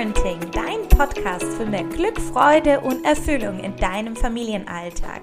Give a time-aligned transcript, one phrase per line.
[0.00, 5.20] Parenting, dein Podcast für mehr Glück, Freude und Erfüllung in deinem Familienalltag.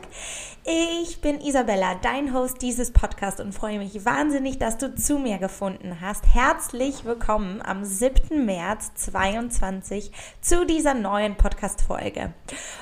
[0.70, 5.38] Ich bin Isabella, dein Host dieses Podcasts und freue mich wahnsinnig, dass du zu mir
[5.38, 6.26] gefunden hast.
[6.34, 8.46] Herzlich willkommen am 7.
[8.46, 10.12] März 2022
[10.42, 12.34] zu dieser neuen Podcast-Folge.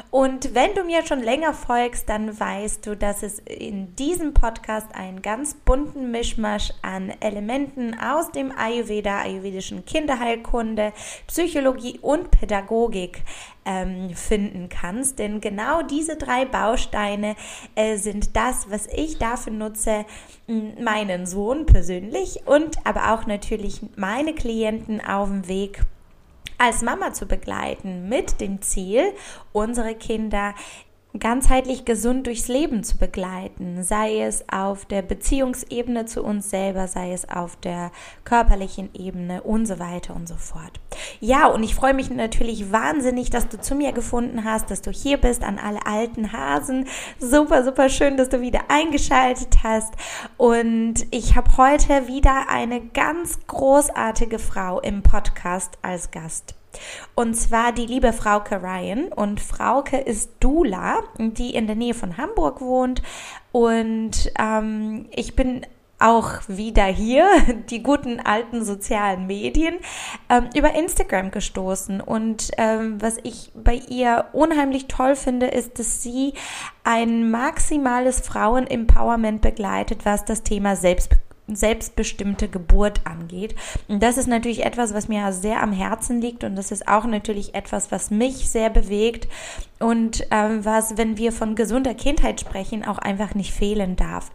[0.09, 4.87] Und wenn du mir schon länger folgst, dann weißt du, dass es in diesem Podcast
[4.95, 10.91] einen ganz bunten Mischmasch an Elementen aus dem Ayurveda, ayurvedischen Kinderheilkunde,
[11.27, 13.21] Psychologie und Pädagogik
[13.65, 15.19] ähm, finden kannst.
[15.19, 17.35] Denn genau diese drei Bausteine
[17.75, 20.05] äh, sind das, was ich dafür nutze,
[20.79, 25.81] meinen Sohn persönlich und aber auch natürlich meine Klienten auf dem Weg
[26.57, 29.11] als Mama zu begleiten mit dem Ziel,
[29.51, 30.53] unsere Kinder
[31.19, 37.13] ganzheitlich gesund durchs Leben zu begleiten, sei es auf der Beziehungsebene zu uns selber, sei
[37.13, 37.91] es auf der
[38.23, 40.79] körperlichen Ebene und so weiter und so fort.
[41.19, 44.91] Ja, und ich freue mich natürlich wahnsinnig, dass du zu mir gefunden hast, dass du
[44.91, 46.87] hier bist an alle alten Hasen.
[47.19, 49.93] Super, super schön, dass du wieder eingeschaltet hast.
[50.37, 56.55] Und ich habe heute wieder eine ganz großartige Frau im Podcast als Gast.
[57.15, 59.07] Und zwar die liebe Frauke Ryan.
[59.07, 63.01] Und Frauke ist Dula, die in der Nähe von Hamburg wohnt.
[63.51, 65.65] Und ähm, ich bin
[65.99, 67.27] auch wieder hier,
[67.69, 69.75] die guten alten sozialen Medien,
[70.29, 72.01] ähm, über Instagram gestoßen.
[72.01, 76.33] Und ähm, was ich bei ihr unheimlich toll finde, ist, dass sie
[76.83, 83.55] ein maximales Frauen-Empowerment begleitet, was das Thema Selbstbestimmung selbstbestimmte Geburt angeht.
[83.87, 87.05] Und das ist natürlich etwas, was mir sehr am Herzen liegt und das ist auch
[87.05, 89.27] natürlich etwas, was mich sehr bewegt
[89.79, 94.31] und äh, was, wenn wir von gesunder Kindheit sprechen, auch einfach nicht fehlen darf.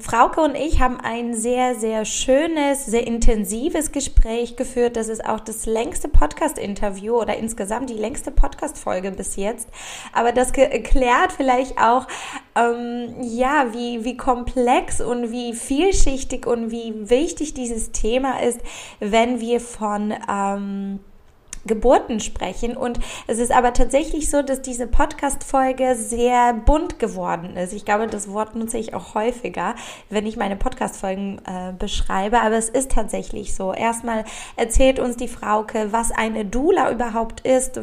[0.00, 4.96] Frauke und ich haben ein sehr, sehr schönes, sehr intensives Gespräch geführt.
[4.96, 9.68] Das ist auch das längste Podcast-Interview oder insgesamt die längste Podcast-Folge bis jetzt.
[10.14, 12.08] Aber das erklärt vielleicht auch,
[12.56, 18.60] ähm, ja, wie, wie komplex und wie vielschichtig und wie wichtig dieses Thema ist,
[19.00, 21.00] wenn wir von, ähm,
[21.66, 22.76] Geburten sprechen.
[22.76, 27.72] Und es ist aber tatsächlich so, dass diese Podcast-Folge sehr bunt geworden ist.
[27.72, 29.74] Ich glaube, das Wort nutze ich auch häufiger,
[30.10, 32.40] wenn ich meine Podcast-Folgen äh, beschreibe.
[32.40, 33.72] Aber es ist tatsächlich so.
[33.72, 34.24] Erstmal
[34.56, 37.78] erzählt uns die Frauke, was eine Dula überhaupt ist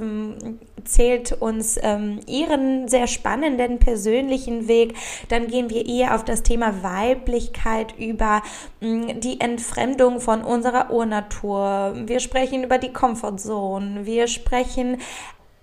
[0.82, 4.96] erzählt uns ähm, ihren sehr spannenden persönlichen Weg.
[5.30, 8.42] Dann gehen wir eher auf das Thema Weiblichkeit über
[8.80, 11.94] mh, die Entfremdung von unserer Urnatur.
[12.08, 12.92] Wir sprechen über die
[13.72, 14.06] Comfortzone.
[14.06, 14.98] Wir sprechen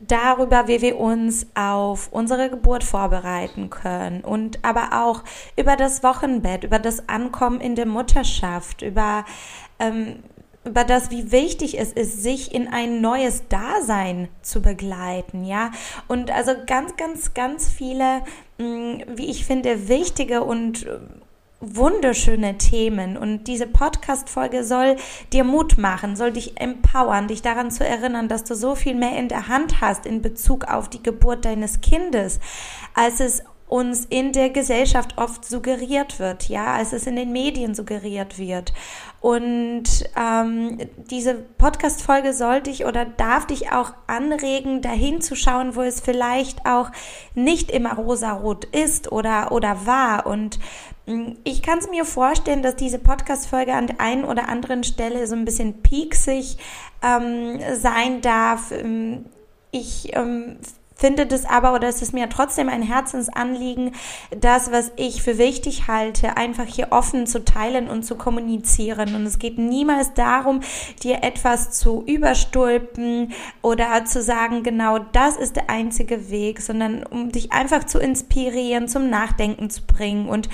[0.01, 5.25] darüber, wie wir uns auf unsere Geburt vorbereiten können und aber auch
[5.57, 9.25] über das Wochenbett, über das Ankommen in der Mutterschaft, über
[9.81, 10.23] ähm,
[10.65, 15.71] über das, wie wichtig es ist, sich in ein neues Dasein zu begleiten, ja.
[16.09, 18.21] Und also ganz, ganz, ganz viele,
[18.59, 20.87] mm, wie ich finde, wichtige und
[21.61, 24.97] wunderschöne Themen und diese Podcast-Folge soll
[25.33, 29.17] dir Mut machen, soll dich empowern, dich daran zu erinnern, dass du so viel mehr
[29.19, 32.39] in der Hand hast in Bezug auf die Geburt deines Kindes,
[32.95, 37.75] als es uns in der Gesellschaft oft suggeriert wird, ja, als es in den Medien
[37.75, 38.73] suggeriert wird.
[39.21, 39.85] Und
[40.17, 40.79] ähm,
[41.11, 46.65] diese Podcast-Folge soll dich oder darf dich auch anregen, dahin zu schauen, wo es vielleicht
[46.67, 46.91] auch
[47.35, 50.27] nicht immer rosarot ist oder, oder war.
[50.27, 50.59] Und
[51.45, 55.35] ich kann es mir vorstellen, dass diese Podcast-Folge an der einen oder anderen Stelle so
[55.35, 56.59] ein bisschen pieksig
[57.03, 58.73] ähm, sein darf.
[58.73, 59.25] Ähm,
[59.71, 60.59] ich ähm,
[60.99, 63.93] finde das aber, oder es ist mir trotzdem ein Herzensanliegen,
[64.31, 69.15] das, was ich für wichtig halte, einfach hier offen zu teilen und zu kommunizieren.
[69.15, 70.61] Und es geht niemals darum,
[71.03, 73.33] dir etwas zu überstülpen
[73.63, 78.89] oder zu sagen, genau das ist der einzige Weg, sondern um dich einfach zu inspirieren,
[78.89, 80.49] zum Nachdenken zu bringen und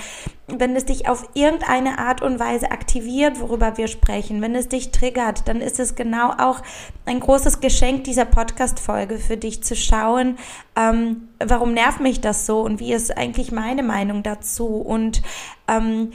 [0.47, 4.91] wenn es dich auf irgendeine Art und Weise aktiviert, worüber wir sprechen, wenn es dich
[4.91, 6.61] triggert, dann ist es genau auch
[7.05, 10.37] ein großes Geschenk dieser Podcast-Folge für dich zu schauen,
[10.75, 14.67] ähm, warum nervt mich das so und wie ist eigentlich meine Meinung dazu?
[14.67, 15.23] Und
[15.67, 16.11] ähm,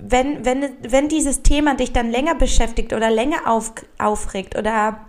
[0.00, 5.06] wenn, wenn, wenn dieses Thema dich dann länger beschäftigt oder länger auf, aufregt oder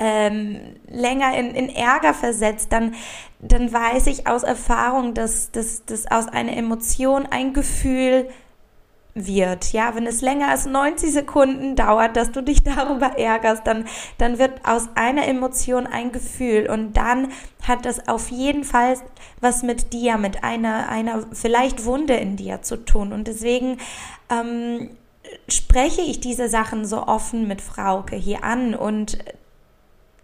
[0.00, 0.58] ähm,
[0.88, 2.94] länger in, in Ärger versetzt, dann,
[3.38, 8.28] dann weiß ich aus Erfahrung, dass, dass, dass aus einer Emotion ein Gefühl
[9.14, 9.72] wird.
[9.72, 13.84] Ja, wenn es länger als 90 Sekunden dauert, dass du dich darüber ärgerst, dann,
[14.18, 17.28] dann wird aus einer Emotion ein Gefühl und dann
[17.66, 18.94] hat das auf jeden Fall
[19.40, 23.12] was mit dir, mit einer, einer vielleicht Wunde in dir zu tun.
[23.12, 23.78] Und deswegen
[24.30, 24.90] ähm,
[25.48, 29.18] spreche ich diese Sachen so offen mit Frauke hier an und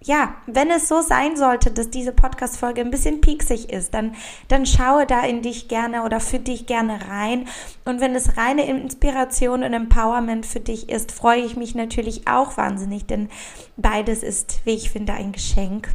[0.07, 4.15] ja, wenn es so sein sollte, dass diese Podcast-Folge ein bisschen pieksig ist, dann,
[4.47, 7.49] dann schaue da in dich gerne oder für dich gerne rein.
[7.85, 12.57] Und wenn es reine Inspiration und Empowerment für dich ist, freue ich mich natürlich auch
[12.57, 13.29] wahnsinnig, denn
[13.77, 15.89] beides ist, wie ich finde, ein Geschenk.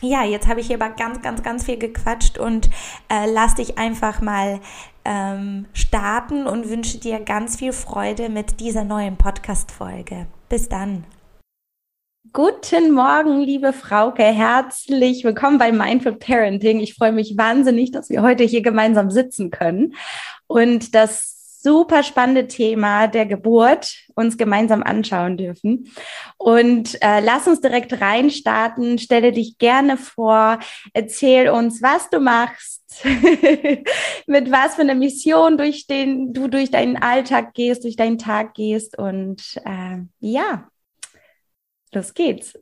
[0.00, 2.70] Ja, jetzt habe ich hier aber ganz, ganz, ganz viel gequatscht und
[3.10, 4.60] äh, lass dich einfach mal
[5.04, 10.26] ähm, starten und wünsche dir ganz viel Freude mit dieser neuen Podcast-Folge.
[10.48, 11.04] Bis dann.
[12.32, 14.22] Guten Morgen, liebe Frauke.
[14.22, 16.80] Herzlich willkommen bei Mindful Parenting.
[16.80, 19.94] Ich freue mich wahnsinnig, dass wir heute hier gemeinsam sitzen können
[20.46, 25.92] und das super spannende Thema der Geburt uns gemeinsam anschauen dürfen.
[26.38, 28.98] Und äh, lass uns direkt reinstarten.
[28.98, 30.58] Stelle dich gerne vor.
[30.94, 32.82] Erzähl uns, was du machst,
[34.26, 38.54] mit was für einer Mission durch den du durch deinen Alltag gehst, durch deinen Tag
[38.54, 40.68] gehst und äh, ja,
[41.94, 42.58] Los geht's.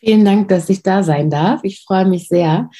[0.00, 1.60] Vielen Dank, dass ich da sein darf.
[1.62, 2.70] Ich freue mich sehr.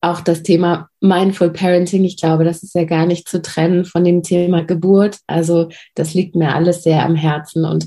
[0.00, 4.02] Auch das Thema Mindful Parenting, ich glaube, das ist ja gar nicht zu trennen von
[4.02, 5.18] dem Thema Geburt.
[5.26, 7.64] Also das liegt mir alles sehr am Herzen.
[7.64, 7.86] Und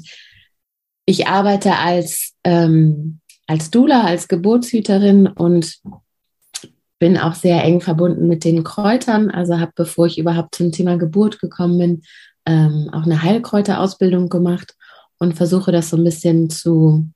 [1.05, 5.79] ich arbeite als, ähm, als Dula, als Geburtshüterin und
[6.99, 9.31] bin auch sehr eng verbunden mit den Kräutern.
[9.31, 12.01] Also habe, bevor ich überhaupt zum Thema Geburt gekommen bin,
[12.45, 14.75] ähm, auch eine Heilkräuterausbildung gemacht
[15.23, 17.09] und versuche das so ein bisschen zu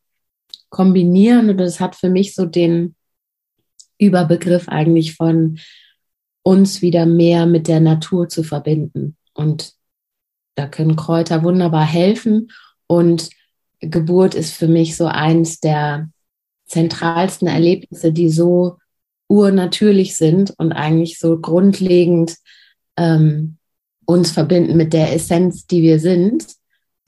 [0.69, 1.49] kombinieren.
[1.49, 2.95] Und das hat für mich so den
[3.97, 5.59] Überbegriff eigentlich von
[6.41, 9.17] uns wieder mehr mit der Natur zu verbinden.
[9.33, 9.73] Und
[10.55, 12.47] da können Kräuter wunderbar helfen.
[12.87, 13.29] Und
[13.81, 16.09] Geburt ist für mich so eins der
[16.65, 18.77] zentralsten Erlebnisse, die so
[19.27, 22.37] urnatürlich sind und eigentlich so grundlegend
[22.95, 23.57] ähm,
[24.05, 26.57] uns verbinden mit der Essenz, die wir sind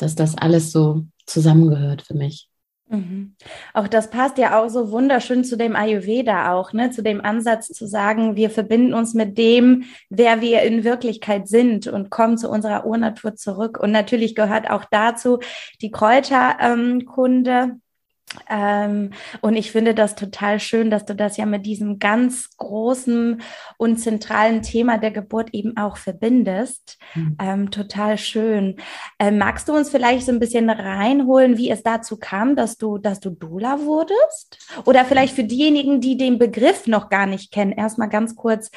[0.01, 2.49] dass das alles so zusammengehört für mich.
[2.89, 3.35] Mhm.
[3.75, 6.89] Auch das passt ja auch so wunderschön zu dem Ayurveda auch, ne?
[6.89, 11.85] zu dem Ansatz zu sagen, wir verbinden uns mit dem, wer wir in Wirklichkeit sind
[11.85, 13.79] und kommen zu unserer Urnatur zurück.
[13.79, 15.37] Und natürlich gehört auch dazu
[15.81, 17.51] die Kräuterkunde.
[17.51, 17.81] Ähm,
[18.49, 19.11] ähm,
[19.41, 23.41] und ich finde das total schön, dass du das ja mit diesem ganz großen
[23.77, 26.99] und zentralen Thema der Geburt eben auch verbindest.
[27.15, 27.37] Mhm.
[27.41, 28.75] Ähm, total schön.
[29.17, 32.97] Ähm, magst du uns vielleicht so ein bisschen reinholen, wie es dazu kam, dass du,
[32.97, 34.59] dass du Dula wurdest?
[34.85, 38.69] Oder vielleicht für diejenigen, die den Begriff noch gar nicht kennen, erstmal ganz kurz,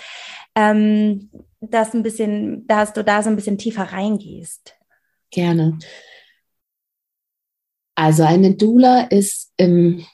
[0.55, 4.75] ähm, dass ein bisschen, dass du da so ein bisschen tiefer reingehst.
[5.31, 5.79] Gerne.
[7.95, 10.05] Also eine Doula ist im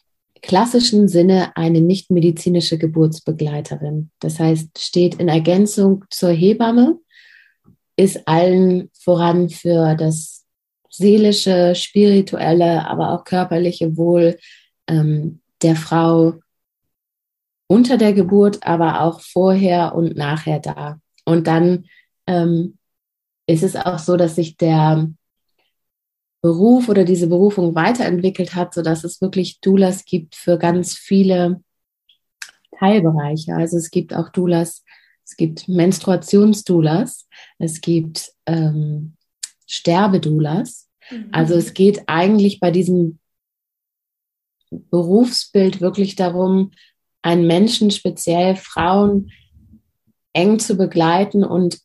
[0.42, 4.10] klassischen Sinne eine nichtmedizinische Geburtsbegleiterin.
[4.20, 6.98] Das heißt, steht in Ergänzung zur Hebamme,
[7.96, 10.44] ist allen voran für das
[10.90, 14.38] seelische, spirituelle, aber auch körperliche Wohl
[14.88, 16.34] ähm, der Frau
[17.68, 21.00] unter der Geburt, aber auch vorher und nachher da.
[21.24, 21.84] Und dann
[22.26, 22.78] ähm,
[23.46, 25.08] ist es auch so, dass sich der
[26.40, 31.62] Beruf oder diese Berufung weiterentwickelt hat, so dass es wirklich Doulas gibt für ganz viele
[32.78, 33.54] Teilbereiche.
[33.54, 34.84] Also es gibt auch Doulas,
[35.24, 39.16] es gibt Menstruationsdoulas, es gibt ähm,
[39.66, 40.88] Sterbedoulas.
[41.10, 41.28] Mhm.
[41.32, 43.18] Also es geht eigentlich bei diesem
[44.70, 46.72] Berufsbild wirklich darum,
[47.22, 49.32] einen Menschen, speziell Frauen,
[50.32, 51.80] eng zu begleiten und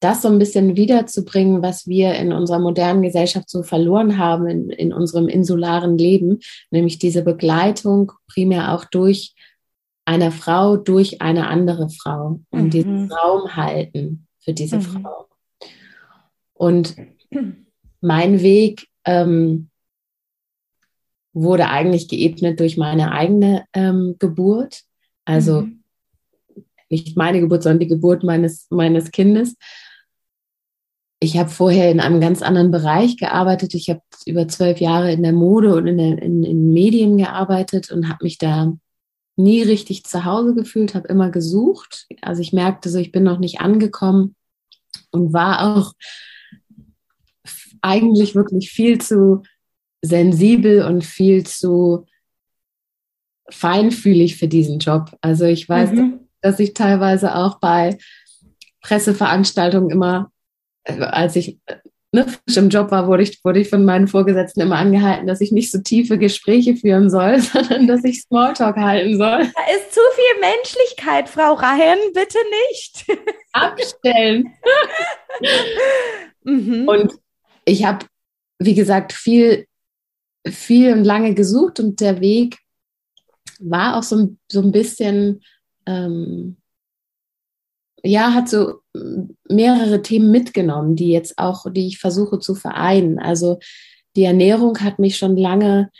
[0.00, 4.70] das so ein bisschen wiederzubringen, was wir in unserer modernen Gesellschaft so verloren haben in,
[4.70, 6.38] in unserem insularen Leben,
[6.70, 9.34] nämlich diese Begleitung primär auch durch
[10.04, 12.70] eine Frau, durch eine andere Frau und mhm.
[12.70, 14.82] diesen Raum halten für diese mhm.
[14.82, 15.28] Frau.
[16.54, 16.96] Und
[18.00, 19.68] mein Weg ähm,
[21.32, 24.82] wurde eigentlich geebnet durch meine eigene ähm, Geburt.
[25.24, 25.82] Also mhm.
[26.88, 29.56] nicht meine Geburt, sondern die Geburt meines, meines Kindes
[31.20, 33.74] ich habe vorher in einem ganz anderen Bereich gearbeitet.
[33.74, 37.90] Ich habe über zwölf Jahre in der Mode und in, der, in, in Medien gearbeitet
[37.90, 38.72] und habe mich da
[39.36, 42.06] nie richtig zu Hause gefühlt, habe immer gesucht.
[42.22, 44.36] Also ich merkte so, ich bin noch nicht angekommen
[45.10, 45.92] und war auch
[47.80, 49.42] eigentlich wirklich viel zu
[50.02, 52.06] sensibel und viel zu
[53.50, 55.16] feinfühlig für diesen Job.
[55.20, 56.20] Also ich weiß, mhm.
[56.42, 57.98] dass ich teilweise auch bei
[58.82, 60.30] Presseveranstaltungen immer
[60.84, 61.58] als ich
[62.12, 65.40] ne, frisch im Job war, wurde ich, wurde ich von meinen Vorgesetzten immer angehalten, dass
[65.40, 69.38] ich nicht so tiefe Gespräche führen soll, sondern dass ich Smalltalk halten soll.
[69.38, 73.06] Da ist zu viel Menschlichkeit, Frau Ryan, bitte nicht.
[73.52, 74.54] Abstellen.
[76.44, 76.88] mhm.
[76.88, 77.14] Und
[77.64, 78.06] ich habe,
[78.58, 79.66] wie gesagt, viel,
[80.46, 82.58] viel und lange gesucht und der Weg
[83.60, 85.42] war auch so, so ein bisschen,
[85.86, 86.57] ähm,
[88.02, 88.80] ja, hat so
[89.48, 93.18] mehrere Themen mitgenommen, die jetzt auch, die ich versuche zu vereinen.
[93.18, 93.58] Also
[94.16, 95.90] die Ernährung hat mich schon lange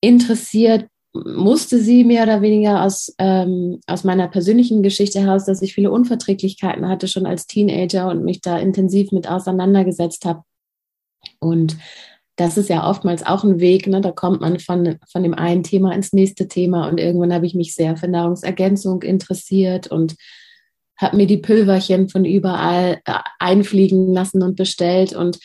[0.00, 5.74] interessiert, musste sie mehr oder weniger aus, ähm, aus meiner persönlichen Geschichte heraus, dass ich
[5.74, 10.42] viele Unverträglichkeiten hatte schon als Teenager und mich da intensiv mit auseinandergesetzt habe.
[11.38, 11.76] Und
[12.36, 14.00] das ist ja oftmals auch ein Weg, ne?
[14.00, 17.54] da kommt man von, von dem einen Thema ins nächste Thema und irgendwann habe ich
[17.54, 20.16] mich sehr für Nahrungsergänzung interessiert und
[20.96, 25.38] habe mir die Pülverchen von überall äh, einfliegen lassen und bestellt und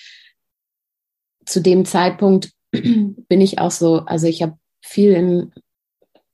[1.46, 5.52] zu dem Zeitpunkt bin ich auch so, also ich habe viel in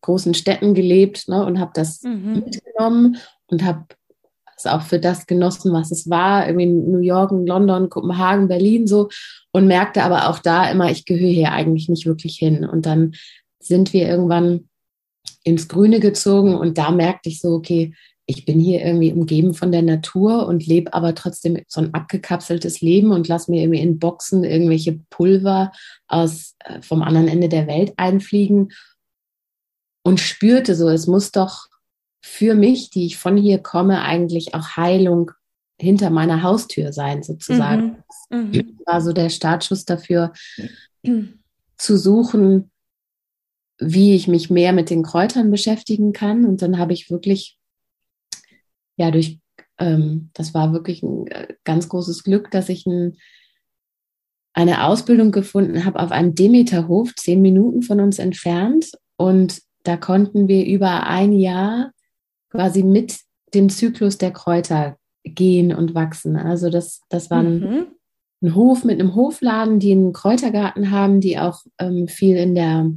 [0.02, 2.44] großen Städten gelebt ne, und habe das mhm.
[2.46, 3.18] mitgenommen
[3.48, 3.86] und habe
[4.58, 8.88] es auch für das genossen, was es war, irgendwie in New York, London, Kopenhagen, Berlin
[8.88, 9.10] so
[9.52, 12.66] und merkte aber auch da immer, ich gehöre hier eigentlich nicht wirklich hin.
[12.66, 13.16] Und dann
[13.60, 14.70] sind wir irgendwann
[15.44, 17.94] ins Grüne gezogen und da merkte ich so, okay,
[18.28, 22.82] ich bin hier irgendwie umgeben von der Natur und lebe aber trotzdem so ein abgekapseltes
[22.82, 25.72] Leben und lasse mir irgendwie in Boxen irgendwelche Pulver
[26.08, 28.72] aus äh, vom anderen Ende der Welt einfliegen
[30.04, 31.68] und spürte so, es muss doch
[32.24, 35.32] für mich, die ich von hier komme, eigentlich auch Heilung
[35.80, 38.04] hinter meiner Haustür sein, sozusagen.
[38.30, 38.38] Mhm.
[38.52, 38.80] Mhm.
[38.86, 40.34] war so der Startschuss dafür,
[41.78, 42.72] zu suchen,
[43.78, 46.46] wie ich mich mehr mit den Kräutern beschäftigen kann.
[46.46, 47.60] Und dann habe ich wirklich
[48.98, 49.40] ja, durch,
[49.80, 53.18] ähm, das war wirklich ein äh, ganz großes Glück, dass ich ein,
[54.54, 58.92] eine Ausbildung gefunden habe auf einem Demeterhof, zehn Minuten von uns entfernt.
[59.18, 61.92] Und da konnten wir über ein Jahr
[62.50, 63.20] quasi mit
[63.54, 66.36] dem Zyklus der Kräuter gehen und wachsen.
[66.36, 67.88] Also das, das war ein, mhm.
[68.42, 72.92] ein Hof mit einem Hofladen, die einen Kräutergarten haben, die auch ähm, viel in der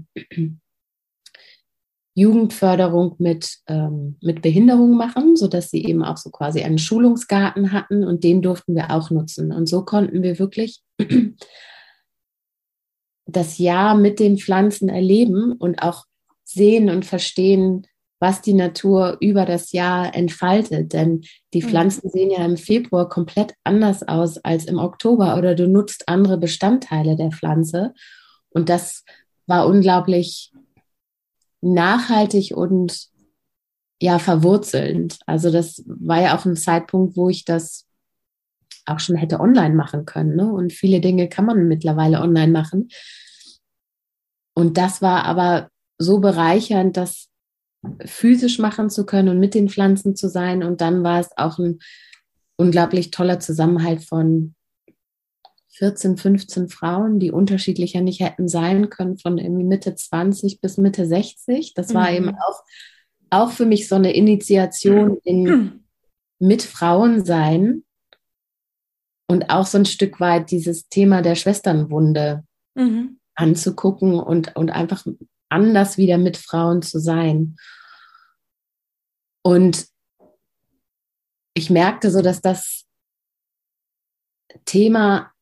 [2.18, 8.04] Jugendförderung mit, ähm, mit Behinderung machen, sodass sie eben auch so quasi einen Schulungsgarten hatten
[8.04, 9.52] und den durften wir auch nutzen.
[9.52, 10.80] Und so konnten wir wirklich
[13.26, 16.06] das Jahr mit den Pflanzen erleben und auch
[16.42, 17.86] sehen und verstehen,
[18.20, 20.92] was die Natur über das Jahr entfaltet.
[20.92, 21.22] Denn
[21.54, 21.68] die mhm.
[21.68, 26.36] Pflanzen sehen ja im Februar komplett anders aus als im Oktober oder du nutzt andere
[26.36, 27.94] Bestandteile der Pflanze.
[28.50, 29.04] Und das
[29.46, 30.50] war unglaublich
[31.60, 33.08] nachhaltig und
[34.00, 35.18] ja, verwurzelnd.
[35.26, 37.86] Also das war ja auch ein Zeitpunkt, wo ich das
[38.86, 40.36] auch schon hätte online machen können.
[40.36, 40.50] Ne?
[40.50, 42.88] Und viele Dinge kann man mittlerweile online machen.
[44.54, 47.28] Und das war aber so bereichernd, das
[48.04, 50.62] physisch machen zu können und mit den Pflanzen zu sein.
[50.62, 51.80] Und dann war es auch ein
[52.56, 54.54] unglaublich toller Zusammenhalt von
[55.78, 61.06] 14, 15 Frauen, die unterschiedlicher nicht hätten sein können, von irgendwie Mitte 20 bis Mitte
[61.06, 61.74] 60.
[61.74, 62.16] Das war mhm.
[62.16, 62.62] eben auch,
[63.30, 65.84] auch für mich so eine Initiation in
[66.40, 67.84] mit Frauen sein
[69.26, 72.44] und auch so ein Stück weit dieses Thema der Schwesternwunde
[72.74, 73.18] mhm.
[73.34, 75.04] anzugucken und, und einfach
[75.48, 77.56] anders wieder mit Frauen zu sein.
[79.42, 79.86] Und
[81.54, 82.84] ich merkte so, dass das
[84.64, 85.32] Thema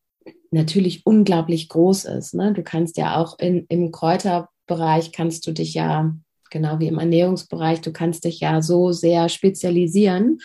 [0.51, 2.35] natürlich unglaublich groß ist.
[2.35, 2.53] Ne?
[2.53, 6.15] Du kannst ja auch in, im Kräuterbereich kannst du dich ja,
[6.51, 10.39] genau wie im Ernährungsbereich, du kannst dich ja so sehr spezialisieren.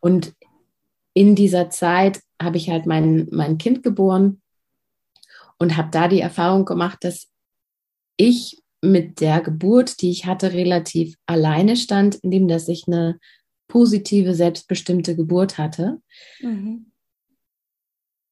[0.00, 0.34] Und
[1.14, 4.42] in dieser Zeit habe ich halt mein, mein Kind geboren
[5.58, 7.28] und habe da die Erfahrung gemacht, dass
[8.16, 13.18] ich mit der Geburt, die ich hatte, relativ alleine stand, indem dass ich eine
[13.68, 16.02] positive, selbstbestimmte Geburt hatte.
[16.40, 16.92] Mhm.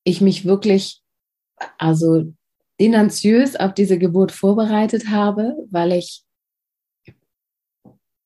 [0.05, 1.02] Ich mich wirklich
[1.79, 2.33] also
[2.81, 6.25] denunziös auf diese Geburt vorbereitet habe, weil ich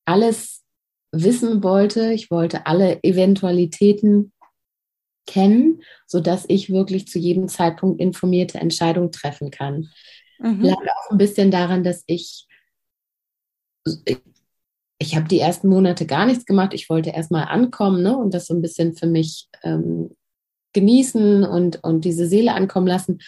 [0.05, 0.63] alles
[1.11, 2.13] wissen wollte.
[2.13, 4.33] Ich wollte alle Eventualitäten
[5.27, 9.89] kennen, sodass ich wirklich zu jedem Zeitpunkt informierte Entscheidungen treffen kann.
[10.39, 10.61] Mhm.
[10.61, 12.47] Lag auch ein bisschen daran, dass ich,
[14.05, 14.17] ich,
[14.99, 16.73] ich habe die ersten Monate gar nichts gemacht.
[16.73, 20.15] Ich wollte erstmal ankommen ne, und das so ein bisschen für mich ähm,
[20.77, 23.19] genießen und, und diese Seele ankommen lassen.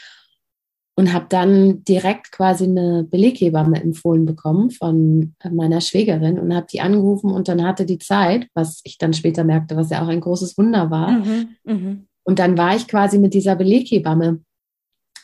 [0.96, 6.82] Und habe dann direkt quasi eine Beleghebamme empfohlen bekommen von meiner Schwägerin und habe die
[6.82, 10.20] angerufen und dann hatte die Zeit, was ich dann später merkte, was ja auch ein
[10.20, 11.12] großes Wunder war.
[11.12, 11.98] Mhm, mh.
[12.24, 14.42] Und dann war ich quasi mit dieser Beleghebamme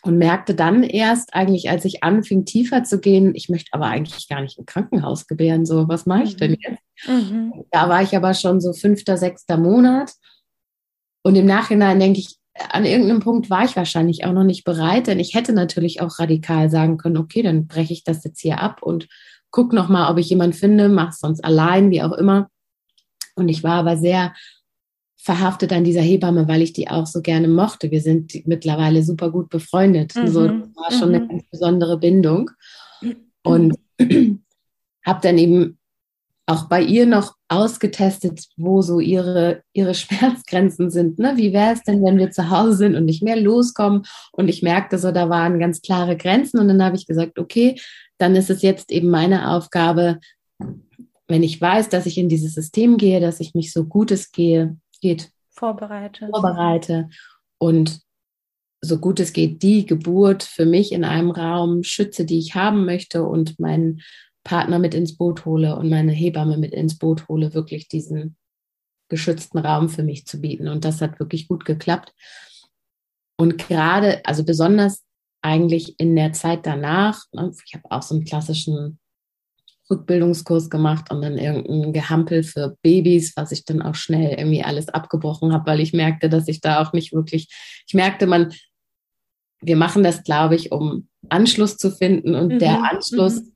[0.06, 4.30] und merkte dann erst eigentlich, als ich anfing, tiefer zu gehen, ich möchte aber eigentlich
[4.30, 6.58] gar nicht im Krankenhaus gebären, so, was mache ich denn mhm.
[6.62, 6.84] jetzt?
[7.08, 7.66] Mhm.
[7.72, 10.14] Da war ich aber schon so fünfter, sechster Monat
[11.26, 15.08] und im Nachhinein denke ich, an irgendeinem Punkt war ich wahrscheinlich auch noch nicht bereit,
[15.08, 18.60] denn ich hätte natürlich auch radikal sagen können, okay, dann breche ich das jetzt hier
[18.62, 19.08] ab und
[19.50, 22.52] guck noch mal, ob ich jemanden finde, mach sonst allein, wie auch immer.
[23.34, 24.36] Und ich war aber sehr
[25.18, 27.90] verhaftet an dieser Hebamme, weil ich die auch so gerne mochte.
[27.90, 30.16] Wir sind mittlerweile super gut befreundet.
[30.16, 30.28] Mhm.
[30.28, 31.16] So war schon mhm.
[31.16, 32.52] eine ganz besondere Bindung.
[33.44, 33.76] Und
[35.04, 35.80] habe dann eben
[36.48, 41.18] auch bei ihr noch ausgetestet, wo so ihre, ihre Schmerzgrenzen sind.
[41.18, 41.34] Ne?
[41.38, 44.04] Wie wäre es denn, wenn wir zu Hause sind und nicht mehr loskommen?
[44.32, 46.60] Und ich merkte so, da waren ganz klare Grenzen.
[46.60, 47.80] Und dann habe ich gesagt, okay,
[48.18, 50.20] dann ist es jetzt eben meine Aufgabe,
[51.28, 54.32] wenn ich weiß, dass ich in dieses System gehe, dass ich mich so gut es
[54.32, 56.28] gehe, geht, vorbereite.
[56.28, 57.10] vorbereite
[57.58, 58.02] und
[58.82, 62.86] so gut es geht, die Geburt für mich in einem Raum schütze, die ich haben
[62.86, 64.02] möchte und meinen
[64.46, 68.38] Partner mit ins Boot hole und meine Hebamme mit ins Boot hole, wirklich diesen
[69.10, 70.70] geschützten Raum für mich zu bieten.
[70.70, 72.14] Und das hat wirklich gut geklappt.
[73.38, 75.04] Und gerade, also besonders
[75.42, 79.00] eigentlich in der Zeit danach, ne, ich habe auch so einen klassischen
[79.90, 84.90] Rückbildungskurs gemacht und dann irgendein Gehampel für Babys, was ich dann auch schnell irgendwie alles
[84.90, 87.50] abgebrochen habe, weil ich merkte, dass ich da auch nicht wirklich,
[87.88, 88.54] ich merkte, man,
[89.62, 92.60] wir machen das, glaube ich, um Anschluss zu finden und mhm.
[92.60, 93.55] der Anschluss mhm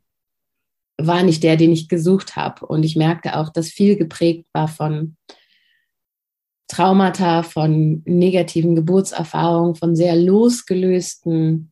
[1.00, 2.66] war nicht der, den ich gesucht habe.
[2.66, 5.16] Und ich merkte auch, dass viel geprägt war von
[6.68, 11.72] Traumata, von negativen Geburtserfahrungen, von sehr losgelösten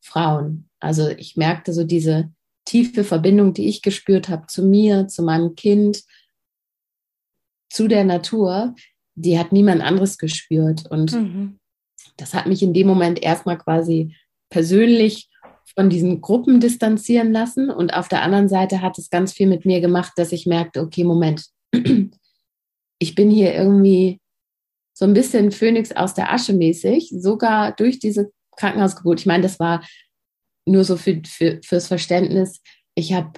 [0.00, 0.68] Frauen.
[0.80, 2.32] Also ich merkte so diese
[2.64, 6.02] tiefe Verbindung, die ich gespürt habe zu mir, zu meinem Kind,
[7.70, 8.74] zu der Natur,
[9.14, 10.90] die hat niemand anderes gespürt.
[10.90, 11.58] Und mhm.
[12.16, 14.16] das hat mich in dem Moment erstmal quasi
[14.50, 15.28] persönlich
[15.74, 17.70] von diesen Gruppen distanzieren lassen.
[17.70, 20.80] Und auf der anderen Seite hat es ganz viel mit mir gemacht, dass ich merkte,
[20.80, 21.46] okay, Moment,
[22.98, 24.20] ich bin hier irgendwie
[24.94, 29.20] so ein bisschen Phönix aus der Asche mäßig, sogar durch diese Krankenhausgeburt.
[29.20, 29.86] Ich meine, das war
[30.66, 32.62] nur so für, für, fürs Verständnis.
[32.94, 33.32] Ich habe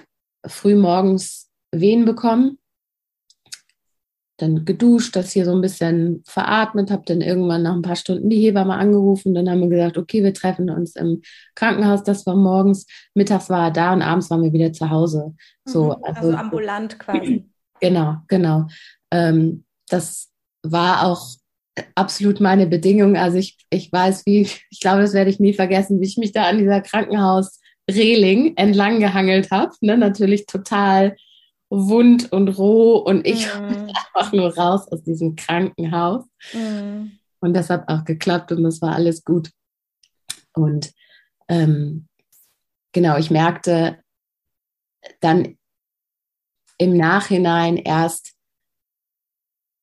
[0.45, 2.58] früh morgens Wehen bekommen
[4.41, 8.29] dann geduscht, das hier so ein bisschen veratmet, habe dann irgendwann nach ein paar Stunden
[8.29, 9.33] die Hebamme angerufen.
[9.33, 11.21] Dann haben wir gesagt, okay, wir treffen uns im
[11.55, 12.03] Krankenhaus.
[12.03, 15.35] Das war morgens, mittags war er da und abends waren wir wieder zu Hause.
[15.65, 17.45] So, mhm, also, also ambulant quasi.
[17.81, 18.67] Genau, genau.
[19.09, 21.37] Ähm, das war auch
[21.95, 23.15] absolut meine Bedingung.
[23.15, 26.33] Also ich, ich weiß, wie, ich glaube, das werde ich nie vergessen, wie ich mich
[26.33, 29.71] da an dieser Krankenhausreling entlang gehangelt habe.
[29.81, 31.15] Ne, natürlich total
[31.69, 33.89] wund und roh und ich mm.
[34.13, 36.25] einfach nur raus aus diesem Krankenhaus.
[36.53, 37.11] Mm.
[37.39, 39.51] Und das hat auch geklappt und das war alles gut.
[40.53, 40.91] Und
[41.47, 42.07] ähm,
[42.91, 44.03] genau, ich merkte
[45.21, 45.57] dann
[46.77, 48.33] im Nachhinein erst,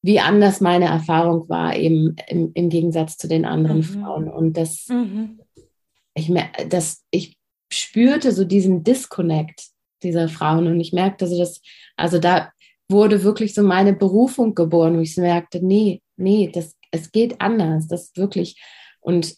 [0.03, 3.83] wie anders meine Erfahrung war, eben im, im Gegensatz zu den anderen mhm.
[3.83, 4.29] Frauen.
[4.29, 5.40] Und das, mhm.
[6.14, 6.33] ich,
[6.68, 7.37] das, ich
[7.72, 9.70] spürte so diesen Disconnect
[10.02, 10.66] dieser Frauen.
[10.66, 11.61] Und ich merkte so, dass,
[11.96, 12.50] also da
[12.88, 17.88] wurde wirklich so meine Berufung geboren, wo ich merkte, nee, nee, das, es geht anders,
[17.88, 18.61] das wirklich,
[19.00, 19.37] und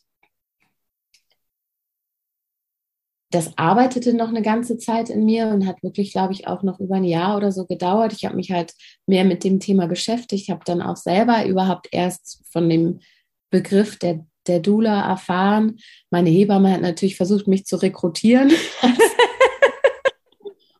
[3.30, 6.80] das arbeitete noch eine ganze Zeit in mir und hat wirklich, glaube ich, auch noch
[6.80, 8.14] über ein Jahr oder so gedauert.
[8.14, 8.72] Ich habe mich halt
[9.06, 10.44] mehr mit dem Thema beschäftigt.
[10.44, 13.00] Ich habe dann auch selber überhaupt erst von dem
[13.50, 15.76] Begriff der, der Dula erfahren.
[16.10, 18.50] Meine Hebamme hat natürlich versucht, mich zu rekrutieren.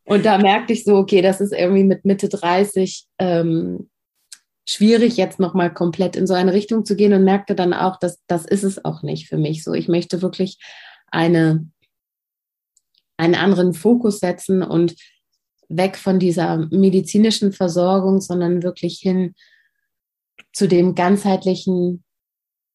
[0.09, 3.91] Und da merkte ich so, okay, das ist irgendwie mit Mitte 30 ähm,
[4.67, 8.19] schwierig, jetzt nochmal komplett in so eine Richtung zu gehen und merkte dann auch, dass
[8.27, 9.75] das ist es auch nicht für mich so.
[9.75, 10.59] Ich möchte wirklich
[11.11, 11.71] eine,
[13.19, 14.95] einen anderen Fokus setzen und
[15.69, 19.35] weg von dieser medizinischen Versorgung, sondern wirklich hin
[20.53, 22.03] zu dem ganzheitlichen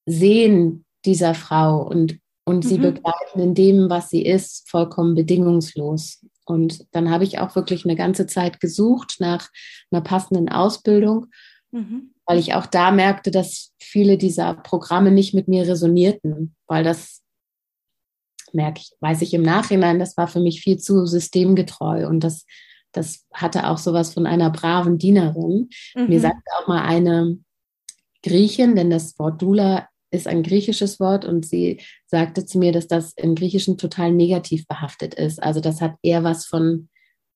[0.06, 2.94] Sehen dieser Frau und, und sie mhm.
[2.94, 6.24] begleiten in dem, was sie ist, vollkommen bedingungslos.
[6.46, 9.50] Und dann habe ich auch wirklich eine ganze Zeit gesucht nach
[9.92, 11.28] einer passenden Ausbildung,
[11.72, 12.14] mhm.
[12.26, 17.22] weil ich auch da merkte, dass viele dieser Programme nicht mit mir resonierten, weil das
[18.52, 22.46] merke ich, weiß ich im Nachhinein, das war für mich viel zu systemgetreu und das,
[22.92, 25.70] das hatte auch sowas von einer braven Dienerin.
[25.96, 26.08] Mhm.
[26.08, 27.40] Mir sagte auch mal eine
[28.22, 32.88] Griechin, denn das Wort Dula ist ein griechisches Wort und sie sagte zu mir, dass
[32.88, 35.42] das im Griechischen total negativ behaftet ist.
[35.42, 36.88] Also das hat eher was von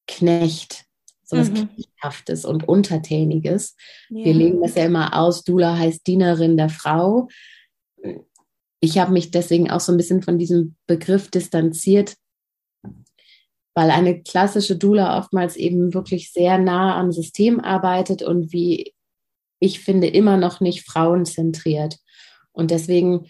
[0.07, 0.85] Knecht,
[1.23, 1.69] so was mhm.
[1.69, 3.75] Knechthaftes und Untertäniges.
[4.09, 4.25] Ja.
[4.25, 7.27] Wir legen das ja immer aus, Dula heißt Dienerin der Frau.
[8.79, 12.15] Ich habe mich deswegen auch so ein bisschen von diesem Begriff distanziert,
[13.73, 18.93] weil eine klassische Dula oftmals eben wirklich sehr nah am System arbeitet und wie
[19.59, 21.97] ich finde immer noch nicht frauenzentriert.
[22.57, 23.29] Und deswegen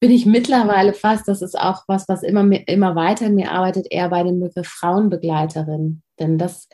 [0.00, 3.86] bin ich mittlerweile fast, das ist auch was, was immer, immer weiter in mir arbeitet,
[3.90, 6.02] eher bei dem Begriff Frauenbegleiterin.
[6.20, 6.68] Denn das,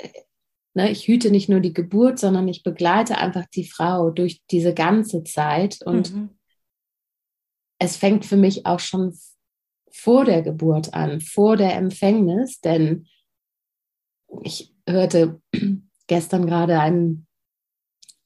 [0.74, 4.74] ne, ich hüte nicht nur die Geburt, sondern ich begleite einfach die Frau durch diese
[4.74, 5.80] ganze Zeit.
[5.82, 6.30] Und mhm.
[7.78, 9.16] es fängt für mich auch schon
[9.90, 13.06] vor der Geburt an, vor der Empfängnis, denn
[14.42, 15.40] ich hörte
[16.08, 17.26] gestern gerade einen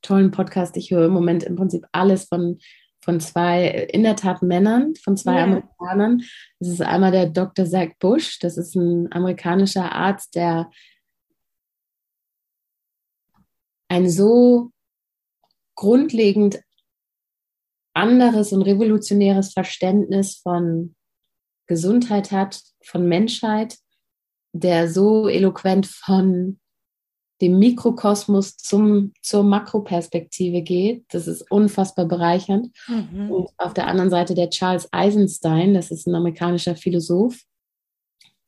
[0.03, 0.77] tollen Podcast.
[0.77, 2.59] Ich höre im Moment im Prinzip alles von,
[3.05, 5.45] von zwei, in der Tat Männern, von zwei yeah.
[5.45, 6.23] Amerikanern.
[6.59, 7.67] Das ist einmal der Dr.
[7.67, 10.71] Zach Bush, das ist ein amerikanischer Arzt, der
[13.89, 14.71] ein so
[15.77, 16.63] grundlegend
[17.95, 20.97] anderes und revolutionäres Verständnis von
[21.67, 23.77] Gesundheit hat, von Menschheit,
[24.53, 26.59] der so eloquent von
[27.45, 31.05] dem Mikrokosmos zum, zur Makroperspektive geht.
[31.11, 32.71] Das ist unfassbar bereichernd.
[32.89, 33.31] Mhm.
[33.31, 37.39] Und auf der anderen Seite der Charles Eisenstein, das ist ein amerikanischer Philosoph,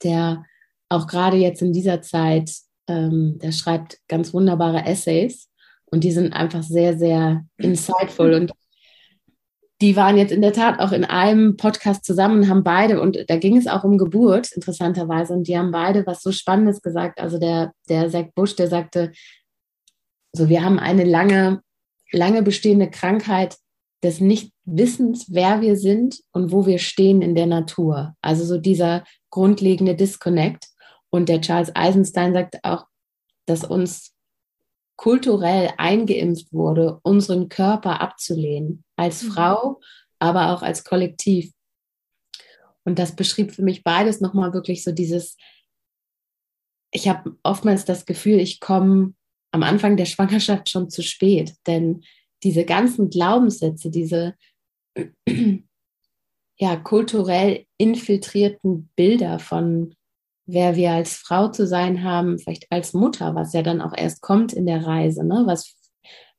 [0.03, 0.45] der
[0.89, 2.51] auch gerade jetzt in dieser Zeit,
[2.89, 5.49] ähm, der schreibt ganz wunderbare Essays
[5.87, 8.35] und die sind einfach sehr, sehr insightful.
[8.35, 8.53] Und
[9.83, 13.37] die waren jetzt in der Tat auch in einem Podcast zusammen, haben beide, und da
[13.37, 17.21] ging es auch um Geburt, interessanterweise, und die haben beide was so Spannendes gesagt.
[17.21, 19.13] Also der, der Zack Bush, der sagte,
[20.33, 21.61] so, wir haben eine lange,
[22.11, 23.57] lange bestehende Krankheit
[24.03, 28.15] des Nichtwissens, wer wir sind und wo wir stehen in der Natur.
[28.23, 30.67] Also so dieser grundlegende Disconnect.
[31.11, 32.87] Und der Charles Eisenstein sagt auch,
[33.47, 34.13] dass uns
[34.97, 39.33] kulturell eingeimpft wurde, unseren Körper abzulehnen, als mhm.
[39.33, 39.81] Frau,
[40.19, 41.53] aber auch als Kollektiv.
[42.85, 45.37] Und das beschrieb für mich beides nochmal wirklich so dieses,
[46.93, 49.15] ich habe oftmals das Gefühl, ich komme
[49.53, 52.05] am Anfang der Schwangerschaft schon zu spät, denn
[52.43, 54.35] diese ganzen Glaubenssätze, diese
[56.59, 59.95] ja, kulturell infiltrierten Bilder von
[60.47, 64.23] wer wir als Frau zu sein haben, vielleicht als Mutter, was ja dann auch erst
[64.23, 65.43] kommt in der Reise, ne?
[65.47, 65.77] was,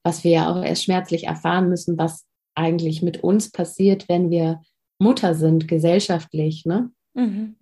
[0.03, 4.61] was wir ja auch erst schmerzlich erfahren müssen, was eigentlich mit uns passiert, wenn wir
[4.99, 6.91] Mutter sind, gesellschaftlich, ne?
[7.13, 7.55] Mhm.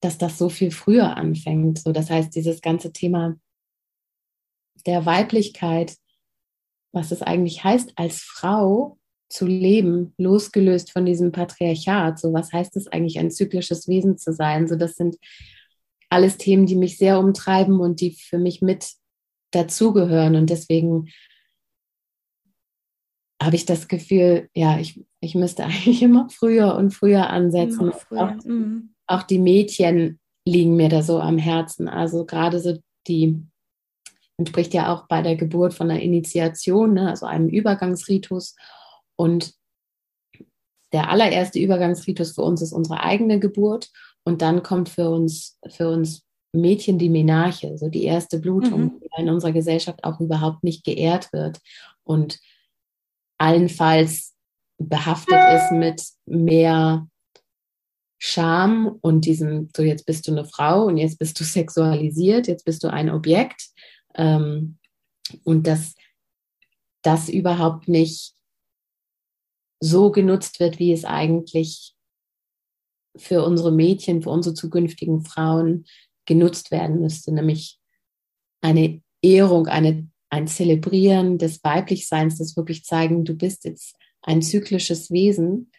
[0.00, 1.78] dass das so viel früher anfängt.
[1.78, 3.36] So, das heißt, dieses ganze Thema
[4.86, 5.96] der Weiblichkeit,
[6.92, 8.98] was es eigentlich heißt, als Frau
[9.28, 12.18] zu leben, losgelöst von diesem Patriarchat.
[12.18, 14.68] So, was heißt es eigentlich, ein zyklisches Wesen zu sein?
[14.68, 15.16] So, das sind
[16.08, 18.92] alles Themen, die mich sehr umtreiben und die für mich mit
[19.50, 20.36] dazugehören.
[20.36, 21.08] Und deswegen
[23.42, 27.92] habe ich das Gefühl, ja, ich, ich müsste eigentlich immer früher und früher ansetzen.
[27.92, 28.22] Früher.
[28.22, 28.94] Auch, mhm.
[29.06, 31.88] auch, die Mädchen liegen mir da so am Herzen.
[31.88, 33.42] Also gerade so die,
[34.36, 38.54] man spricht ja auch bei der Geburt von einer Initiation, ne, also einem Übergangsritus.
[39.16, 39.54] Und
[40.92, 43.90] der allererste Übergangsritus für uns ist unsere eigene Geburt.
[44.26, 49.00] Und dann kommt für uns, für uns Mädchen die Menarche, so die erste Blutung, mhm.
[49.00, 51.60] die in unserer Gesellschaft auch überhaupt nicht geehrt wird
[52.02, 52.40] und
[53.38, 54.34] allenfalls
[54.78, 57.06] behaftet ist mit mehr
[58.18, 62.64] Scham und diesem, so jetzt bist du eine Frau und jetzt bist du sexualisiert, jetzt
[62.64, 63.68] bist du ein Objekt.
[64.14, 64.78] Ähm,
[65.44, 65.94] und dass
[67.02, 68.34] das überhaupt nicht
[69.80, 71.95] so genutzt wird, wie es eigentlich
[73.18, 75.84] für unsere Mädchen, für unsere zukünftigen Frauen
[76.26, 77.78] genutzt werden müsste, nämlich
[78.60, 85.10] eine Ehrung, eine, ein Zelebrieren des Weiblichseins, das wirklich zeigen, du bist jetzt ein zyklisches
[85.10, 85.70] Wesen.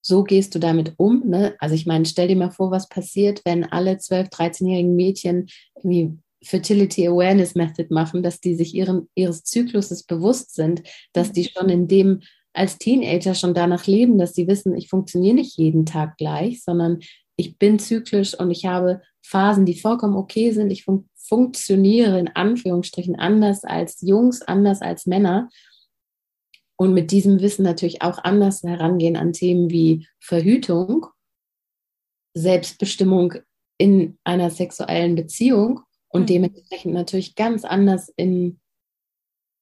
[0.00, 1.22] So gehst du damit um.
[1.26, 1.54] Ne?
[1.58, 6.18] Also ich meine, stell dir mal vor, was passiert, wenn alle 12, 13-jährigen Mädchen irgendwie
[6.42, 11.68] Fertility Awareness Method machen, dass die sich ihren, ihres Zykluses bewusst sind, dass die schon
[11.68, 12.20] in dem
[12.58, 16.98] als Teenager schon danach leben, dass sie wissen, ich funktioniere nicht jeden Tag gleich, sondern
[17.36, 20.70] ich bin zyklisch und ich habe Phasen, die vollkommen okay sind.
[20.70, 25.50] Ich fun funktioniere in Anführungsstrichen anders als Jungs, anders als Männer.
[26.76, 31.06] Und mit diesem Wissen natürlich auch anders herangehen an Themen wie Verhütung,
[32.34, 33.34] Selbstbestimmung
[33.76, 36.26] in einer sexuellen Beziehung und mhm.
[36.26, 38.58] dementsprechend natürlich ganz anders in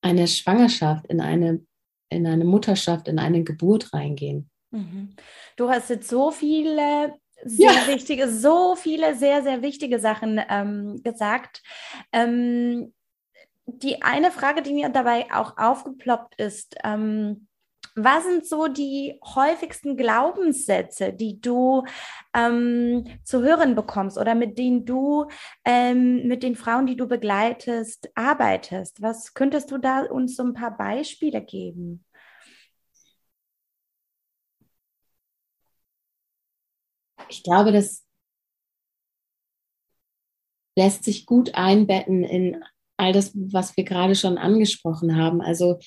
[0.03, 1.67] eine Schwangerschaft, in eine
[2.09, 4.51] in eine Mutterschaft, in eine Geburt reingehen.
[4.71, 5.15] Mhm.
[5.57, 7.15] Du hast jetzt so viele
[7.45, 7.87] sehr ja.
[7.87, 11.63] wichtige, so viele sehr, sehr wichtige Sachen ähm, gesagt.
[12.13, 12.93] Ähm,
[13.67, 17.49] die eine Frage, die mir dabei auch aufgeploppt ist, ähm,
[17.97, 21.85] was sind so die häufigsten Glaubenssätze, die du
[22.35, 25.27] ähm, zu hören bekommst oder mit denen du
[25.65, 29.01] ähm, mit den Frauen, die du begleitest, arbeitest?
[29.01, 32.05] Was könntest du da uns so ein paar Beispiele geben?
[37.29, 38.05] Ich glaube, das
[40.77, 42.63] lässt sich gut einbetten in
[42.99, 45.41] all das, was wir gerade schon angesprochen haben.
[45.41, 45.79] Also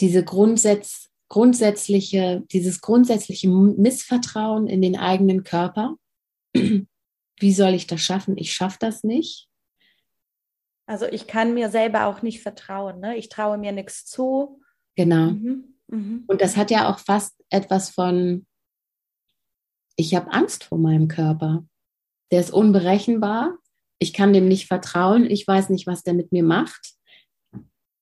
[0.00, 5.96] diese Grundsätze, grundsätzliche, dieses grundsätzliche Missvertrauen in den eigenen Körper.
[6.54, 8.36] Wie soll ich das schaffen?
[8.36, 9.48] Ich schaffe das nicht.
[10.86, 13.00] Also ich kann mir selber auch nicht vertrauen.
[13.00, 13.16] Ne?
[13.16, 14.60] Ich traue mir nichts zu.
[14.94, 15.30] Genau.
[15.30, 15.78] Mhm.
[15.88, 16.24] Mhm.
[16.26, 18.46] Und das hat ja auch fast etwas von,
[19.96, 21.64] ich habe Angst vor meinem Körper.
[22.30, 23.56] Der ist unberechenbar.
[23.98, 25.24] Ich kann dem nicht vertrauen.
[25.30, 26.94] Ich weiß nicht, was der mit mir macht.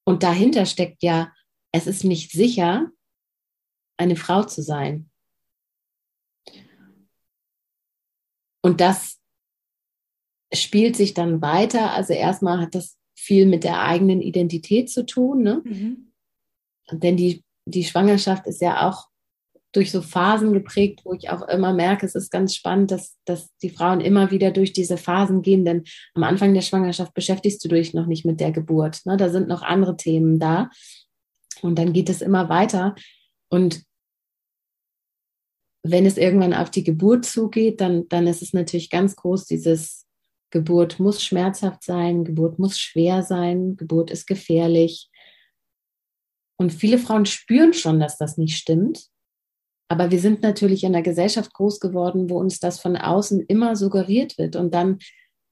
[0.04, 1.32] Und dahinter steckt ja,
[1.72, 2.90] es ist nicht sicher,
[3.96, 5.10] eine Frau zu sein.
[8.62, 9.18] Und das
[10.52, 11.92] spielt sich dann weiter.
[11.92, 15.42] Also erstmal hat das viel mit der eigenen Identität zu tun.
[15.42, 15.62] Ne?
[15.64, 16.12] Mhm.
[16.92, 19.10] Denn die, die Schwangerschaft ist ja auch
[19.72, 23.54] durch so Phasen geprägt, wo ich auch immer merke, es ist ganz spannend, dass, dass
[23.58, 27.68] die Frauen immer wieder durch diese Phasen gehen, denn am Anfang der Schwangerschaft beschäftigst du
[27.68, 29.02] dich noch nicht mit der Geburt.
[29.04, 29.16] Ne?
[29.16, 30.70] Da sind noch andere Themen da.
[31.62, 32.94] Und dann geht es immer weiter.
[33.48, 33.82] Und
[35.82, 40.06] wenn es irgendwann auf die Geburt zugeht, dann, dann ist es natürlich ganz groß dieses
[40.50, 45.08] Geburt muss schmerzhaft sein, Geburt muss schwer sein, Geburt ist gefährlich.
[46.58, 49.06] Und viele Frauen spüren schon, dass das nicht stimmt.
[49.88, 53.76] Aber wir sind natürlich in einer Gesellschaft groß geworden, wo uns das von außen immer
[53.76, 54.56] suggeriert wird.
[54.56, 54.98] Und dann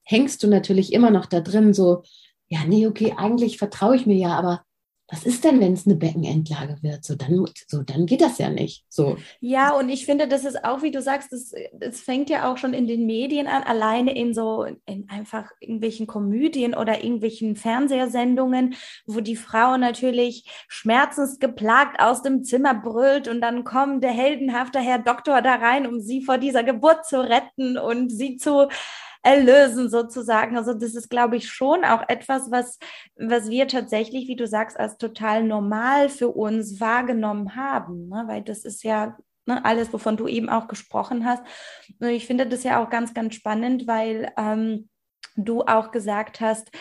[0.03, 2.03] hängst du natürlich immer noch da drin, so,
[2.47, 4.63] ja, nee, okay, eigentlich vertraue ich mir ja, aber
[5.11, 7.03] was ist denn, wenn es eine Beckenendlage wird?
[7.03, 8.85] So dann, so, dann geht das ja nicht.
[8.89, 9.17] So.
[9.39, 12.73] Ja, und ich finde, das ist auch, wie du sagst, das fängt ja auch schon
[12.73, 18.75] in den Medien an, alleine in so, in einfach irgendwelchen Komödien oder irgendwelchen Fernsehsendungen,
[19.07, 24.99] wo die Frau natürlich schmerzensgeplagt aus dem Zimmer brüllt und dann kommt der heldenhafte Herr
[24.99, 28.67] Doktor da rein, um sie vor dieser Geburt zu retten und sie zu
[29.21, 30.57] erlösen sozusagen.
[30.57, 32.79] Also das ist, glaube ich, schon auch etwas, was,
[33.15, 38.23] was wir tatsächlich, wie du sagst, als total normal für uns wahrgenommen haben, ne?
[38.27, 41.43] weil das ist ja ne, alles, wovon du eben auch gesprochen hast.
[41.99, 44.89] Und ich finde das ja auch ganz, ganz spannend, weil ähm,
[45.35, 46.71] du auch gesagt hast,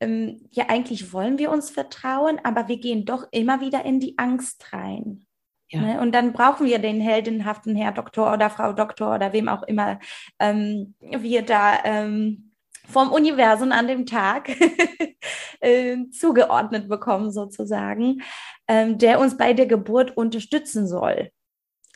[0.00, 4.16] ähm, ja, eigentlich wollen wir uns vertrauen, aber wir gehen doch immer wieder in die
[4.18, 5.26] Angst rein.
[5.70, 5.80] Ja.
[5.80, 6.00] Ne?
[6.00, 10.00] Und dann brauchen wir den heldenhaften Herr Doktor oder Frau Doktor oder wem auch immer
[10.38, 12.50] ähm, wir da ähm,
[12.88, 14.50] vom Universum an dem Tag
[15.60, 18.22] äh, zugeordnet bekommen, sozusagen,
[18.66, 21.30] ähm, der uns bei der Geburt unterstützen soll.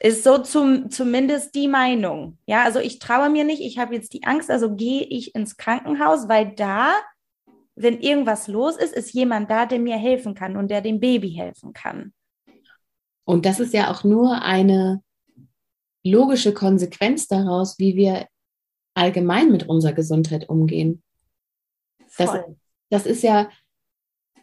[0.00, 2.38] Ist so zum, zumindest die Meinung.
[2.46, 5.56] Ja, also ich traue mir nicht, ich habe jetzt die Angst, also gehe ich ins
[5.56, 6.92] Krankenhaus, weil da,
[7.74, 11.30] wenn irgendwas los ist, ist jemand da, der mir helfen kann und der dem Baby
[11.30, 12.12] helfen kann.
[13.24, 15.02] Und das ist ja auch nur eine
[16.04, 18.26] logische Konsequenz daraus, wie wir
[18.94, 21.02] allgemein mit unserer Gesundheit umgehen.
[22.16, 22.30] Das,
[22.90, 23.48] das ist ja,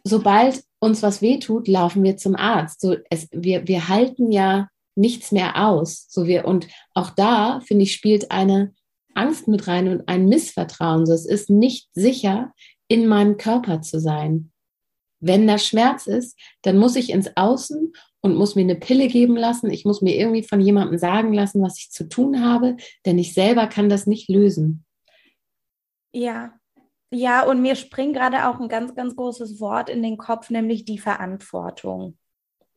[0.04, 2.82] sobald uns was wehtut, laufen wir zum Arzt.
[2.82, 6.08] So, es, wir, wir halten ja nichts mehr aus.
[6.10, 8.74] So wir, und auch da, finde ich, spielt eine
[9.14, 11.06] Angst mit rein und ein Missvertrauen.
[11.06, 12.54] So, es ist nicht sicher,
[12.88, 14.52] in meinem Körper zu sein.
[15.22, 19.36] Wenn da Schmerz ist, dann muss ich ins Außen und muss mir eine Pille geben
[19.36, 19.70] lassen.
[19.72, 23.34] Ich muss mir irgendwie von jemandem sagen lassen, was ich zu tun habe, denn ich
[23.34, 24.86] selber kann das nicht lösen.
[26.14, 26.54] Ja,
[27.14, 30.86] ja, und mir springt gerade auch ein ganz, ganz großes Wort in den Kopf, nämlich
[30.86, 32.18] die Verantwortung.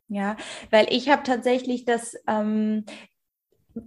[0.09, 0.37] Ja,
[0.71, 2.85] weil ich habe tatsächlich das ähm,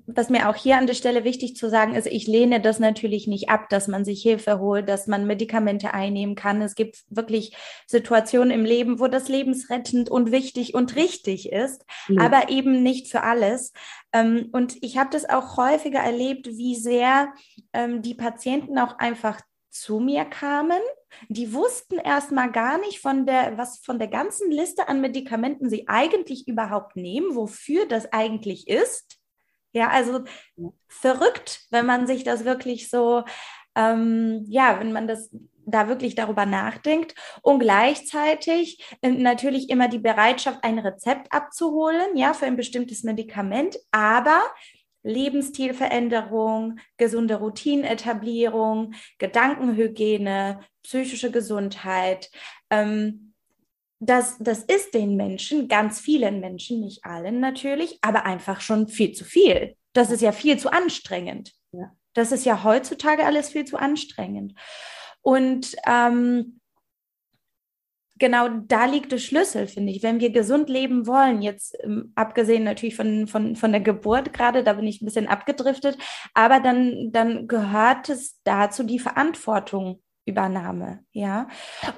[0.06, 3.28] was mir auch hier an der Stelle wichtig zu sagen ist, ich lehne das natürlich
[3.28, 6.62] nicht ab, dass man sich Hilfe holt, dass man Medikamente einnehmen kann.
[6.62, 7.56] Es gibt wirklich
[7.88, 12.20] Situationen im Leben, wo das lebensrettend und wichtig und richtig ist, mhm.
[12.20, 13.72] aber eben nicht für alles.
[14.12, 17.34] Ähm, und ich habe das auch häufiger erlebt, wie sehr
[17.72, 20.82] ähm, die Patienten auch einfach zu mir kamen.
[21.30, 25.88] Die wussten erstmal gar nicht von der, was von der ganzen Liste an Medikamenten sie
[25.88, 29.17] eigentlich überhaupt nehmen, wofür das eigentlich ist
[29.78, 30.24] ja, also
[30.88, 33.24] verrückt, wenn man sich das wirklich so,
[33.76, 35.30] ähm, ja, wenn man das
[35.68, 37.14] da wirklich darüber nachdenkt.
[37.42, 43.78] Und gleichzeitig äh, natürlich immer die Bereitschaft, ein Rezept abzuholen, ja, für ein bestimmtes Medikament,
[43.92, 44.42] aber
[45.04, 52.30] Lebensstilveränderung, gesunde Routinenetablierung, Gedankenhygiene, psychische Gesundheit,
[52.70, 53.27] ähm,
[54.00, 59.14] das, das ist den Menschen, ganz vielen Menschen, nicht allen natürlich, aber einfach schon viel
[59.14, 59.76] zu viel.
[59.94, 61.54] Das ist ja viel zu anstrengend.
[61.72, 61.92] Ja.
[62.14, 64.54] Das ist ja heutzutage alles viel zu anstrengend.
[65.22, 66.60] Und ähm,
[68.20, 70.04] genau da liegt der Schlüssel, finde ich.
[70.04, 74.64] Wenn wir gesund leben wollen, jetzt ähm, abgesehen natürlich von, von, von der Geburt gerade,
[74.64, 75.98] da bin ich ein bisschen abgedriftet,
[76.34, 81.48] aber dann, dann gehört es dazu die Verantwortung Übernahme, ja.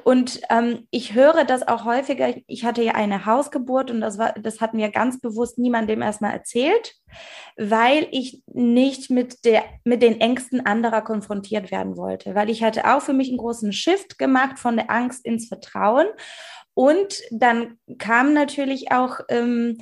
[0.03, 2.33] Und ähm, ich höre das auch häufiger.
[2.47, 6.33] Ich hatte ja eine Hausgeburt und das war, das hat mir ganz bewusst niemandem erstmal
[6.33, 6.93] erzählt,
[7.57, 12.85] weil ich nicht mit der, mit den Ängsten anderer konfrontiert werden wollte, weil ich hatte
[12.85, 16.05] auch für mich einen großen Shift gemacht von der Angst ins Vertrauen.
[16.75, 19.79] Und dann kam natürlich auch ähm,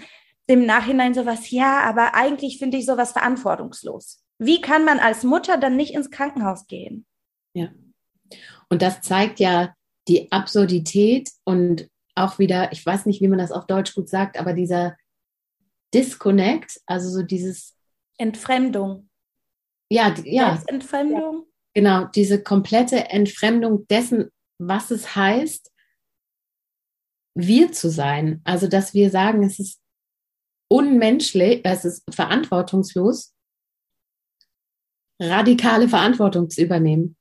[0.47, 4.23] im Nachhinein sowas, ja, aber eigentlich finde ich sowas verantwortungslos.
[4.39, 7.05] Wie kann man als Mutter dann nicht ins Krankenhaus gehen?
[7.53, 7.69] Ja.
[8.69, 9.73] Und das zeigt ja
[10.07, 14.39] die Absurdität und auch wieder, ich weiß nicht, wie man das auf Deutsch gut sagt,
[14.39, 14.97] aber dieser
[15.93, 17.75] Disconnect, also so dieses
[18.17, 19.09] Entfremdung.
[19.89, 20.61] Ja, ja.
[20.67, 21.45] Entfremdung.
[21.73, 25.71] Genau, diese komplette Entfremdung dessen, was es heißt,
[27.35, 28.41] wir zu sein.
[28.43, 29.79] Also, dass wir sagen, es ist
[30.69, 33.35] unmenschlich, es ist verantwortungslos,
[35.21, 37.16] radikale Verantwortung zu übernehmen.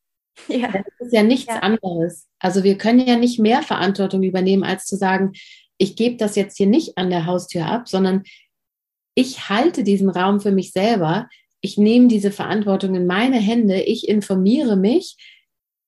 [0.49, 0.70] Ja.
[0.70, 1.61] Das ist ja nichts ja.
[1.61, 2.29] anderes.
[2.38, 5.33] Also wir können ja nicht mehr Verantwortung übernehmen, als zu sagen,
[5.79, 8.22] ich gebe das jetzt hier nicht an der Haustür ab, sondern
[9.14, 11.29] ich halte diesen Raum für mich selber.
[11.61, 13.81] Ich nehme diese Verantwortung in meine Hände.
[13.81, 15.16] Ich informiere mich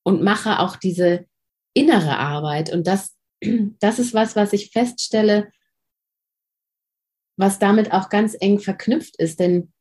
[0.02, 1.26] und mache auch diese
[1.74, 2.72] innere Arbeit.
[2.72, 3.16] Und das,
[3.80, 5.52] das ist was, was ich feststelle,
[7.36, 9.40] was damit auch ganz eng verknüpft ist.
[9.40, 9.72] Denn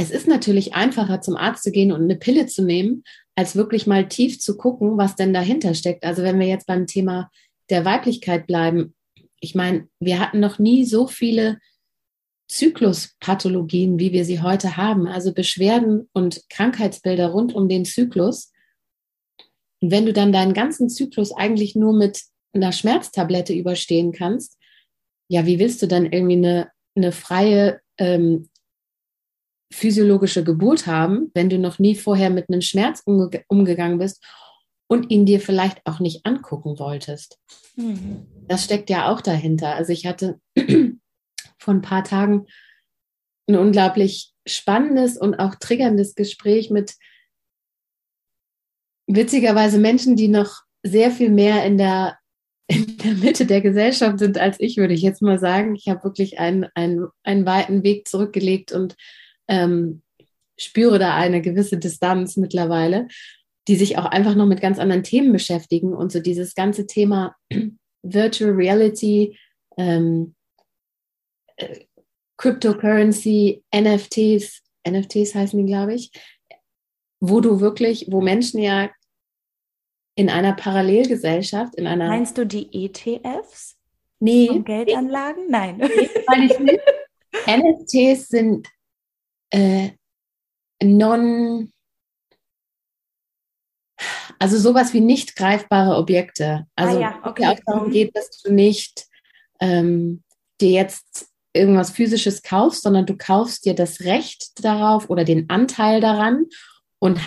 [0.00, 3.02] es ist natürlich einfacher, zum Arzt zu gehen und eine Pille zu nehmen,
[3.34, 6.04] als wirklich mal tief zu gucken, was denn dahinter steckt.
[6.04, 7.30] Also wenn wir jetzt beim Thema
[7.68, 8.94] der Weiblichkeit bleiben,
[9.40, 11.58] ich meine, wir hatten noch nie so viele
[12.48, 18.52] Zykluspathologien, wie wir sie heute haben, also Beschwerden und Krankheitsbilder rund um den Zyklus.
[19.80, 24.58] Und wenn du dann deinen ganzen Zyklus eigentlich nur mit einer Schmerztablette überstehen kannst,
[25.28, 28.47] ja, wie willst du dann irgendwie eine, eine freie ähm,
[29.70, 34.24] physiologische Geburt haben, wenn du noch nie vorher mit einem Schmerz umge umgegangen bist
[34.88, 37.38] und ihn dir vielleicht auch nicht angucken wolltest.
[37.76, 38.26] Mhm.
[38.48, 39.74] Das steckt ja auch dahinter.
[39.74, 40.40] Also ich hatte
[41.58, 42.46] vor ein paar Tagen
[43.46, 46.94] ein unglaublich spannendes und auch triggerndes Gespräch mit
[49.06, 52.18] witzigerweise Menschen, die noch sehr viel mehr in der,
[52.68, 55.74] in der Mitte der Gesellschaft sind als ich, würde ich jetzt mal sagen.
[55.74, 58.96] Ich habe wirklich einen, einen, einen weiten Weg zurückgelegt und
[59.48, 60.02] ähm,
[60.58, 63.08] spüre da eine gewisse Distanz mittlerweile,
[63.68, 67.36] die sich auch einfach noch mit ganz anderen Themen beschäftigen und so dieses ganze Thema
[68.02, 69.38] Virtual Reality,
[69.76, 70.34] ähm,
[71.56, 71.80] äh,
[72.36, 76.12] Cryptocurrency, NFTs, NFTs heißen die, glaube ich,
[77.20, 78.90] wo du wirklich, wo Menschen ja
[80.14, 82.08] in einer Parallelgesellschaft, in einer.
[82.08, 83.76] Meinst du die ETFs?
[84.20, 84.62] Nee.
[84.64, 85.44] Geldanlagen?
[85.48, 85.76] Nein.
[85.78, 86.80] Nee, weil ich nicht.
[87.46, 88.68] NFTs sind
[89.50, 89.90] äh,
[90.82, 91.72] non,
[94.38, 96.66] also sowas wie nicht greifbare Objekte.
[96.76, 97.46] Also ah, ja, okay.
[97.46, 99.06] auch darum geht, dass du nicht
[99.60, 100.22] ähm,
[100.60, 106.00] dir jetzt irgendwas physisches kaufst, sondern du kaufst dir das Recht darauf oder den Anteil
[106.00, 106.46] daran
[107.00, 107.20] und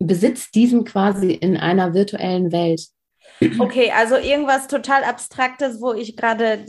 [0.00, 2.82] besitzt diesen quasi in einer virtuellen Welt.
[3.58, 6.66] Okay, also irgendwas total Abstraktes, wo ich gerade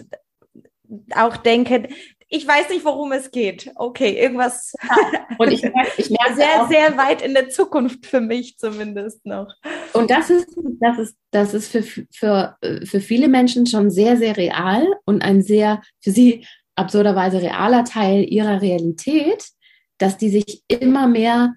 [1.16, 1.90] auch denke,
[2.30, 3.72] ich weiß nicht, worum es geht.
[3.76, 4.74] Okay, irgendwas.
[4.88, 5.28] Ja.
[5.40, 5.64] Und ich,
[5.98, 9.52] ich merke sehr, auch, sehr weit in der Zukunft für mich zumindest noch.
[9.94, 14.38] Und das ist, das ist, das ist für, für, für viele Menschen schon sehr, sehr
[14.38, 19.50] real und ein sehr für sie absurderweise realer Teil ihrer Realität,
[19.98, 21.56] dass die sich immer mehr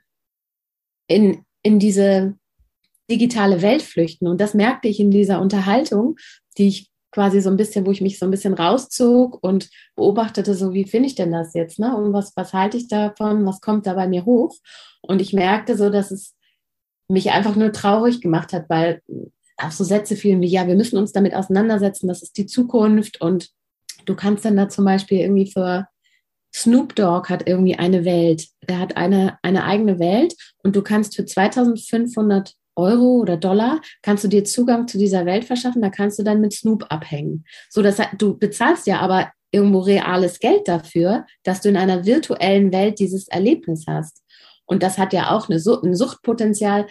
[1.06, 2.34] in, in diese
[3.10, 4.26] digitale Welt flüchten.
[4.26, 6.16] Und das merkte ich in dieser Unterhaltung,
[6.56, 10.54] die ich quasi so ein bisschen, wo ich mich so ein bisschen rauszog und beobachtete,
[10.54, 11.96] so wie finde ich denn das jetzt, ne?
[11.96, 14.56] Und was, was halte ich davon, was kommt da bei mir hoch?
[15.02, 16.34] Und ich merkte so, dass es
[17.08, 19.02] mich einfach nur traurig gemacht hat, weil
[19.58, 23.20] auch so Sätze fielen wie, ja, wir müssen uns damit auseinandersetzen, das ist die Zukunft
[23.20, 23.50] und
[24.06, 25.86] du kannst dann da zum Beispiel irgendwie für
[26.54, 31.16] Snoop Dogg hat irgendwie eine Welt, der hat eine, eine eigene Welt und du kannst
[31.16, 36.18] für 2500 Euro oder Dollar kannst du dir Zugang zu dieser Welt verschaffen, da kannst
[36.18, 37.44] du dann mit Snoop abhängen.
[37.68, 42.72] So, dass du bezahlst ja aber irgendwo reales Geld dafür, dass du in einer virtuellen
[42.72, 44.22] Welt dieses Erlebnis hast.
[44.64, 46.86] Und das hat ja auch eine, ein Suchtpotenzial.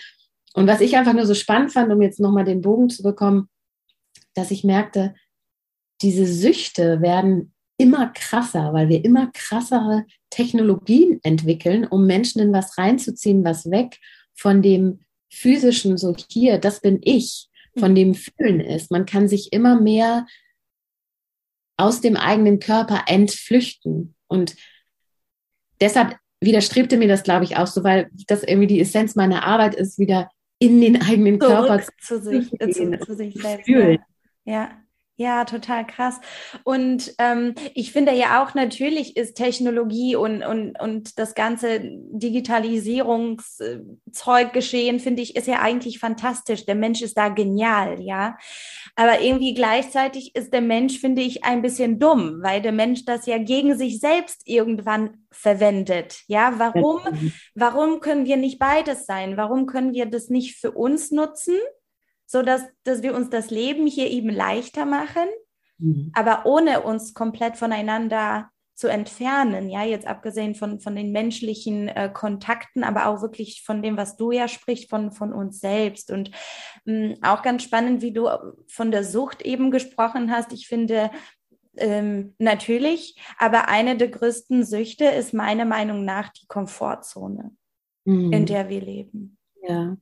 [0.54, 3.50] Und was ich einfach nur so spannend fand, um jetzt nochmal den Bogen zu bekommen,
[4.36, 5.16] dass ich merkte,
[6.02, 12.78] diese Süchte werden immer krasser, weil wir immer krassere Technologien entwickeln, um Menschen in was
[12.78, 13.98] reinzuziehen, was weg
[14.36, 15.00] von dem
[15.32, 18.92] physischen, so hier, das bin ich, von dem Fühlen ist.
[18.92, 20.28] Man kann sich immer mehr
[21.78, 24.16] aus dem eigenen Körper entflüchten.
[24.28, 24.56] Und
[25.80, 29.76] deshalb widerstrebte mir das, glaube ich, auch so, weil das irgendwie die Essenz meiner Arbeit
[29.76, 30.30] ist, wieder
[30.60, 33.66] in den eigenen Zurück Körper zu sich, äh, zu, zu, sich selbst.
[33.66, 34.00] Fühlen.
[34.46, 34.81] Ja.
[35.22, 36.20] Ja, total krass.
[36.64, 44.52] Und ähm, ich finde ja auch natürlich ist Technologie und, und, und das ganze Digitalisierungszeug
[44.52, 46.66] geschehen, finde ich, ist ja eigentlich fantastisch.
[46.66, 48.36] Der Mensch ist da genial, ja.
[48.96, 53.28] Aber irgendwie gleichzeitig ist der Mensch, finde ich, ein bisschen dumm, weil der Mensch das
[53.28, 56.24] ja gegen sich selbst irgendwann verwendet.
[56.26, 57.00] Ja, warum,
[57.54, 59.38] warum können wir nicht beides sein?
[59.38, 61.60] Warum können wir das nicht für uns nutzen?
[62.32, 65.28] So dass, dass wir uns das Leben hier eben leichter machen,
[65.78, 66.12] mhm.
[66.14, 72.10] aber ohne uns komplett voneinander zu entfernen, ja, jetzt abgesehen von, von den menschlichen äh,
[72.12, 76.10] Kontakten, aber auch wirklich von dem, was du ja sprichst, von, von uns selbst.
[76.10, 76.32] Und
[76.86, 78.30] mh, auch ganz spannend, wie du
[78.68, 80.54] von der Sucht eben gesprochen hast.
[80.54, 81.12] Ich finde,
[81.76, 87.52] ähm, natürlich, aber eine der größten Süchte ist meiner Meinung nach die Komfortzone,
[88.06, 88.32] mhm.
[88.32, 89.38] in der wir leben.
[89.68, 89.98] Ja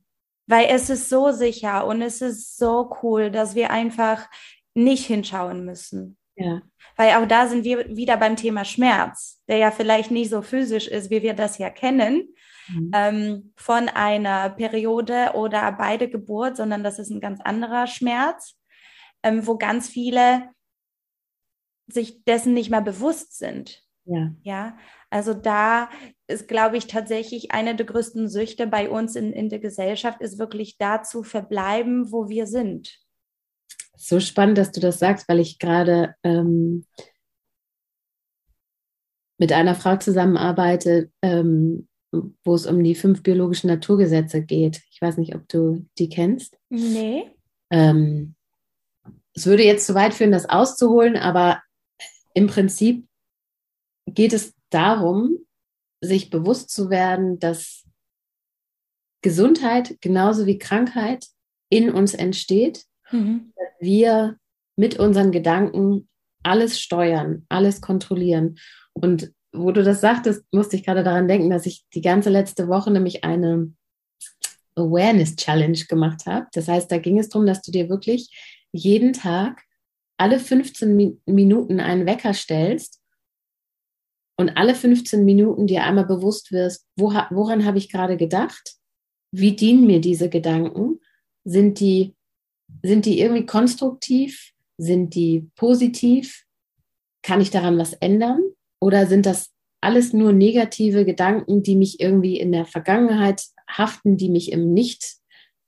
[0.46, 4.28] weil es ist so sicher und es ist so cool, dass wir einfach
[4.74, 6.16] nicht hinschauen müssen.
[6.36, 6.62] Ja.
[6.96, 10.88] Weil auch da sind wir wieder beim Thema Schmerz, der ja vielleicht nicht so physisch
[10.88, 12.34] ist, wie wir das ja kennen,
[12.68, 12.90] mhm.
[12.94, 18.56] ähm, von einer Periode oder bei der Geburt, sondern das ist ein ganz anderer Schmerz,
[19.22, 20.50] ähm, wo ganz viele
[21.86, 23.82] sich dessen nicht mehr bewusst sind.
[24.10, 24.34] Ja.
[24.42, 25.88] ja, also da
[26.26, 30.38] ist, glaube ich, tatsächlich eine der größten Süchte bei uns in, in der Gesellschaft, ist
[30.38, 32.98] wirklich da zu verbleiben, wo wir sind.
[33.96, 36.86] So spannend, dass du das sagst, weil ich gerade ähm,
[39.38, 44.82] mit einer Frau zusammenarbeite, ähm, wo es um die fünf biologischen Naturgesetze geht.
[44.90, 46.58] Ich weiß nicht, ob du die kennst.
[46.68, 47.30] Nee.
[47.70, 48.34] Ähm,
[49.34, 51.62] es würde jetzt zu weit führen, das auszuholen, aber
[52.34, 53.06] im Prinzip
[54.06, 55.38] geht es darum,
[56.00, 57.84] sich bewusst zu werden, dass
[59.22, 61.26] Gesundheit genauso wie Krankheit
[61.68, 63.52] in uns entsteht, mhm.
[63.56, 64.36] dass wir
[64.76, 66.08] mit unseren Gedanken
[66.42, 68.58] alles steuern, alles kontrollieren.
[68.94, 72.68] Und wo du das sagtest, musste ich gerade daran denken, dass ich die ganze letzte
[72.68, 73.72] Woche nämlich eine
[74.74, 76.46] Awareness Challenge gemacht habe.
[76.52, 78.30] Das heißt, da ging es darum, dass du dir wirklich
[78.72, 79.62] jeden Tag
[80.16, 82.99] alle 15 Minuten einen Wecker stellst
[84.40, 88.76] und alle 15 Minuten dir einmal bewusst wirst, wo, woran habe ich gerade gedacht?
[89.32, 90.98] Wie dienen mir diese Gedanken?
[91.44, 92.16] Sind die,
[92.82, 94.52] sind die irgendwie konstruktiv?
[94.78, 96.44] Sind die positiv?
[97.22, 98.40] Kann ich daran was ändern?
[98.80, 99.50] Oder sind das
[99.82, 105.16] alles nur negative Gedanken, die mich irgendwie in der Vergangenheit haften, die mich im Nicht,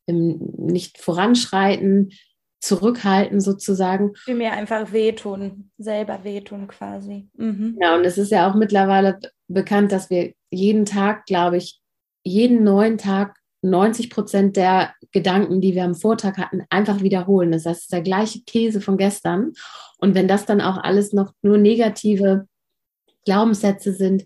[0.06, 2.12] im Nicht voranschreiten,
[2.62, 4.12] zurückhalten sozusagen.
[4.26, 7.28] Die mir einfach wehtun, selber wehtun quasi.
[7.34, 7.76] Mhm.
[7.82, 11.80] Ja, und es ist ja auch mittlerweile bekannt, dass wir jeden Tag, glaube ich,
[12.22, 17.50] jeden neuen Tag 90 Prozent der Gedanken, die wir am Vortag hatten, einfach wiederholen.
[17.50, 19.52] Das heißt, es ist der gleiche Käse von gestern.
[19.98, 22.46] Und wenn das dann auch alles noch nur negative
[23.24, 24.24] Glaubenssätze sind,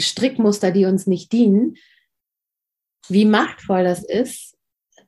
[0.00, 1.76] Strickmuster, die uns nicht dienen,
[3.08, 4.55] wie machtvoll das ist,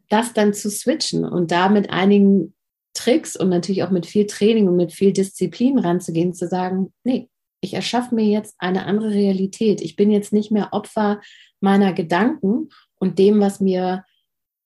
[0.08, 2.54] das dann zu switchen und da mit einigen
[2.94, 7.28] Tricks und natürlich auch mit viel Training und mit viel Disziplin ranzugehen, zu sagen, nee,
[7.60, 9.80] ich erschaffe mir jetzt eine andere Realität.
[9.80, 11.20] Ich bin jetzt nicht mehr Opfer
[11.60, 14.04] meiner Gedanken und dem, was mir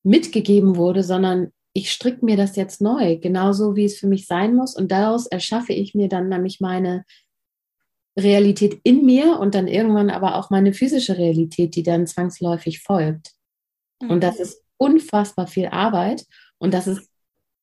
[0.02, 4.54] mitgegeben wurde, sondern ich stricke mir das jetzt neu, genauso wie es für mich sein
[4.54, 4.76] muss.
[4.76, 7.04] Und daraus erschaffe ich mir dann nämlich meine
[8.18, 13.32] Realität in mir und dann irgendwann aber auch meine physische Realität, die dann zwangsläufig folgt.
[14.02, 14.10] Mhm.
[14.10, 16.24] Und das ist unfassbar viel Arbeit
[16.58, 17.08] und das ist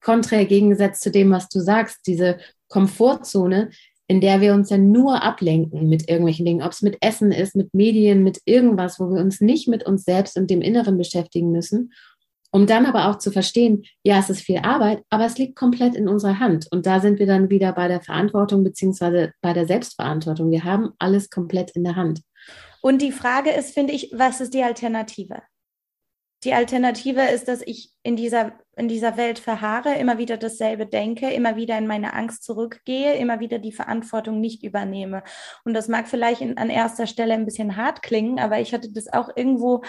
[0.02, 2.38] konträr gegengesetzt zu dem, was du sagst, diese
[2.70, 3.72] Komfortzone,
[4.08, 7.56] in der wir uns ja nur ablenken mit irgendwelchen Dingen, ob es mit Essen ist,
[7.56, 11.52] mit Medien, mit irgendwas, wo wir uns nicht mit uns selbst und dem Inneren beschäftigen
[11.52, 11.92] müssen,
[12.52, 15.96] um dann aber auch zu verstehen, ja, es ist viel Arbeit, aber es liegt komplett
[15.96, 16.68] in unserer Hand.
[16.72, 20.50] Und da sind wir dann wieder bei der Verantwortung beziehungsweise bei der Selbstverantwortung.
[20.50, 22.22] Wir haben alles komplett in der Hand.
[22.82, 25.42] Und die Frage ist, finde ich, was ist die Alternative?
[26.46, 31.30] Die Alternative ist, dass ich in dieser, in dieser Welt verharre, immer wieder dasselbe denke,
[31.32, 35.24] immer wieder in meine Angst zurückgehe, immer wieder die Verantwortung nicht übernehme.
[35.66, 38.90] Und das mag vielleicht in, an erster Stelle ein bisschen hart klingen, aber ich hatte
[38.90, 39.84] das auch irgendwo,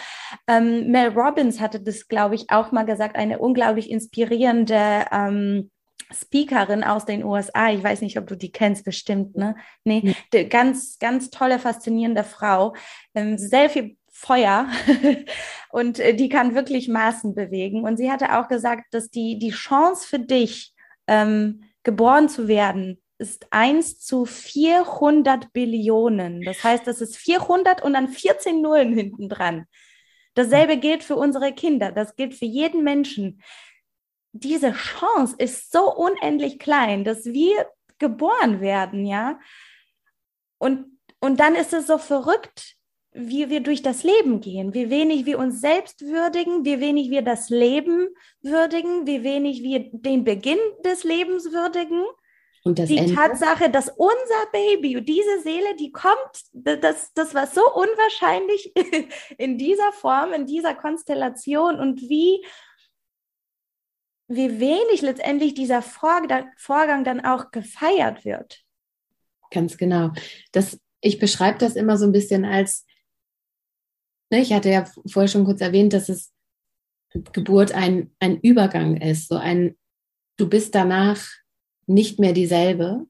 [0.48, 5.70] ähm, Mel Robbins hatte das, glaube ich, auch mal gesagt, eine unglaublich inspirierende ähm,
[6.12, 7.70] Speakerin aus den USA.
[7.70, 9.54] Ich weiß nicht, ob du die kennst, bestimmt, ne?
[9.84, 10.14] Nee,
[10.48, 12.74] ganz, ganz tolle, faszinierende Frau.
[13.14, 14.68] Ähm, sehr viel Feuer
[15.70, 17.84] und äh, die kann wirklich Maßen bewegen.
[17.84, 20.74] Und sie hatte auch gesagt, dass die, die Chance für dich,
[21.06, 26.42] ähm, geboren zu werden, ist 1 zu 400 Billionen.
[26.42, 29.66] Das heißt, das ist 400 und dann 14 Nullen hinten dran.
[30.34, 33.42] Dasselbe gilt für unsere Kinder, das gilt für jeden Menschen.
[34.32, 37.66] Diese Chance ist so unendlich klein, dass wir
[37.98, 39.40] geboren werden, ja.
[40.58, 42.76] Und, und dann ist es so verrückt,
[43.12, 47.22] wie wir durch das Leben gehen, wie wenig wir uns selbst würdigen, wie wenig wir
[47.22, 48.08] das Leben
[48.40, 52.04] würdigen, wie wenig wir den Beginn des Lebens würdigen.
[52.62, 53.14] Und die Ende?
[53.14, 58.72] Tatsache, dass unser Baby, diese Seele, die kommt, das, das war so unwahrscheinlich
[59.38, 62.44] in dieser Form, in dieser Konstellation und wie,
[64.28, 68.62] wie wenig letztendlich dieser Vorgang dann auch gefeiert wird.
[69.50, 70.10] Ganz genau.
[70.52, 72.84] Das, ich beschreibe das immer so ein bisschen als,
[74.30, 76.32] ne, ich hatte ja vorher schon kurz erwähnt, dass es
[77.32, 79.76] Geburt ein, ein Übergang ist, so ein,
[80.36, 81.26] du bist danach
[81.86, 83.06] nicht mehr dieselbe.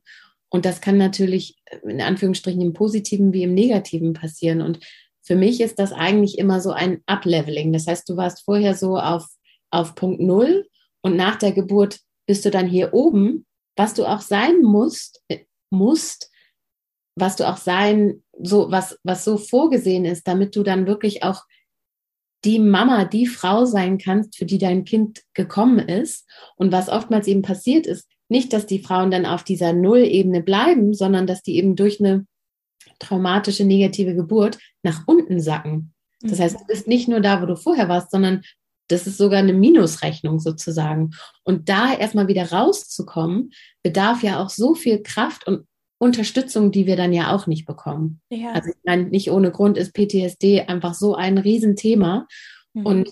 [0.49, 4.63] Und das kann natürlich in Anführungsstrichen im Positiven wie im Negativen passieren.
[4.63, 4.81] Und
[5.23, 7.73] für mich ist das eigentlich immer so ein Upleveling.
[7.73, 9.27] Das heißt, du warst vorher so auf,
[9.71, 10.67] auf Punkt Null
[11.03, 13.47] und nach der Geburt bist du dann hier oben,
[13.77, 15.23] was du auch sein musst,
[15.71, 16.31] musst,
[17.21, 21.45] was du auch sein, so, was, was so vorgesehen ist, damit du dann wirklich auch
[22.45, 26.27] die Mama, die Frau sein kannst, für die dein Kind gekommen ist.
[26.57, 30.95] Und was oftmals eben passiert ist, nicht, dass die Frauen dann auf dieser Nullebene bleiben,
[30.95, 32.27] sondern dass die eben durch eine
[32.99, 35.93] traumatische negative Geburt nach unten sacken.
[36.21, 36.43] Das mhm.
[36.43, 38.43] heißt, du bist nicht nur da, wo du vorher warst, sondern
[38.89, 41.11] das ist sogar eine Minusrechnung sozusagen.
[41.45, 43.53] Und da erstmal wieder rauszukommen,
[43.83, 45.67] bedarf ja auch so viel Kraft und
[46.01, 48.23] Unterstützung, die wir dann ja auch nicht bekommen.
[48.31, 48.53] Ja.
[48.53, 52.27] Also ich meine, nicht ohne Grund ist PTSD einfach so ein Riesenthema.
[52.73, 52.87] Mhm.
[52.87, 53.11] Und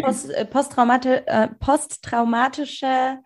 [0.00, 3.18] Post, äh, posttraumati äh, posttraumatische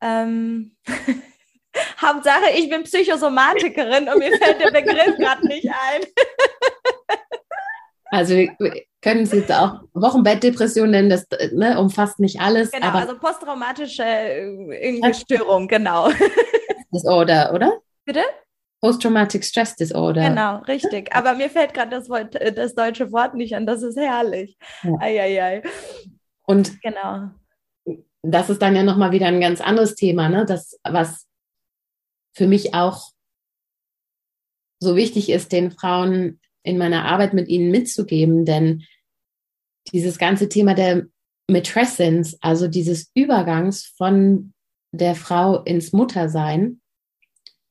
[0.00, 0.76] ähm,
[2.00, 6.02] Hauptsache, ich bin Psychosomatikerin und mir fällt der Begriff gerade nicht ein.
[8.04, 8.54] also wir
[9.02, 12.70] können es jetzt auch Wochenbettdepression nennen, das ne, umfasst nicht alles.
[12.70, 16.10] Genau, also posttraumatische äh, Störung, genau.
[16.92, 17.80] Disorder, oder?
[18.12, 18.24] Bitte?
[18.82, 20.30] Post-Traumatic Stress Disorder.
[20.30, 21.14] Genau, richtig.
[21.14, 23.66] Aber mir fällt gerade das, äh, das deutsche Wort nicht an.
[23.66, 24.56] Das ist herrlich.
[24.82, 24.96] Ja.
[25.00, 25.62] Ei,
[26.46, 27.30] Und genau
[28.22, 30.44] das ist dann ja nochmal wieder ein ganz anderes Thema, ne?
[30.44, 31.26] Das, was
[32.34, 33.10] für mich auch
[34.80, 38.84] so wichtig ist, den Frauen in meiner Arbeit mit ihnen mitzugeben, denn
[39.92, 41.06] dieses ganze Thema der
[41.50, 44.52] Matrescence, also dieses Übergangs von
[44.92, 46.79] der Frau ins Muttersein,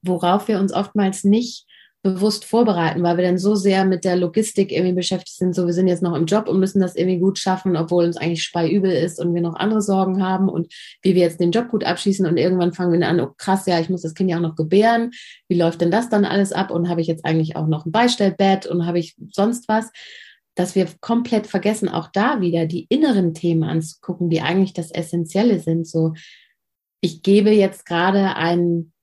[0.02, 1.66] worauf wir uns oftmals nicht
[2.02, 5.74] bewusst vorbereiten, weil wir dann so sehr mit der Logistik irgendwie beschäftigt sind, so wir
[5.74, 8.90] sind jetzt noch im Job und müssen das irgendwie gut schaffen, obwohl uns eigentlich speiübel
[8.90, 12.26] ist und wir noch andere Sorgen haben und wie wir jetzt den Job gut abschließen
[12.26, 14.56] und irgendwann fangen wir an, oh krass, ja, ich muss das Kind ja auch noch
[14.56, 15.12] gebären,
[15.50, 16.72] wie läuft denn das dann alles ab?
[16.72, 19.92] Und habe ich jetzt eigentlich auch noch ein Beistellbett und habe ich sonst was,
[20.56, 25.60] dass wir komplett vergessen, auch da wieder die inneren Themen anzugucken, die eigentlich das Essentielle
[25.60, 26.14] sind, so
[27.02, 28.94] ich gebe jetzt gerade einen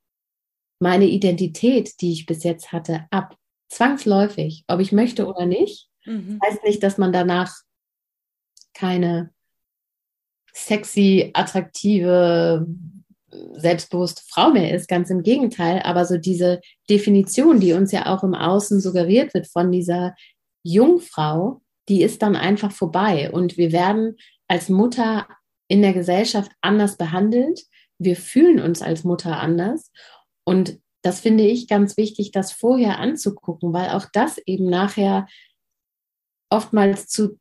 [0.79, 3.37] meine Identität, die ich bis jetzt hatte, ab.
[3.69, 5.89] Zwangsläufig, ob ich möchte oder nicht.
[6.05, 6.39] Mhm.
[6.45, 7.55] Heißt nicht, dass man danach
[8.75, 9.31] keine
[10.55, 12.67] sexy, attraktive,
[13.55, 14.89] selbstbewusste Frau mehr ist.
[14.89, 15.83] Ganz im Gegenteil.
[15.83, 20.15] Aber so diese Definition, die uns ja auch im Außen suggeriert wird von dieser
[20.63, 23.31] Jungfrau, die ist dann einfach vorbei.
[23.31, 24.17] Und wir werden
[24.49, 25.27] als Mutter
[25.69, 27.63] in der Gesellschaft anders behandelt.
[27.99, 29.91] Wir fühlen uns als Mutter anders.
[30.47, 35.27] Und das finde ich ganz wichtig, das vorher anzugucken, weil auch das eben nachher
[36.51, 37.39] oftmals zu,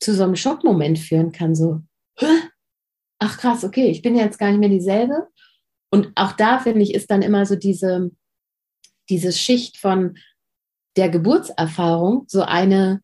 [0.00, 1.54] zu so einem Schockmoment führen kann.
[1.54, 1.82] So,
[3.18, 5.28] ach krass, okay, ich bin jetzt gar nicht mehr dieselbe.
[5.90, 8.10] Und auch da finde ich, ist dann immer so diese,
[9.08, 10.18] diese Schicht von
[10.96, 13.02] der Geburtserfahrung so eine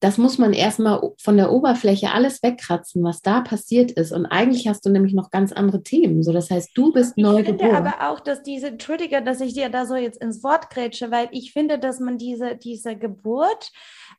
[0.00, 4.12] das muss man erstmal von der Oberfläche alles wegkratzen, was da passiert ist.
[4.12, 6.22] Und eigentlich hast du nämlich noch ganz andere Themen.
[6.22, 7.56] So, das heißt, du bist ich neu geboren.
[7.56, 10.70] Ich finde aber auch, dass diese, Entschuldige, dass ich dir da so jetzt ins Wort
[10.70, 13.72] grätsche, weil ich finde, dass man diese, diese Geburt,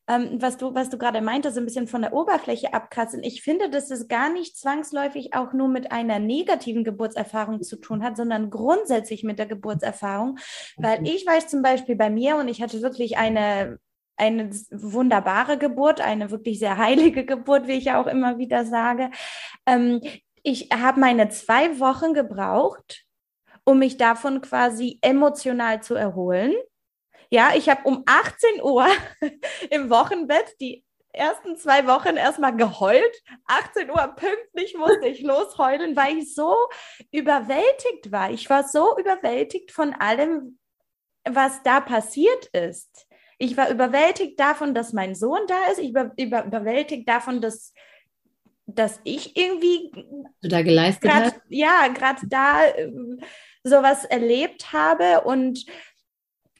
[0.07, 3.23] ähm, was du, was du gerade meintest, ein bisschen von der Oberfläche abkratzen.
[3.23, 8.03] Ich finde, dass es gar nicht zwangsläufig auch nur mit einer negativen Geburtserfahrung zu tun
[8.03, 10.37] hat, sondern grundsätzlich mit der Geburtserfahrung.
[10.77, 13.79] Weil ich weiß zum Beispiel bei mir, und ich hatte wirklich eine
[14.21, 19.09] eine wunderbare Geburt, eine wirklich sehr heilige Geburt, wie ich ja auch immer wieder sage.
[19.65, 20.01] Ähm,
[20.43, 23.05] ich habe meine zwei Wochen gebraucht,
[23.63, 26.53] um mich davon quasi emotional zu erholen.
[27.31, 28.85] Ja, ich habe um 18 Uhr
[29.69, 33.23] im Wochenbett die ersten zwei Wochen erstmal geheult.
[33.47, 36.55] 18 Uhr pünktlich musste ich losheulen, weil ich so
[37.11, 38.31] überwältigt war.
[38.31, 40.59] Ich war so überwältigt von allem,
[41.27, 43.07] was da passiert ist.
[43.41, 45.79] Ich war überwältigt davon, dass mein Sohn da ist.
[45.79, 47.73] Ich war über, überwältigt davon, dass,
[48.67, 49.91] dass ich irgendwie
[50.41, 51.41] du da geleistet grad, hast.
[51.49, 52.91] Ja, gerade da äh,
[53.63, 55.65] sowas erlebt habe und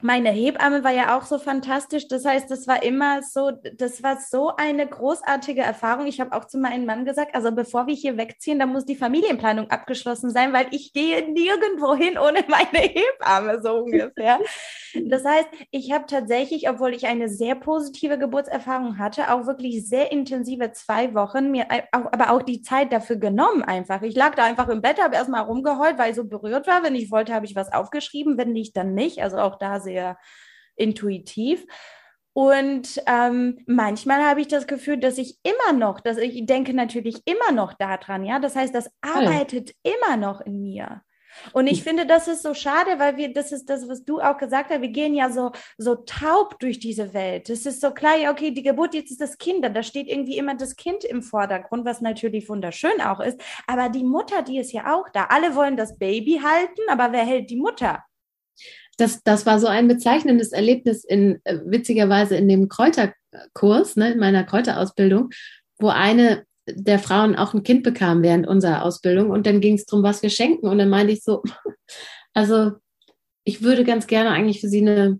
[0.01, 2.07] meine Hebamme war ja auch so fantastisch.
[2.07, 6.07] Das heißt, das war immer so, das war so eine großartige Erfahrung.
[6.07, 8.95] Ich habe auch zu meinem Mann gesagt, also bevor wir hier wegziehen, da muss die
[8.95, 14.39] Familienplanung abgeschlossen sein, weil ich gehe nirgendwo hin ohne meine Hebamme, so ungefähr.
[15.05, 20.11] Das heißt, ich habe tatsächlich, obwohl ich eine sehr positive Geburtserfahrung hatte, auch wirklich sehr
[20.11, 24.01] intensive zwei Wochen, mir aber auch die Zeit dafür genommen einfach.
[24.01, 26.83] Ich lag da einfach im Bett, habe erstmal rumgeheult, weil ich so berührt war.
[26.83, 29.21] Wenn ich wollte, habe ich was aufgeschrieben, wenn nicht, dann nicht.
[29.21, 29.90] Also auch da sehr
[30.75, 31.65] intuitiv.
[32.33, 37.21] Und ähm, manchmal habe ich das Gefühl, dass ich immer noch, dass ich denke natürlich
[37.25, 38.39] immer noch daran, ja.
[38.39, 39.93] Das heißt, das arbeitet ja.
[39.93, 41.01] immer noch in mir.
[41.53, 41.83] Und ich hm.
[41.83, 44.81] finde, das ist so schade, weil wir, das ist das, was du auch gesagt hast,
[44.81, 47.49] wir gehen ja so, so taub durch diese Welt.
[47.49, 50.37] Es ist so klar, ja, okay, die Geburt, jetzt ist das Kind, da steht irgendwie
[50.37, 53.41] immer das Kind im Vordergrund, was natürlich wunderschön auch ist.
[53.67, 55.25] Aber die Mutter, die ist ja auch da.
[55.29, 58.03] Alle wollen das Baby halten, aber wer hält die Mutter?
[59.01, 64.19] Das, das war so ein bezeichnendes Erlebnis in, äh, witzigerweise in dem Kräuterkurs, ne, in
[64.19, 65.29] meiner Kräuterausbildung,
[65.79, 69.85] wo eine der Frauen auch ein Kind bekam während unserer Ausbildung und dann ging es
[69.85, 71.41] darum, was wir schenken und dann meinte ich so,
[72.33, 72.73] also
[73.43, 75.19] ich würde ganz gerne eigentlich für sie eine,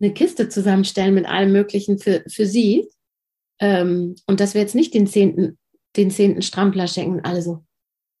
[0.00, 2.88] eine Kiste zusammenstellen mit allem Möglichen für, für sie
[3.58, 5.58] ähm, und dass wir jetzt nicht den zehnten,
[5.96, 7.20] den zehnten Strampler schenken.
[7.24, 7.64] Alle so,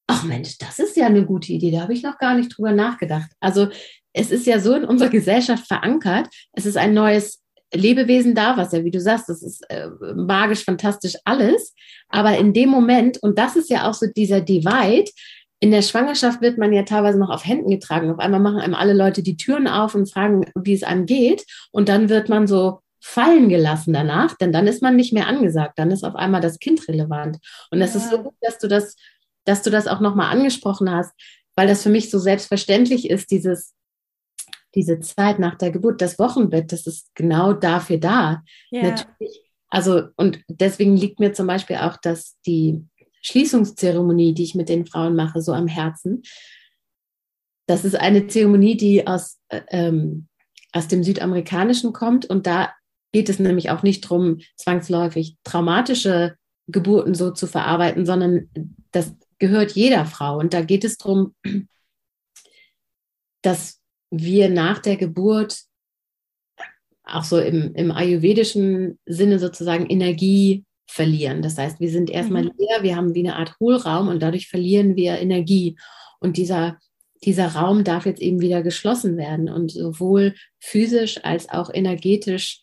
[0.06, 2.72] ach Mensch, das ist ja eine gute Idee, da habe ich noch gar nicht drüber
[2.72, 3.30] nachgedacht.
[3.40, 3.68] Also
[4.12, 7.42] es ist ja so in unserer Gesellschaft verankert, es ist ein neues
[7.74, 11.74] Lebewesen da, was ja, wie du sagst, das ist äh, magisch, fantastisch alles.
[12.08, 15.10] Aber in dem Moment, und das ist ja auch so dieser Divide,
[15.60, 18.10] in der Schwangerschaft wird man ja teilweise noch auf Händen getragen.
[18.10, 21.44] Auf einmal machen einem alle Leute die Türen auf und fragen, wie es einem geht.
[21.70, 25.78] Und dann wird man so fallen gelassen danach, denn dann ist man nicht mehr angesagt.
[25.78, 27.38] Dann ist auf einmal das Kind relevant.
[27.70, 28.00] Und das ja.
[28.00, 28.96] ist so gut, dass du das,
[29.44, 31.12] dass du das auch nochmal angesprochen hast,
[31.54, 33.72] weil das für mich so selbstverständlich ist, dieses,
[34.74, 38.42] diese Zeit nach der Geburt, das Wochenbett, das ist genau dafür da.
[38.70, 38.82] Ja.
[38.82, 42.84] Natürlich, also, und deswegen liegt mir zum Beispiel auch, dass die
[43.22, 46.22] Schließungszeremonie, die ich mit den Frauen mache, so am Herzen.
[47.66, 50.28] Das ist eine Zeremonie, die aus, äh, ähm,
[50.72, 52.26] aus dem Südamerikanischen kommt.
[52.26, 52.72] Und da
[53.12, 58.50] geht es nämlich auch nicht darum, zwangsläufig traumatische Geburten so zu verarbeiten, sondern
[58.90, 60.38] das gehört jeder Frau.
[60.38, 61.34] Und da geht es darum,
[63.42, 63.81] dass
[64.12, 65.62] wir nach der Geburt
[67.04, 71.42] auch so im, im ayurvedischen Sinne sozusagen Energie verlieren.
[71.42, 72.52] Das heißt, wir sind erstmal mhm.
[72.58, 75.76] leer, wir haben wie eine Art Hohlraum und dadurch verlieren wir Energie.
[76.20, 76.78] Und dieser,
[77.24, 82.60] dieser Raum darf jetzt eben wieder geschlossen werden und sowohl physisch als auch energetisch,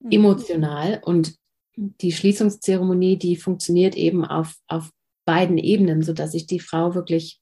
[0.00, 0.10] mhm.
[0.10, 1.00] emotional.
[1.02, 1.34] Und
[1.76, 4.90] die Schließungszeremonie, die funktioniert eben auf, auf
[5.24, 7.40] beiden Ebenen, sodass sich die Frau wirklich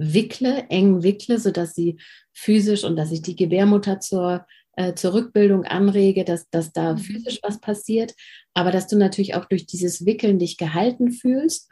[0.00, 2.00] wickle, eng wickle, sodass sie
[2.32, 6.98] physisch und dass ich die Gebärmutter zur, äh, zur Rückbildung anrege, dass, dass da mhm.
[6.98, 8.14] physisch was passiert,
[8.54, 11.70] aber dass du natürlich auch durch dieses Wickeln dich gehalten fühlst.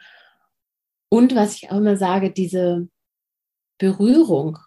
[1.08, 2.88] Und was ich auch immer sage, diese
[3.78, 4.58] Berührung.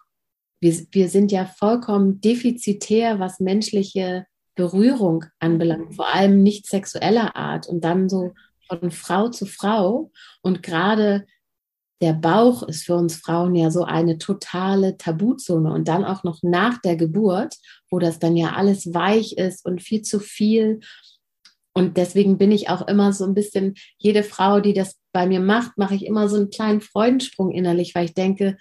[0.60, 7.68] Wir, wir sind ja vollkommen defizitär, was menschliche Berührung anbelangt, vor allem nicht sexueller Art
[7.68, 8.32] und dann so
[8.68, 10.10] von Frau zu Frau.
[10.40, 11.26] Und gerade
[12.02, 16.42] der Bauch ist für uns Frauen ja so eine totale Tabuzone und dann auch noch
[16.42, 17.54] nach der Geburt,
[17.90, 20.80] wo das dann ja alles weich ist und viel zu viel.
[21.72, 25.38] Und deswegen bin ich auch immer so ein bisschen, jede Frau, die das bei mir
[25.38, 28.58] macht, mache ich immer so einen kleinen Freudensprung innerlich, weil ich denke,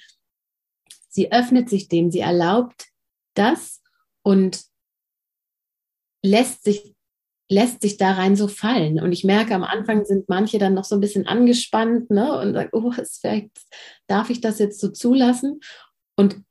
[1.09, 2.89] sie öffnet sich dem, sie erlaubt
[3.33, 3.81] das
[4.23, 4.63] und
[6.23, 6.95] lässt sich
[7.51, 9.01] lässt sich da rein so fallen.
[9.01, 12.53] Und ich merke, am Anfang sind manche dann noch so ein bisschen angespannt ne, und
[12.53, 13.51] sagen, oh, vielleicht,
[14.07, 15.59] darf ich das jetzt so zulassen?
[16.15, 16.43] Und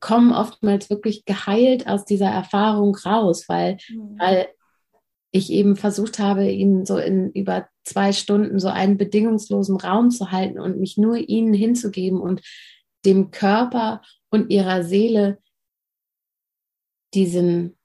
[0.00, 4.18] kommen oftmals wirklich geheilt aus dieser Erfahrung raus, weil, mhm.
[4.18, 4.48] weil
[5.30, 10.30] ich eben versucht habe, ihnen so in über zwei Stunden so einen bedingungslosen Raum zu
[10.30, 12.42] halten und mich nur ihnen hinzugeben und
[13.06, 15.38] dem Körper und ihrer Seele
[17.14, 17.77] diesen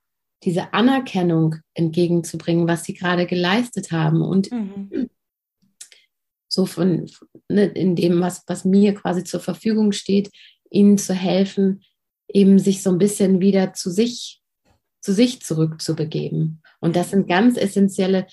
[0.44, 5.10] diese Anerkennung entgegenzubringen, was sie gerade geleistet haben und mhm.
[6.48, 7.10] so von
[7.50, 10.30] ne, in dem, was, was mir quasi zur Verfügung steht,
[10.70, 11.82] ihnen zu helfen,
[12.28, 14.42] eben sich so ein bisschen wieder zu sich,
[15.02, 16.62] zu sich zurückzubegeben.
[16.80, 18.28] Und das sind ganz essentielle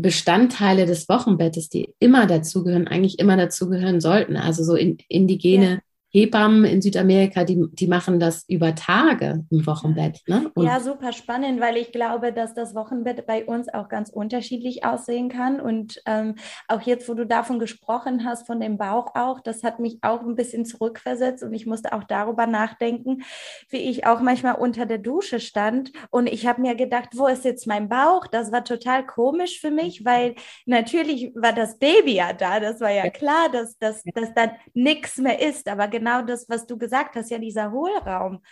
[0.00, 4.36] Bestandteile des Wochenbettes, die immer dazugehören, eigentlich immer dazugehören sollten.
[4.36, 5.80] Also so in, indigene ja.
[6.10, 10.22] Hebammen in Südamerika, die, die machen das über Tage im Wochenbett.
[10.26, 10.50] Ne?
[10.56, 15.28] ja, super spannend, weil ich glaube, dass das Wochenbett bei uns auch ganz unterschiedlich aussehen
[15.28, 15.60] kann.
[15.60, 16.36] Und ähm,
[16.66, 20.22] auch jetzt, wo du davon gesprochen hast, von dem Bauch auch, das hat mich auch
[20.22, 23.22] ein bisschen zurückversetzt und ich musste auch darüber nachdenken,
[23.68, 27.44] wie ich auch manchmal unter der Dusche stand und ich habe mir gedacht, wo ist
[27.44, 28.26] jetzt mein Bauch?
[28.26, 30.34] Das war total komisch für mich, weil
[30.66, 35.18] natürlich war das Baby ja da, das war ja klar, dass, dass, dass da nichts
[35.18, 38.42] mehr ist, aber genau das, was du gesagt hast, ja, dieser Hohlraum.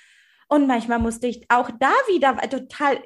[0.49, 2.99] Und manchmal musste ich auch da wieder total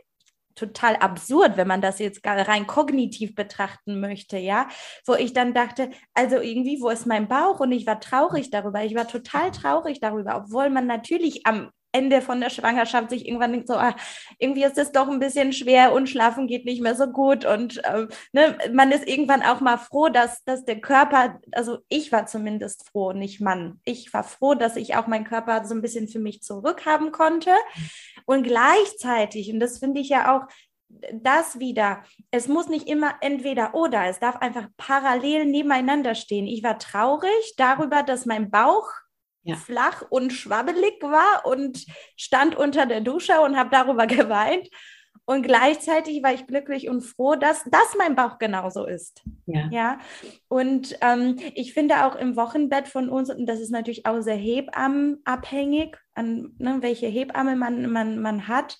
[0.55, 4.68] total absurd, wenn man das jetzt rein kognitiv betrachten möchte, ja,
[5.07, 7.61] wo ich dann dachte, also irgendwie, wo ist mein Bauch?
[7.61, 8.84] Und ich war traurig darüber.
[8.84, 13.53] Ich war total traurig darüber, obwohl man natürlich am Ende von der Schwangerschaft sich irgendwann
[13.53, 13.95] denkt, so, ah,
[14.38, 17.45] irgendwie ist es doch ein bisschen schwer und schlafen geht nicht mehr so gut.
[17.45, 22.12] Und ähm, ne, man ist irgendwann auch mal froh, dass, dass der Körper, also ich
[22.12, 23.80] war zumindest froh, nicht Mann.
[23.84, 27.53] Ich war froh, dass ich auch meinen Körper so ein bisschen für mich zurückhaben konnte.
[28.24, 30.47] Und gleichzeitig, und das finde ich ja auch
[31.12, 32.03] das wieder.
[32.30, 34.07] Es muss nicht immer entweder oder.
[34.07, 36.47] Es darf einfach parallel nebeneinander stehen.
[36.47, 38.91] Ich war traurig darüber, dass mein Bauch
[39.43, 39.57] ja.
[39.57, 41.84] flach und schwabbelig war und
[42.16, 44.68] stand unter der Dusche und habe darüber geweint.
[45.26, 49.22] Und gleichzeitig war ich glücklich und froh, dass das mein Bauch genauso ist.
[49.47, 49.68] Ja.
[49.70, 49.99] ja?
[50.49, 54.34] Und ähm, ich finde auch im Wochenbett von uns, und das ist natürlich auch sehr
[54.34, 58.76] hebammenabhängig, an ne, welche Hebamme man, man, man hat,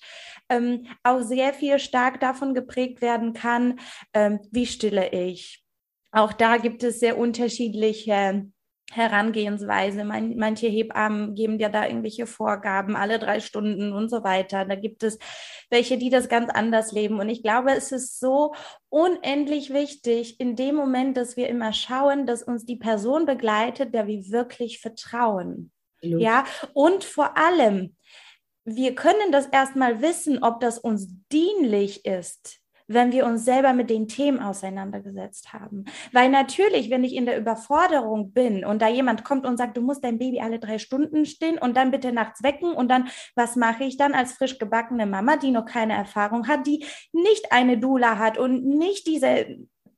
[0.49, 3.79] ähm, auch sehr viel stark davon geprägt werden kann,
[4.13, 5.63] ähm, wie stille ich.
[6.11, 8.51] Auch da gibt es sehr unterschiedliche
[8.91, 10.03] Herangehensweise.
[10.03, 14.65] Man, manche Hebammen geben ja da irgendwelche Vorgaben, alle drei Stunden und so weiter.
[14.65, 15.17] Da gibt es
[15.69, 17.19] welche, die das ganz anders leben.
[17.19, 18.53] Und ich glaube, es ist so
[18.89, 24.07] unendlich wichtig, in dem Moment, dass wir immer schauen, dass uns die Person begleitet, der
[24.07, 25.71] wir wirklich vertrauen.
[25.97, 26.21] Absolut.
[26.21, 27.95] Ja, und vor allem,
[28.65, 32.60] wir können das erstmal wissen, ob das uns dienlich ist
[32.93, 35.85] wenn wir uns selber mit den Themen auseinandergesetzt haben.
[36.11, 39.81] Weil natürlich, wenn ich in der Überforderung bin und da jemand kommt und sagt, du
[39.81, 43.55] musst dein Baby alle drei Stunden stehen und dann bitte nachts wecken und dann, was
[43.55, 47.77] mache ich dann als frisch gebackene Mama, die noch keine Erfahrung hat, die nicht eine
[47.77, 49.45] Dula hat und nicht diese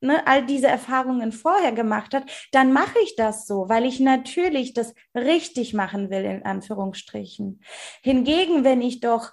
[0.03, 4.73] Ne, all diese Erfahrungen vorher gemacht hat, dann mache ich das so, weil ich natürlich
[4.73, 7.61] das richtig machen will, in Anführungsstrichen.
[8.01, 9.31] Hingegen, wenn ich doch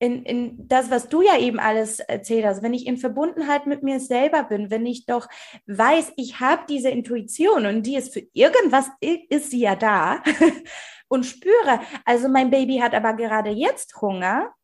[0.00, 3.82] in, in das, was du ja eben alles erzählt hast, wenn ich in Verbundenheit mit
[3.82, 5.28] mir selber bin, wenn ich doch
[5.66, 10.22] weiß, ich habe diese Intuition und die ist für irgendwas, ist sie ja da
[11.08, 14.54] und spüre, also mein Baby hat aber gerade jetzt Hunger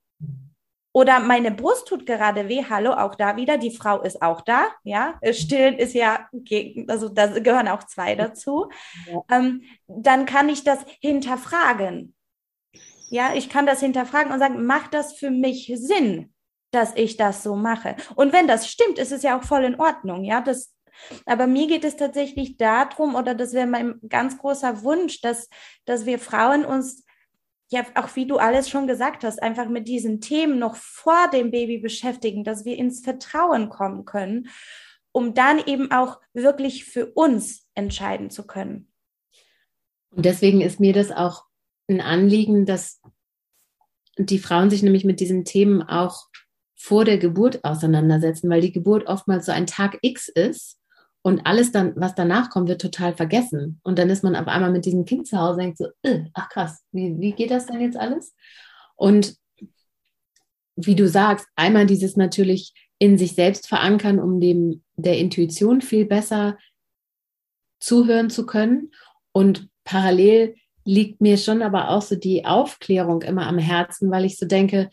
[0.94, 4.68] oder meine Brust tut gerade weh, hallo, auch da wieder, die Frau ist auch da,
[4.84, 6.30] ja, stillen ist ja,
[6.88, 8.70] also da gehören auch zwei dazu,
[9.06, 9.20] ja.
[9.30, 12.15] ähm, dann kann ich das hinterfragen
[13.08, 16.32] ja, ich kann das hinterfragen und sagen, macht das für mich Sinn,
[16.70, 17.96] dass ich das so mache?
[18.14, 20.74] Und wenn das stimmt, ist es ja auch voll in Ordnung, ja, das,
[21.24, 25.48] aber mir geht es tatsächlich darum, oder das wäre mein ganz großer Wunsch, dass,
[25.84, 27.06] dass wir Frauen uns
[27.68, 31.50] ja, auch wie du alles schon gesagt hast, einfach mit diesen Themen noch vor dem
[31.50, 34.48] Baby beschäftigen, dass wir ins Vertrauen kommen können,
[35.12, 38.92] um dann eben auch wirklich für uns entscheiden zu können.
[40.10, 41.45] Und deswegen ist mir das auch
[41.88, 43.00] ein Anliegen, dass
[44.18, 46.26] die Frauen sich nämlich mit diesen Themen auch
[46.74, 50.78] vor der Geburt auseinandersetzen, weil die Geburt oftmals so ein Tag X ist
[51.22, 53.80] und alles dann, was danach kommt, wird total vergessen.
[53.82, 55.88] Und dann ist man auf einmal mit diesem Kind zu Hause und denkt so,
[56.34, 58.34] ach krass, wie, wie geht das denn jetzt alles?
[58.94, 59.36] Und
[60.76, 66.04] wie du sagst, einmal dieses natürlich in sich selbst verankern, um dem der Intuition viel
[66.06, 66.58] besser
[67.80, 68.92] zuhören zu können
[69.32, 70.56] und parallel
[70.86, 74.88] liegt mir schon aber auch so die Aufklärung immer am Herzen, weil ich so denke,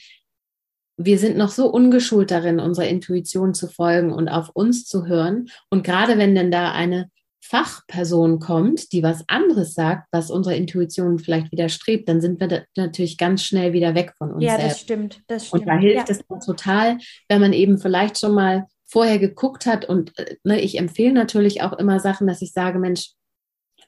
[0.98, 5.48] wir sind noch so ungeschult darin, unserer Intuition zu folgen und auf uns zu hören.
[5.70, 7.10] Und gerade wenn denn da eine
[7.42, 13.18] Fachperson kommt, die was anderes sagt, was unserer Intuition vielleicht widerstrebt, dann sind wir natürlich
[13.18, 14.44] ganz schnell wieder weg von uns.
[14.44, 14.72] Ja, selbst.
[14.72, 15.62] das stimmt, das stimmt.
[15.64, 16.16] Und da hilft ja.
[16.16, 19.86] es total, wenn man eben vielleicht schon mal vorher geguckt hat.
[19.86, 23.12] Und äh, ne, ich empfehle natürlich auch immer Sachen, dass ich sage, Mensch,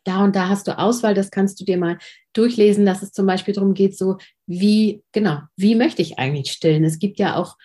[0.06, 1.98] da und da hast du Auswahl, das kannst du dir mal
[2.34, 6.84] durchlesen, dass es zum Beispiel darum geht, so wie, genau, wie möchte ich eigentlich stillen?
[6.84, 7.56] Es gibt ja auch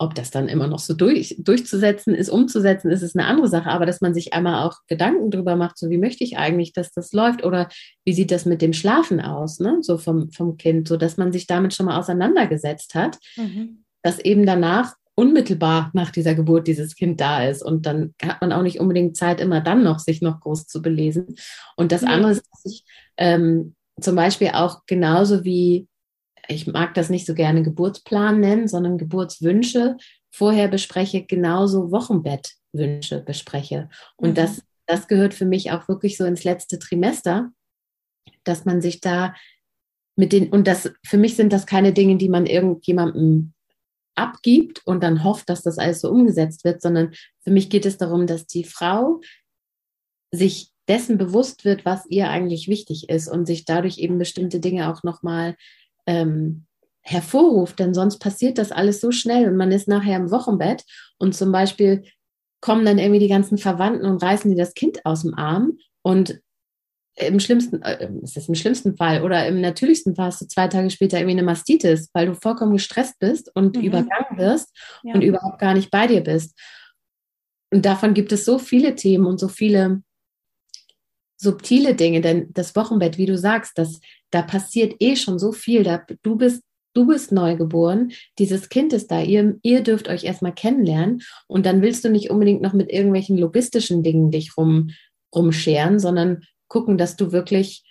[0.00, 3.68] ob das dann immer noch so durch, durchzusetzen ist, umzusetzen ist, ist eine andere Sache.
[3.68, 6.92] Aber dass man sich einmal auch Gedanken darüber macht, so wie möchte ich eigentlich, dass
[6.92, 7.68] das läuft oder
[8.04, 9.78] wie sieht das mit dem Schlafen aus, ne?
[9.80, 13.84] so vom, vom Kind, so dass man sich damit schon mal auseinandergesetzt hat, mhm.
[14.02, 17.60] dass eben danach unmittelbar nach dieser Geburt dieses Kind da ist.
[17.60, 20.80] Und dann hat man auch nicht unbedingt Zeit, immer dann noch sich noch groß zu
[20.80, 21.34] belesen.
[21.76, 22.84] Und das andere ist, dass ich
[23.16, 25.88] ähm, zum Beispiel auch genauso wie
[26.50, 29.96] ich mag das nicht so gerne Geburtsplan nennen, sondern Geburtswünsche
[30.30, 33.90] vorher bespreche, genauso Wochenbettwünsche bespreche.
[34.16, 34.34] Und mhm.
[34.34, 37.50] das, das gehört für mich auch wirklich so ins letzte Trimester,
[38.44, 39.34] dass man sich da
[40.16, 43.52] mit den, und das, für mich sind das keine Dinge, die man irgendjemandem
[44.18, 47.12] abgibt und dann hofft, dass das alles so umgesetzt wird, sondern
[47.42, 49.20] für mich geht es darum, dass die Frau
[50.30, 54.90] sich dessen bewusst wird, was ihr eigentlich wichtig ist und sich dadurch eben bestimmte Dinge
[54.90, 55.56] auch nochmal
[56.06, 56.66] ähm,
[57.02, 60.84] hervorruft, denn sonst passiert das alles so schnell und man ist nachher im Wochenbett
[61.18, 62.04] und zum Beispiel
[62.60, 66.40] kommen dann irgendwie die ganzen Verwandten und reißen dir das Kind aus dem Arm und
[67.26, 70.68] im schlimmsten, äh, ist das im schlimmsten Fall oder im natürlichsten Fall hast du zwei
[70.68, 73.82] Tage später irgendwie eine Mastitis, weil du vollkommen gestresst bist und mhm.
[73.82, 75.14] übergangen wirst ja.
[75.14, 76.58] und überhaupt gar nicht bei dir bist.
[77.70, 80.02] Und davon gibt es so viele Themen und so viele
[81.36, 84.00] subtile Dinge, denn das Wochenbett, wie du sagst, das,
[84.30, 85.84] da passiert eh schon so viel.
[85.84, 86.62] Da, du bist
[86.94, 91.80] du bist neugeboren, dieses Kind ist da, ihr, ihr dürft euch erstmal kennenlernen und dann
[91.80, 94.90] willst du nicht unbedingt noch mit irgendwelchen logistischen Dingen dich rum,
[95.32, 97.84] rumscheren, sondern gucken, dass du wirklich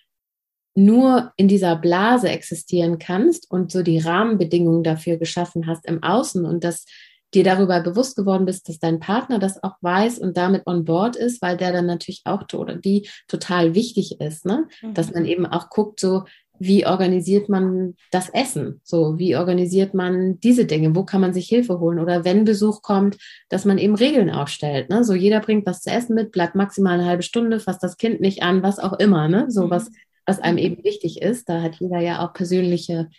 [0.76, 6.46] nur in dieser Blase existieren kannst und so die Rahmenbedingungen dafür geschaffen hast im Außen
[6.46, 6.86] und dass
[7.34, 11.16] dir darüber bewusst geworden bist, dass dein Partner das auch weiß und damit on board
[11.16, 14.68] ist, weil der dann natürlich auch oder die total wichtig ist, ne?
[14.82, 14.94] Mhm.
[14.94, 16.24] Dass man eben auch guckt, so
[16.60, 18.82] wie organisiert man das Essen?
[18.84, 20.96] So, wie organisiert man diese Dinge?
[20.96, 22.00] Wo kann man sich Hilfe holen?
[22.00, 23.18] Oder wenn Besuch kommt,
[23.50, 24.90] dass man eben Regeln aufstellt.
[24.90, 25.04] Ne?
[25.04, 28.22] So, jeder bringt was zu essen mit, bleibt maximal eine halbe Stunde, fasst das Kind
[28.22, 29.28] nicht an, was auch immer.
[29.28, 29.46] Ne?
[29.50, 29.70] So, mhm.
[29.70, 29.92] was,
[30.26, 31.50] was einem eben wichtig ist.
[31.50, 33.10] Da hat jeder ja auch persönliche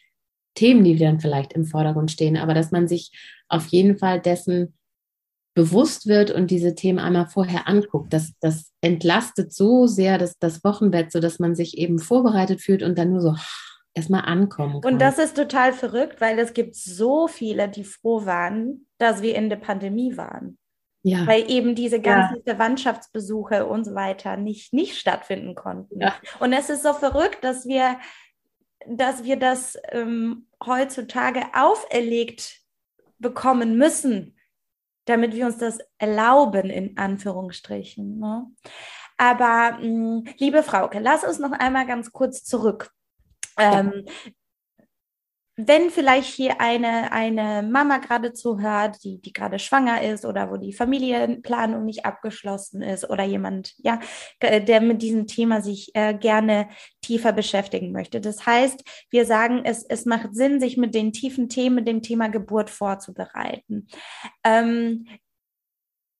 [0.54, 3.12] Themen, die dann vielleicht im Vordergrund stehen, aber dass man sich
[3.48, 4.74] auf jeden Fall dessen
[5.58, 8.12] bewusst wird und diese Themen einmal vorher anguckt.
[8.12, 12.96] Das, das entlastet so sehr das, das Wochenbett, sodass man sich eben vorbereitet fühlt und
[12.96, 13.34] dann nur so
[13.92, 14.92] erstmal ankommen kann.
[14.92, 19.34] Und das ist total verrückt, weil es gibt so viele, die froh waren, dass wir
[19.34, 20.58] in der Pandemie waren.
[21.02, 21.26] Ja.
[21.26, 22.54] Weil eben diese ganzen ja.
[22.54, 26.00] Verwandtschaftsbesuche und so weiter nicht, nicht stattfinden konnten.
[26.00, 26.14] Ja.
[26.38, 27.96] Und es ist so verrückt, dass wir
[28.86, 32.60] dass wir das ähm, heutzutage auferlegt
[33.18, 34.37] bekommen müssen,
[35.08, 38.18] damit wir uns das erlauben, in Anführungsstrichen.
[38.18, 38.46] Ne?
[39.16, 42.90] Aber mh, hm, liebe Frauke, lass uns noch einmal ganz kurz zurück.
[43.58, 44.04] Ähm,
[45.60, 50.56] wenn vielleicht hier eine, eine Mama gerade zuhört, die, die gerade schwanger ist oder wo
[50.56, 53.98] die Familienplanung nicht abgeschlossen ist oder jemand, ja,
[54.40, 56.68] der mit diesem Thema sich äh, gerne
[57.02, 58.20] tiefer beschäftigen möchte.
[58.20, 62.02] Das heißt, wir sagen, es, es macht Sinn, sich mit den tiefen Themen, mit dem
[62.02, 63.88] Thema Geburt vorzubereiten.
[64.44, 65.06] Ähm,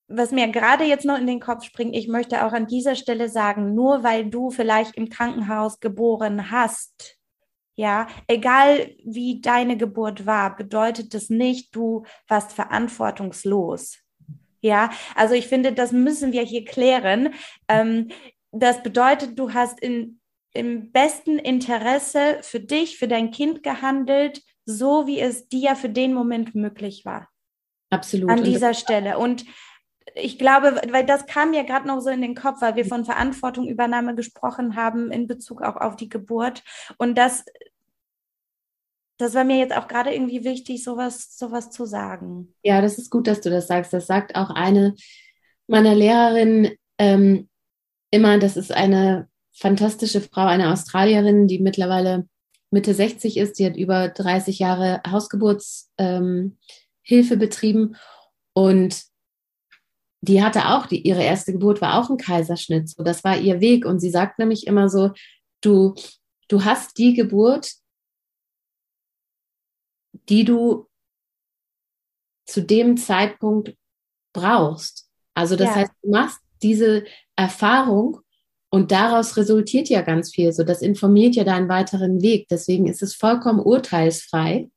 [0.09, 3.29] was mir gerade jetzt noch in den Kopf springt, ich möchte auch an dieser Stelle
[3.29, 7.18] sagen, nur weil du vielleicht im Krankenhaus geboren hast,
[7.79, 13.99] ja, egal wie deine Geburt war, bedeutet das nicht, du warst verantwortungslos.
[14.59, 17.33] Ja, also ich finde, das müssen wir hier klären.
[17.69, 18.09] Ähm,
[18.51, 20.19] das bedeutet, du hast in,
[20.53, 26.13] im besten Interesse für dich, für dein Kind gehandelt, so wie es dir für den
[26.13, 27.29] Moment möglich war.
[27.91, 28.29] Absolut.
[28.29, 29.17] An dieser Stelle.
[29.17, 29.45] Und
[30.15, 33.05] ich glaube, weil das kam mir gerade noch so in den Kopf, weil wir von
[33.05, 36.63] Verantwortungübernahme gesprochen haben in Bezug auch auf die Geburt.
[36.97, 37.45] Und das,
[39.19, 42.53] das war mir jetzt auch gerade irgendwie wichtig, sowas, sowas zu sagen.
[42.63, 43.91] Ja, das ist gut, dass du das sagst.
[43.93, 44.95] Das sagt auch eine
[45.67, 47.49] meiner Lehrerinnen ähm,
[48.11, 52.27] immer, das ist eine fantastische Frau, eine Australierin, die mittlerweile
[52.71, 53.59] Mitte 60 ist.
[53.59, 56.53] Die hat über 30 Jahre Hausgeburtshilfe
[57.03, 57.95] ähm, betrieben
[58.53, 59.03] und
[60.21, 62.89] die hatte auch, die, ihre erste Geburt war auch ein Kaiserschnitt.
[62.89, 63.85] So, das war ihr Weg.
[63.85, 65.11] Und sie sagt nämlich immer so,
[65.61, 65.95] du,
[66.47, 67.73] du hast die Geburt,
[70.29, 70.87] die du
[72.45, 73.75] zu dem Zeitpunkt
[74.33, 75.09] brauchst.
[75.33, 75.75] Also das ja.
[75.75, 77.05] heißt, du machst diese
[77.35, 78.19] Erfahrung
[78.71, 80.51] und daraus resultiert ja ganz viel.
[80.51, 82.47] So, das informiert ja deinen weiteren Weg.
[82.49, 84.69] Deswegen ist es vollkommen urteilsfrei.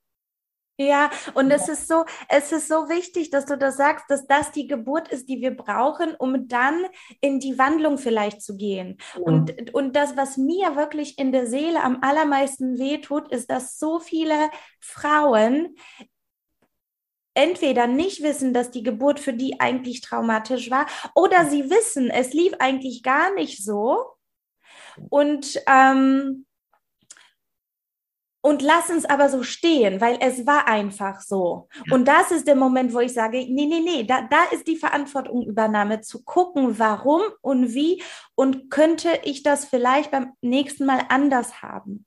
[0.79, 4.53] Ja, und es ist so, es ist so wichtig, dass du das sagst, dass das
[4.53, 6.87] die Geburt ist, die wir brauchen, um dann
[7.21, 8.97] in die Wandlung vielleicht zu gehen.
[9.15, 9.21] Ja.
[9.23, 14.01] Und, und das, was mir wirklich in der Seele am allermeisten wehtut, ist, dass so
[14.01, 14.51] viele
[14.81, 15.77] Frauen
[17.35, 22.33] entweder nicht wissen, dass die Geburt für die eigentlich traumatisch war, oder sie wissen, es
[22.33, 24.05] lief eigentlich gar nicht so
[25.09, 26.47] und ähm,
[28.43, 31.69] und lassen es aber so stehen, weil es war einfach so.
[31.91, 34.77] Und das ist der Moment, wo ich sage, nee, nee, nee, da, da ist die
[34.77, 38.03] Verantwortungübernahme zu gucken, warum und wie
[38.35, 42.05] und könnte ich das vielleicht beim nächsten Mal anders haben.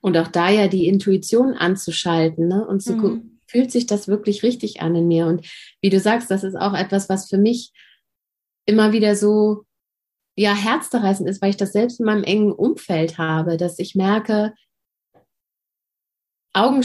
[0.00, 2.66] Und auch da ja die Intuition anzuschalten ne?
[2.66, 3.00] und zu mhm.
[3.00, 5.26] gucken, fühlt sich das wirklich richtig an in mir?
[5.26, 5.46] Und
[5.80, 7.72] wie du sagst, das ist auch etwas, was für mich
[8.66, 9.64] immer wieder so
[10.36, 14.54] ja herzzerreißend ist, weil ich das selbst in meinem engen Umfeld habe, dass ich merke,
[16.52, 16.84] Augen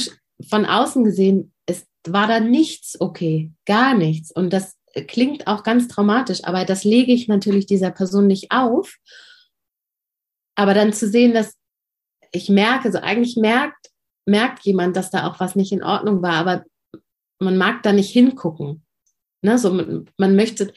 [0.49, 4.31] von außen gesehen, es war da nichts okay, gar nichts.
[4.31, 4.75] Und das
[5.07, 8.95] klingt auch ganz traumatisch, aber das lege ich natürlich dieser Person nicht auf.
[10.55, 11.53] Aber dann zu sehen, dass
[12.31, 13.87] ich merke, so eigentlich merkt,
[14.25, 16.65] merkt jemand, dass da auch was nicht in Ordnung war, aber
[17.39, 18.83] man mag da nicht hingucken.
[19.41, 19.57] Ne?
[19.57, 20.73] So, man, man möchte,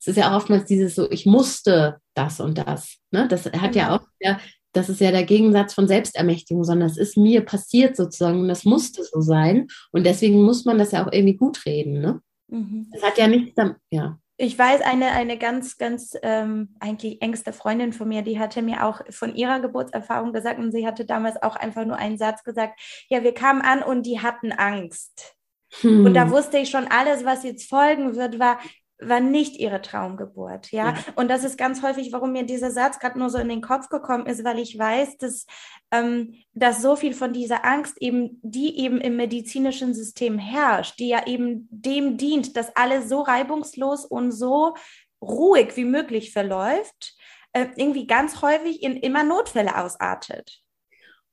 [0.00, 2.98] es ist ja auch oftmals dieses so, ich musste das und das.
[3.10, 3.28] Ne?
[3.28, 3.96] Das hat ja genau.
[3.96, 4.40] auch ja,
[4.76, 8.64] das ist ja der Gegensatz von Selbstermächtigung, sondern es ist mir passiert sozusagen und das
[8.64, 9.68] musste so sein.
[9.92, 12.00] Und deswegen muss man das ja auch irgendwie gut reden.
[12.00, 12.20] Ne?
[12.48, 12.88] Mhm.
[12.92, 14.18] Das hat ja nichts damit, ja.
[14.38, 18.84] Ich weiß, eine, eine ganz, ganz ähm, eigentlich engste Freundin von mir, die hatte mir
[18.84, 22.78] auch von ihrer Geburtserfahrung gesagt und sie hatte damals auch einfach nur einen Satz gesagt,
[23.08, 25.36] ja, wir kamen an und die hatten Angst.
[25.80, 26.04] Hm.
[26.04, 28.58] Und da wusste ich schon, alles, was jetzt folgen wird, war,
[28.98, 30.94] war nicht ihre Traumgeburt, ja?
[30.94, 31.04] ja.
[31.16, 33.88] Und das ist ganz häufig, warum mir dieser Satz gerade nur so in den Kopf
[33.88, 35.46] gekommen ist, weil ich weiß, dass,
[35.90, 41.08] ähm, dass so viel von dieser Angst eben, die eben im medizinischen System herrscht, die
[41.08, 44.74] ja eben dem dient, dass alles so reibungslos und so
[45.20, 47.16] ruhig wie möglich verläuft,
[47.52, 50.62] äh, irgendwie ganz häufig in immer Notfälle ausartet.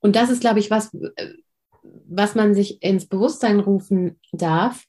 [0.00, 1.32] Und das ist, glaube ich, was, äh,
[1.82, 4.84] was man sich ins Bewusstsein rufen darf,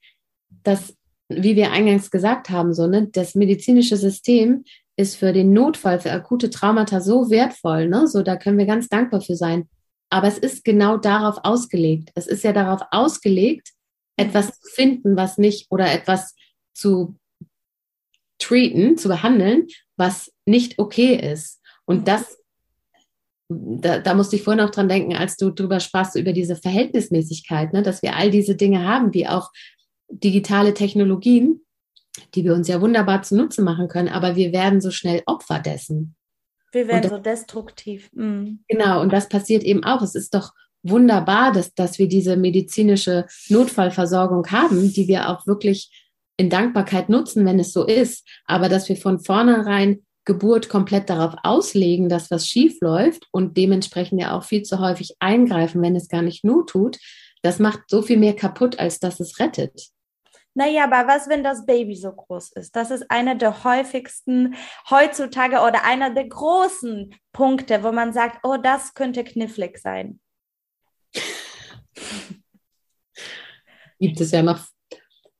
[0.49, 0.95] dass
[1.29, 4.63] wie wir eingangs gesagt haben, so, ne, das medizinische System
[4.97, 8.07] ist für den Notfall, für akute Traumata so wertvoll, ne?
[8.07, 9.67] So, da können wir ganz dankbar für sein.
[10.09, 12.11] Aber es ist genau darauf ausgelegt.
[12.15, 13.71] Es ist ja darauf ausgelegt,
[14.17, 16.35] etwas zu finden, was nicht, oder etwas
[16.73, 17.15] zu
[18.39, 19.67] treaten, zu behandeln,
[19.97, 21.59] was nicht okay ist.
[21.85, 22.37] Und das,
[23.49, 27.73] da, da musste ich vorhin auch dran denken, als du drüber sprachst, über diese Verhältnismäßigkeit,
[27.73, 29.51] ne, dass wir all diese Dinge haben, wie auch
[30.09, 31.61] digitale Technologien,
[32.33, 36.15] die wir uns ja wunderbar zunutze machen können, aber wir werden so schnell Opfer dessen.
[36.71, 38.09] Wir werden das, so destruktiv.
[38.13, 38.59] Mhm.
[38.67, 40.01] Genau, und das passiert eben auch.
[40.01, 40.53] Es ist doch
[40.83, 45.89] wunderbar, dass, dass wir diese medizinische Notfallversorgung haben, die wir auch wirklich
[46.37, 48.27] in Dankbarkeit nutzen, wenn es so ist.
[48.45, 54.19] Aber dass wir von vornherein Geburt komplett darauf auslegen, dass was schief läuft und dementsprechend
[54.19, 56.97] ja auch viel zu häufig eingreifen, wenn es gar nicht nur tut,
[57.41, 59.89] das macht so viel mehr kaputt, als dass es rettet.
[60.57, 62.75] Naja, aber was, wenn das Baby so groß ist?
[62.77, 64.55] Das ist einer der häufigsten
[64.89, 70.21] heutzutage oder einer der großen Punkte, wo man sagt, oh, das könnte knifflig sein.
[73.99, 74.59] Gibt es ja noch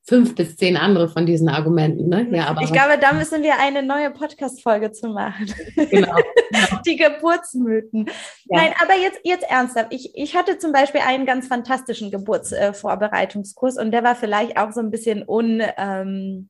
[0.08, 2.08] fünf bis zehn andere von diesen Argumenten.
[2.08, 2.28] Ne?
[2.30, 5.52] Ja, aber ich glaube, da müssen wir eine neue Podcast-Folge zu machen.
[5.74, 6.16] Genau.
[6.86, 8.06] Die Geburtsmythen.
[8.44, 8.60] Ja.
[8.60, 9.92] Nein, aber jetzt, jetzt ernsthaft.
[9.92, 14.72] Ich, ich hatte zum Beispiel einen ganz fantastischen Geburtsvorbereitungskurs äh, und der war vielleicht auch
[14.72, 15.62] so ein bisschen un.
[15.76, 16.48] Ähm,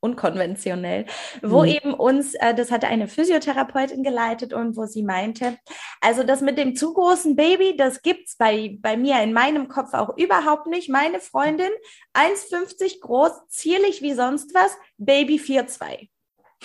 [0.00, 1.06] unkonventionell,
[1.42, 1.68] wo mhm.
[1.68, 5.58] eben uns, äh, das hatte eine Physiotherapeutin geleitet und wo sie meinte,
[6.00, 9.94] also das mit dem zu großen Baby, das gibt's bei, bei mir in meinem Kopf
[9.94, 10.88] auch überhaupt nicht.
[10.88, 11.70] Meine Freundin,
[12.14, 16.08] 1,50 groß, zierlich wie sonst was, Baby 4,2.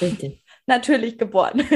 [0.01, 0.43] Richtig.
[0.65, 1.67] Natürlich geboren.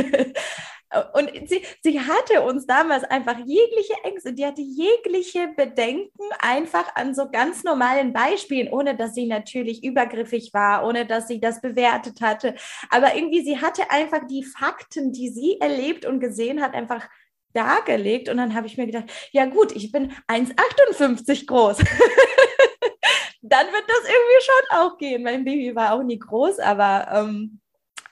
[1.13, 7.13] Und sie, sie hatte uns damals einfach jegliche Ängste, die hatte jegliche Bedenken einfach an
[7.13, 12.21] so ganz normalen Beispielen, ohne dass sie natürlich übergriffig war, ohne dass sie das bewertet
[12.21, 12.55] hatte.
[12.89, 17.07] Aber irgendwie, sie hatte einfach die Fakten, die sie erlebt und gesehen hat, einfach
[17.53, 18.27] dargelegt.
[18.29, 21.77] Und dann habe ich mir gedacht, ja gut, ich bin 1,58 groß.
[23.41, 25.23] dann wird das irgendwie schon auch gehen.
[25.23, 27.59] Mein Baby war auch nie groß, aber, ähm,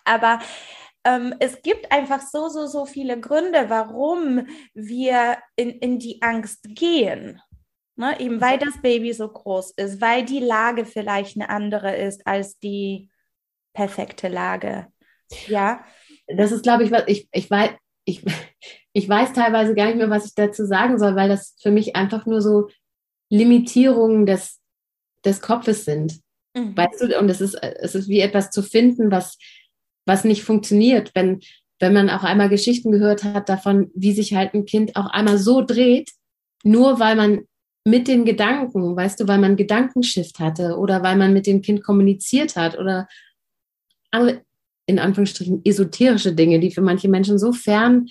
[0.03, 0.39] aber
[1.07, 6.67] ähm, es gibt einfach so, so, so viele Gründe, warum wir in, in die Angst
[6.67, 7.41] gehen.
[7.95, 8.19] Ne?
[8.19, 12.59] Eben weil das Baby so groß ist, weil die Lage vielleicht eine andere ist als
[12.59, 13.09] die
[13.73, 14.87] perfekte Lage.
[15.47, 15.85] Ja.
[16.27, 17.71] Das ist, glaube ich, was ich, ich weiß,
[18.03, 18.25] ich,
[18.93, 21.95] ich weiß teilweise gar nicht mehr, was ich dazu sagen soll, weil das für mich
[21.95, 22.67] einfach nur so
[23.29, 24.59] Limitierungen des,
[25.23, 26.19] des Kopfes sind.
[26.53, 26.75] Mhm.
[26.75, 29.37] Weißt du, und es ist, es ist wie etwas zu finden, was,
[30.07, 31.41] was nicht funktioniert, wenn,
[31.79, 35.37] wenn man auch einmal Geschichten gehört hat davon, wie sich halt ein Kind auch einmal
[35.37, 36.11] so dreht,
[36.63, 37.41] nur weil man
[37.85, 41.83] mit den Gedanken, weißt du, weil man Gedankenshift hatte oder weil man mit dem Kind
[41.83, 43.07] kommuniziert hat oder
[44.87, 48.07] in Anführungsstrichen esoterische Dinge, die für manche Menschen so fern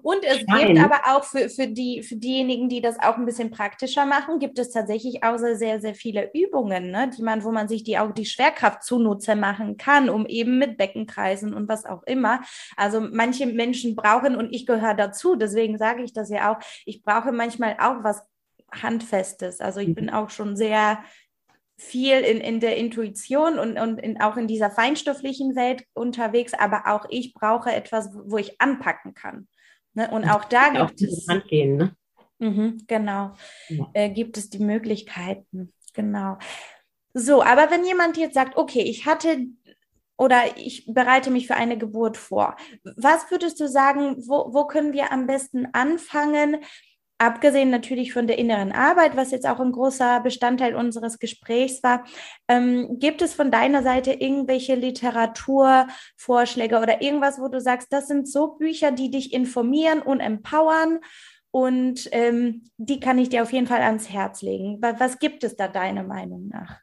[0.00, 0.68] und es Nein.
[0.68, 4.38] gibt aber auch für, für, die, für diejenigen, die das auch ein bisschen praktischer machen,
[4.38, 7.98] gibt es tatsächlich auch sehr, sehr viele Übungen, ne, die man, wo man sich die
[7.98, 12.40] auch die Schwerkraft zunutze machen kann, um eben mit Beckenkreisen und was auch immer.
[12.76, 17.02] Also manche Menschen brauchen, und ich gehöre dazu, deswegen sage ich das ja auch, ich
[17.02, 18.22] brauche manchmal auch was
[18.72, 19.60] Handfestes.
[19.60, 20.14] Also ich bin mhm.
[20.14, 21.04] auch schon sehr
[21.76, 26.84] viel in, in der Intuition und, und in, auch in dieser feinstofflichen Welt unterwegs, aber
[26.86, 29.48] auch ich brauche etwas, wo ich anpacken kann.
[29.94, 30.10] Ne?
[30.10, 31.26] Und auch da gibt auch es.
[31.28, 31.96] Hand gehen, ne?
[32.38, 33.34] Mhm, genau.
[33.68, 33.90] Ja.
[33.92, 35.72] Äh, gibt es die Möglichkeiten.
[35.94, 36.38] Genau.
[37.14, 39.46] So, aber wenn jemand jetzt sagt, okay, ich hatte
[40.16, 42.56] oder ich bereite mich für eine Geburt vor,
[42.96, 46.58] was würdest du sagen, wo, wo können wir am besten anfangen?
[47.22, 52.04] Abgesehen natürlich von der inneren Arbeit, was jetzt auch ein großer Bestandteil unseres Gesprächs war,
[52.48, 58.28] ähm, gibt es von deiner Seite irgendwelche Literaturvorschläge oder irgendwas, wo du sagst, das sind
[58.28, 60.98] so Bücher, die dich informieren und empowern
[61.52, 64.78] und ähm, die kann ich dir auf jeden Fall ans Herz legen.
[64.80, 66.80] Was gibt es da deiner Meinung nach?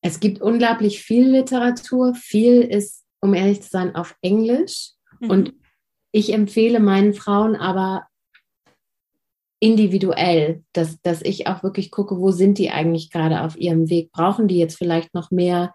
[0.00, 2.14] Es gibt unglaublich viel Literatur.
[2.14, 4.92] Viel ist, um ehrlich zu sein, auf Englisch.
[5.18, 5.30] Mhm.
[5.30, 5.59] Und
[6.12, 8.06] ich empfehle meinen Frauen aber
[9.60, 14.10] individuell, dass, dass ich auch wirklich gucke, wo sind die eigentlich gerade auf ihrem Weg?
[14.10, 15.72] Brauchen die jetzt vielleicht noch mehr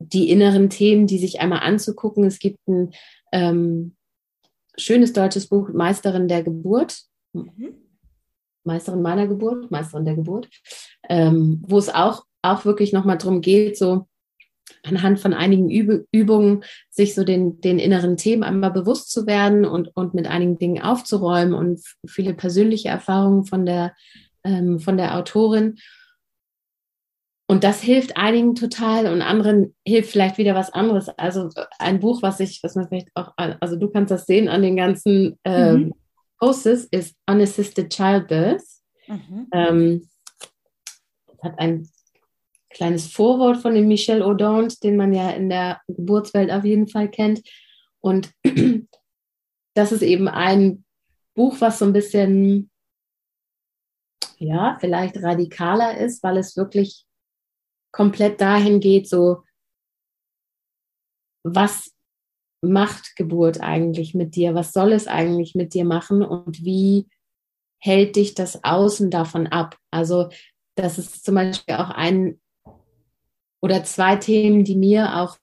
[0.00, 2.24] die inneren Themen, die sich einmal anzugucken?
[2.24, 2.92] Es gibt ein
[3.32, 3.96] ähm,
[4.76, 6.98] schönes deutsches Buch, Meisterin der Geburt.
[7.32, 7.76] Mhm.
[8.64, 10.48] Meisterin meiner Geburt, Meisterin der Geburt,
[11.08, 14.08] ähm, wo es auch, auch wirklich nochmal darum geht, so
[14.82, 19.64] anhand von einigen Üb Übungen sich so den, den inneren Themen einmal bewusst zu werden
[19.64, 23.94] und, und mit einigen Dingen aufzuräumen und viele persönliche Erfahrungen von der,
[24.44, 25.76] ähm, von der Autorin.
[27.46, 31.10] Und das hilft einigen total und anderen hilft vielleicht wieder was anderes.
[31.10, 34.62] Also ein Buch, was ich, was man vielleicht auch, also du kannst das sehen an
[34.62, 35.94] den ganzen ähm, mhm.
[36.38, 38.64] Posts, ist Unassisted Childbirth.
[39.06, 39.48] Mhm.
[39.52, 40.08] Ähm,
[41.42, 41.86] hat ein
[42.74, 47.10] kleines Vorwort von dem Michel Audant, den man ja in der Geburtswelt auf jeden Fall
[47.10, 47.40] kennt.
[48.00, 48.30] Und
[49.74, 50.84] das ist eben ein
[51.34, 52.70] Buch, was so ein bisschen,
[54.38, 57.06] ja, vielleicht radikaler ist, weil es wirklich
[57.92, 59.44] komplett dahin geht, so,
[61.44, 61.92] was
[62.60, 64.54] macht Geburt eigentlich mit dir?
[64.54, 66.22] Was soll es eigentlich mit dir machen?
[66.22, 67.08] Und wie
[67.78, 69.76] hält dich das Außen davon ab?
[69.90, 70.30] Also,
[70.76, 72.40] das ist zum Beispiel auch ein
[73.64, 75.38] oder zwei Themen, die mir auch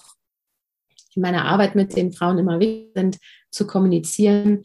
[1.16, 3.18] in meiner Arbeit mit den Frauen immer wichtig sind,
[3.50, 4.64] zu kommunizieren,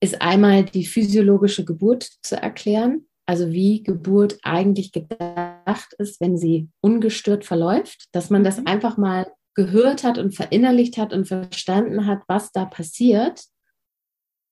[0.00, 6.68] ist einmal die physiologische Geburt zu erklären, also wie Geburt eigentlich gedacht ist, wenn sie
[6.80, 8.68] ungestört verläuft, dass man das mhm.
[8.68, 13.42] einfach mal gehört hat und verinnerlicht hat und verstanden hat, was da passiert,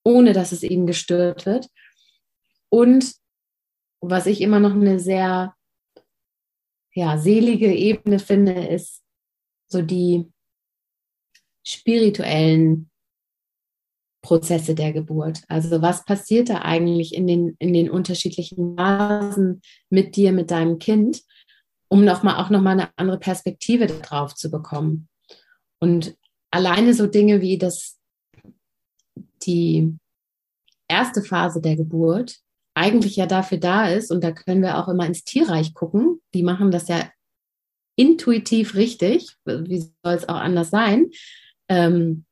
[0.05, 1.69] ohne dass es eben gestört wird.
[2.69, 3.15] Und
[4.01, 5.56] was ich immer noch eine sehr
[6.97, 9.03] ja, selige Ebene finde, ist
[9.71, 10.33] so die
[11.63, 12.91] spirituellen
[14.23, 15.43] Prozesse der Geburt.
[15.47, 20.79] Also was passiert da eigentlich in den, in den unterschiedlichen Phasen mit dir, mit deinem
[20.79, 21.23] Kind,
[21.89, 25.09] um nochmal auch nochmal eine andere Perspektive darauf zu bekommen.
[25.79, 26.17] Und
[26.51, 28.01] alleine so Dinge wie das,
[29.43, 29.95] die
[30.89, 32.39] erste Phase der Geburt
[32.77, 36.43] eigentlich ja dafür da ist, und da können wir auch immer ins Tierreich gucken, die
[36.43, 37.11] machen das ja
[37.97, 41.11] intuitiv richtig, wie soll es auch anders sein,
[41.71, 42.27] ähm,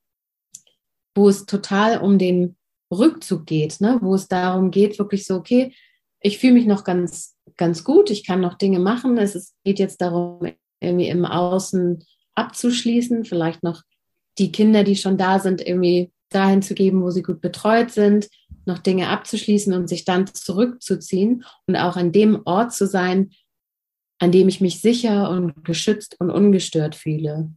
[1.14, 2.56] wo es total um den
[2.92, 3.98] Rückzug geht, ne?
[4.02, 5.74] wo es darum geht, wirklich so, okay,
[6.20, 9.78] ich fühle mich noch ganz, ganz gut, ich kann noch Dinge machen, es ist, geht
[9.78, 10.46] jetzt darum,
[10.80, 12.04] irgendwie im Außen
[12.34, 13.82] abzuschließen, vielleicht noch
[14.36, 18.28] die Kinder, die schon da sind, irgendwie dahin zu geben, wo sie gut betreut sind,
[18.66, 23.30] noch Dinge abzuschließen und sich dann zurückzuziehen und auch an dem Ort zu sein,
[24.18, 27.50] an dem ich mich sicher und geschützt und ungestört fühle.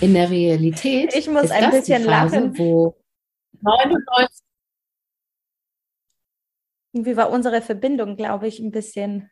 [0.00, 2.58] In der Realität ich muss ist ein das bisschen die Phase, lachen.
[2.58, 2.96] wo
[3.60, 4.44] 99
[6.94, 9.30] wie war unsere Verbindung, glaube ich, ein bisschen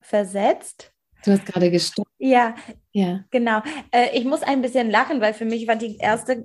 [0.00, 0.94] versetzt.
[1.24, 2.10] Du hast gerade gestoppt.
[2.18, 2.54] Ja,
[2.92, 3.24] ja.
[3.30, 3.60] genau.
[3.90, 6.44] Äh, ich muss ein bisschen lachen, weil für mich war die erste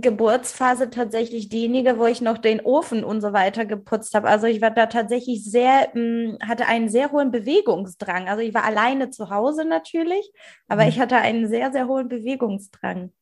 [0.00, 4.28] Geburtsphase tatsächlich diejenige, wo ich noch den Ofen und so weiter geputzt habe.
[4.28, 8.28] Also ich war da tatsächlich sehr, mh, hm, hatte einen sehr hohen Bewegungsdrang.
[8.28, 10.32] Also ich war alleine zu Hause natürlich,
[10.68, 10.88] aber mhm.
[10.88, 13.12] ich hatte einen sehr, sehr hohen Bewegungsdrang.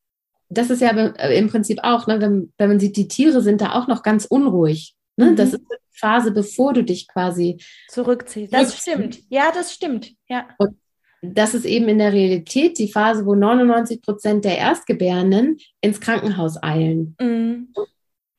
[0.49, 3.61] Das ist ja äh, im Prinzip auch, ne, wenn, wenn man sieht, die Tiere sind
[3.61, 4.95] da auch noch ganz unruhig.
[5.17, 5.31] Ne?
[5.31, 5.35] Mhm.
[5.35, 8.53] Das ist die Phase, bevor du dich quasi zurückziehst.
[8.53, 9.19] Das stimmt.
[9.29, 10.13] Ja, das stimmt.
[10.27, 10.47] Ja.
[10.57, 10.77] Und
[11.21, 16.61] das ist eben in der Realität die Phase, wo 99 Prozent der Erstgebärenden ins Krankenhaus
[16.61, 17.15] eilen.
[17.19, 17.73] Mhm.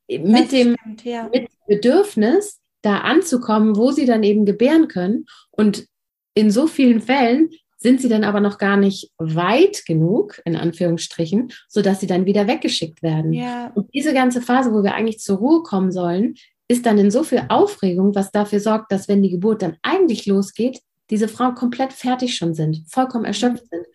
[0.08, 1.28] Mit das dem stimmt, ja.
[1.32, 5.26] mit Bedürfnis, da anzukommen, wo sie dann eben gebären können.
[5.52, 5.86] Und
[6.34, 11.52] in so vielen Fällen sind sie dann aber noch gar nicht weit genug, in Anführungsstrichen,
[11.68, 13.32] sodass sie dann wieder weggeschickt werden.
[13.32, 13.70] Ja.
[13.74, 16.34] Und diese ganze Phase, wo wir eigentlich zur Ruhe kommen sollen,
[16.68, 20.26] ist dann in so viel Aufregung, was dafür sorgt, dass wenn die Geburt dann eigentlich
[20.26, 20.80] losgeht,
[21.10, 23.86] diese Frauen komplett fertig schon sind, vollkommen erschöpft sind.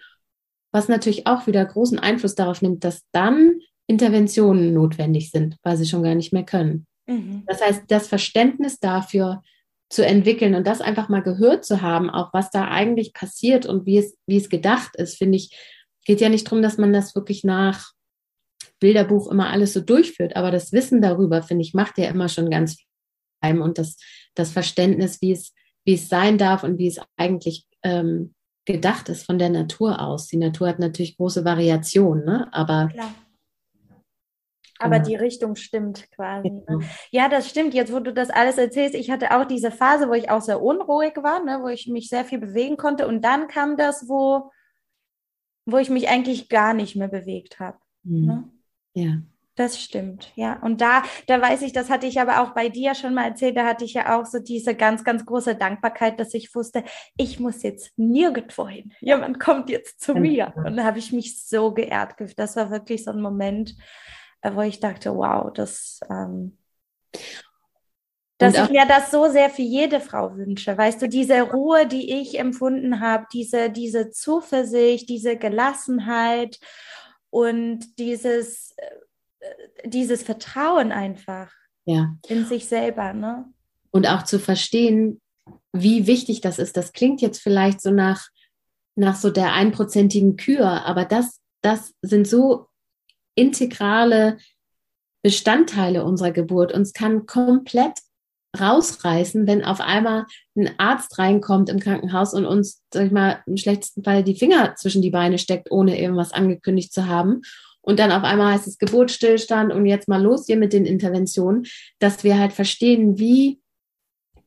[0.71, 5.85] Was natürlich auch wieder großen Einfluss darauf nimmt, dass dann Interventionen notwendig sind, weil sie
[5.85, 6.85] schon gar nicht mehr können.
[7.07, 7.43] Mhm.
[7.47, 9.41] Das heißt, das Verständnis dafür,
[9.89, 13.85] zu entwickeln und das einfach mal gehört zu haben, auch was da eigentlich passiert und
[13.85, 15.57] wie es, wie es gedacht ist, finde ich,
[16.05, 17.91] geht ja nicht darum, dass man das wirklich nach
[18.79, 22.49] Bilderbuch immer alles so durchführt, aber das Wissen darüber, finde ich, macht ja immer schon
[22.49, 23.97] ganz viel und das,
[24.35, 25.53] das Verständnis, wie es,
[25.87, 28.35] wie es sein darf und wie es eigentlich ähm,
[28.65, 30.27] gedacht ist von der Natur aus.
[30.27, 32.49] Die Natur hat natürlich große Variationen, ne?
[32.51, 33.15] aber Klar.
[34.79, 35.07] Aber genau.
[35.07, 36.51] die Richtung stimmt quasi.
[36.51, 36.63] Ne?
[36.67, 36.81] Genau.
[37.09, 37.73] Ja, das stimmt.
[37.73, 40.61] Jetzt, wo du das alles erzählst, ich hatte auch diese Phase, wo ich auch sehr
[40.61, 43.07] unruhig war, ne, wo ich mich sehr viel bewegen konnte.
[43.07, 44.51] Und dann kam das, wo,
[45.65, 47.79] wo ich mich eigentlich gar nicht mehr bewegt habe.
[48.03, 48.25] Mhm.
[48.25, 48.51] Ne?
[48.93, 49.17] Ja.
[49.57, 50.59] Das stimmt, ja.
[50.61, 53.57] Und da, da weiß ich, das hatte ich aber auch bei dir schon mal erzählt,
[53.57, 56.83] da hatte ich ja auch so diese ganz, ganz große Dankbarkeit, dass ich wusste,
[57.17, 58.93] ich muss jetzt nirgendwo hin.
[58.99, 60.53] Jemand kommt jetzt zu mir.
[60.63, 62.13] Und da habe ich mich so geehrt.
[62.35, 63.75] Das war wirklich so ein Moment,
[64.41, 66.59] äh, wo ich dachte, wow, das, ähm,
[68.37, 70.77] dass ich mir das so sehr für jede Frau wünsche.
[70.77, 76.59] Weißt du, diese Ruhe, die ich empfunden habe, diese, diese Zuversicht, diese Gelassenheit
[77.31, 78.85] und dieses, äh,
[79.85, 81.51] dieses Vertrauen einfach
[81.85, 82.15] ja.
[82.27, 83.13] in sich selber.
[83.13, 83.45] Ne?
[83.91, 85.21] Und auch zu verstehen,
[85.73, 86.77] wie wichtig das ist.
[86.77, 88.27] Das klingt jetzt vielleicht so nach,
[88.95, 92.67] nach so der einprozentigen Kür, aber das, das sind so
[93.35, 94.37] integrale
[95.23, 96.73] Bestandteile unserer Geburt.
[96.73, 97.99] Uns kann komplett
[98.59, 103.57] rausreißen, wenn auf einmal ein Arzt reinkommt im Krankenhaus und uns, sag ich mal, im
[103.57, 107.41] schlechtesten Fall die Finger zwischen die Beine steckt, ohne irgendwas angekündigt zu haben.
[107.87, 111.65] Und dann auf einmal heißt es Geburtsstillstand und jetzt mal los hier mit den Interventionen,
[111.99, 113.61] dass wir halt verstehen, wie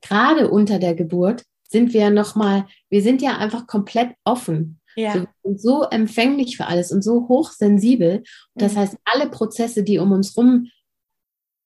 [0.02, 4.78] gerade unter der Geburt sind wir nochmal, wir sind ja einfach komplett offen.
[4.94, 5.14] Ja.
[5.14, 8.24] Wir sind so empfänglich für alles und so hochsensibel.
[8.56, 8.78] Das mhm.
[8.80, 10.68] heißt, alle Prozesse, die um uns rum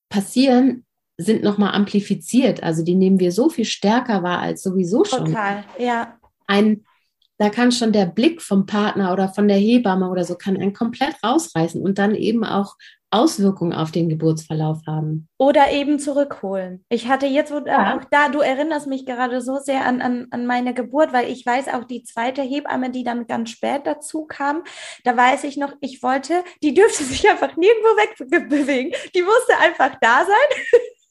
[0.09, 0.87] passieren,
[1.17, 2.63] sind nochmal amplifiziert.
[2.63, 5.25] Also die nehmen wir so viel stärker wahr als sowieso schon.
[5.25, 6.21] Total, ja.
[6.47, 6.85] Ein,
[7.39, 10.73] da kann schon der Blick vom Partner oder von der Hebamme oder so kann einen
[10.73, 12.77] komplett rausreißen und dann eben auch
[13.15, 15.29] Auswirkungen auf den Geburtsverlauf haben.
[15.39, 16.85] Oder eben zurückholen.
[16.89, 17.97] Ich hatte jetzt wo, ja.
[17.97, 21.47] auch da, du erinnerst mich gerade so sehr an, an, an meine Geburt, weil ich
[21.47, 24.65] weiß auch die zweite Hebamme, die dann ganz spät dazu kam,
[25.05, 28.93] da weiß ich noch, ich wollte, die dürfte sich einfach nirgendwo wegbewegen.
[29.15, 30.81] Die musste einfach da sein.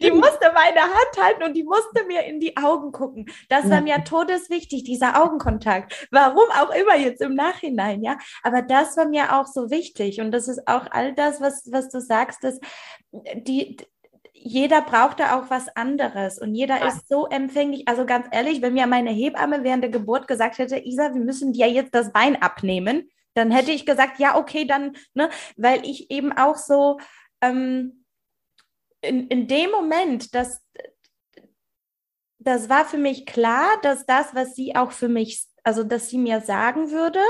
[0.00, 3.26] Die musste meine Hand halten und die musste mir in die Augen gucken.
[3.48, 6.06] Das war mir todeswichtig, dieser Augenkontakt.
[6.10, 8.18] Warum auch immer jetzt im Nachhinein, ja.
[8.42, 10.20] Aber das war mir auch so wichtig.
[10.20, 12.60] Und das ist auch all das, was, was du sagst, dass
[13.36, 13.76] die,
[14.32, 16.88] jeder braucht da auch was anderes und jeder ja.
[16.88, 17.88] ist so empfänglich.
[17.88, 21.52] Also ganz ehrlich, wenn mir meine Hebamme während der Geburt gesagt hätte, Isa, wir müssen
[21.52, 26.10] dir jetzt das Bein abnehmen, dann hätte ich gesagt, ja, okay, dann, ne, weil ich
[26.10, 26.98] eben auch so,
[27.40, 28.03] ähm,
[29.04, 30.60] in, in dem Moment, dass
[32.38, 36.18] das war für mich klar, dass das, was sie auch für mich, also dass sie
[36.18, 37.20] mir sagen würde,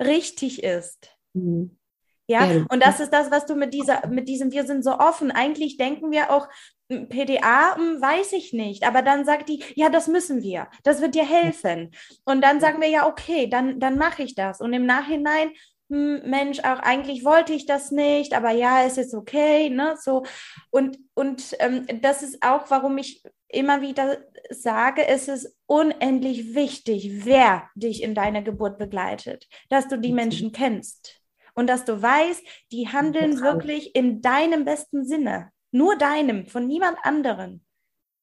[0.00, 1.10] richtig ist.
[1.32, 1.78] Mhm.
[2.26, 4.98] Ja, ja, und das ist das, was du mit dieser, mit diesem, wir sind so
[4.98, 5.30] offen.
[5.30, 6.48] Eigentlich denken wir auch,
[6.88, 8.86] PDA, hm, weiß ich nicht.
[8.86, 10.68] Aber dann sagt die, ja, das müssen wir.
[10.84, 11.90] Das wird dir helfen.
[12.24, 14.60] Und dann sagen wir, ja, okay, dann, dann mache ich das.
[14.60, 15.50] Und im Nachhinein
[15.90, 20.24] hm, Mensch, auch eigentlich wollte ich das nicht, aber ja, es ist okay, ne, so.
[20.70, 24.18] Und, und ähm, das ist auch, warum ich immer wieder
[24.50, 30.52] sage, es ist unendlich wichtig, wer dich in deiner Geburt begleitet, dass du die Menschen
[30.52, 31.20] kennst
[31.54, 32.42] und dass du weißt,
[32.72, 37.64] die handeln wirklich in deinem besten Sinne, nur deinem, von niemand anderen.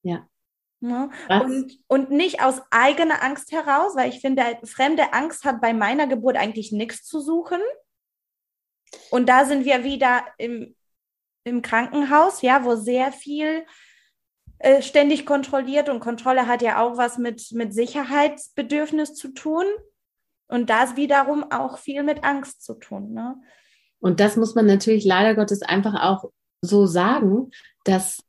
[0.04, 0.28] Ja.
[0.82, 1.12] Ne?
[1.30, 6.08] Und, und nicht aus eigener Angst heraus, weil ich finde, fremde Angst hat bei meiner
[6.08, 7.60] Geburt eigentlich nichts zu suchen.
[9.12, 10.76] Und da sind wir wieder im,
[11.44, 13.64] im Krankenhaus, ja, wo sehr viel
[14.58, 19.66] äh, ständig kontrolliert und Kontrolle hat ja auch was mit, mit Sicherheitsbedürfnis zu tun.
[20.48, 23.14] Und das wiederum auch viel mit Angst zu tun.
[23.14, 23.36] Ne?
[24.00, 26.32] Und das muss man natürlich leider Gottes einfach auch
[26.62, 27.52] so sagen,
[27.86, 28.22] dass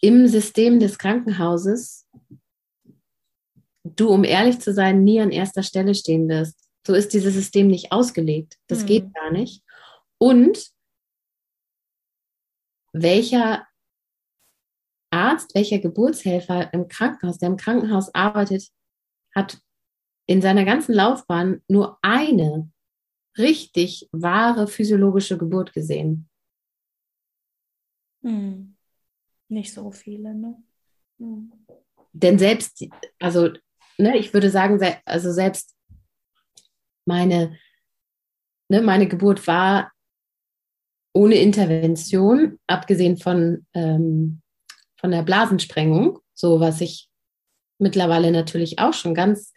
[0.00, 2.06] im System des Krankenhauses
[3.84, 6.58] du, um ehrlich zu sein, nie an erster Stelle stehen wirst.
[6.86, 8.58] So ist dieses System nicht ausgelegt.
[8.66, 8.86] Das mhm.
[8.86, 9.62] geht gar nicht.
[10.18, 10.70] Und
[12.92, 13.66] welcher
[15.12, 18.68] Arzt, welcher Geburtshelfer im Krankenhaus, der im Krankenhaus arbeitet,
[19.34, 19.60] hat
[20.26, 22.70] in seiner ganzen Laufbahn nur eine
[23.38, 26.28] richtig wahre physiologische Geburt gesehen.
[28.22, 28.76] Hm.
[29.50, 30.62] Nicht so viele, ne?
[31.18, 31.52] Hm.
[32.12, 32.84] Denn selbst,
[33.18, 33.50] also,
[33.98, 35.76] ne, ich würde sagen, also selbst
[37.04, 37.58] meine,
[38.68, 39.92] ne, meine Geburt war
[41.12, 44.40] ohne Intervention, abgesehen von, ähm,
[44.96, 47.08] von der Blasensprengung, so was ich
[47.78, 49.52] mittlerweile natürlich auch schon ganz,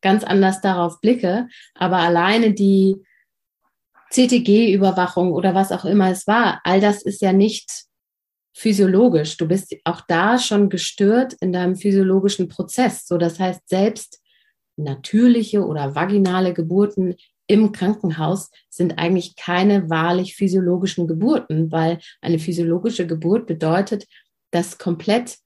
[0.00, 1.48] ganz anders darauf blicke.
[1.74, 2.96] Aber alleine die
[4.10, 7.86] CTG-Überwachung oder was auch immer es war, all das ist ja nicht
[8.56, 9.36] physiologisch.
[9.36, 13.06] Du bist auch da schon gestört in deinem physiologischen Prozess.
[13.06, 14.22] So, das heißt, selbst
[14.76, 17.16] natürliche oder vaginale Geburten
[17.48, 24.06] im Krankenhaus sind eigentlich keine wahrlich physiologischen Geburten, weil eine physiologische Geburt bedeutet,
[24.50, 25.36] dass komplett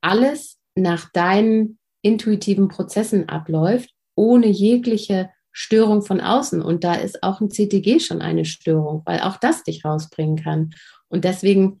[0.00, 6.60] alles nach deinen intuitiven Prozessen abläuft, ohne jegliche Störung von außen.
[6.60, 10.70] Und da ist auch ein CTG schon eine Störung, weil auch das dich rausbringen kann.
[11.08, 11.80] Und deswegen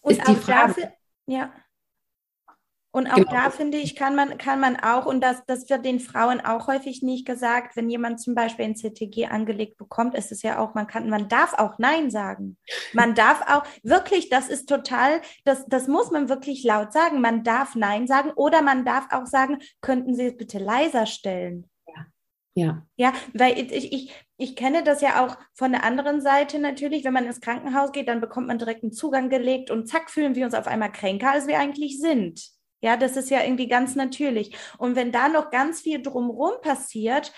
[0.00, 0.74] Und ist die Frage.
[0.74, 0.92] Dafür,
[1.26, 1.52] ja.
[2.94, 3.30] Und auch genau.
[3.30, 6.66] da finde ich, kann man, kann man auch, und das, das wird den Frauen auch
[6.66, 10.74] häufig nicht gesagt, wenn jemand zum Beispiel ein CTG angelegt bekommt, ist es ja auch,
[10.74, 12.58] man kann, man darf auch Nein sagen.
[12.92, 17.22] Man darf auch, wirklich, das ist total, das, das muss man wirklich laut sagen.
[17.22, 21.70] Man darf Nein sagen oder man darf auch sagen, könnten Sie es bitte leiser stellen?
[22.54, 22.86] Ja.
[22.96, 24.12] Ja, weil ich, ich,
[24.42, 27.04] ich kenne das ja auch von der anderen Seite natürlich.
[27.04, 30.34] Wenn man ins Krankenhaus geht, dann bekommt man direkt einen Zugang gelegt und zack, fühlen
[30.34, 32.42] wir uns auf einmal kränker, als wir eigentlich sind.
[32.80, 34.56] Ja, das ist ja irgendwie ganz natürlich.
[34.78, 37.32] Und wenn da noch ganz viel drumherum passiert,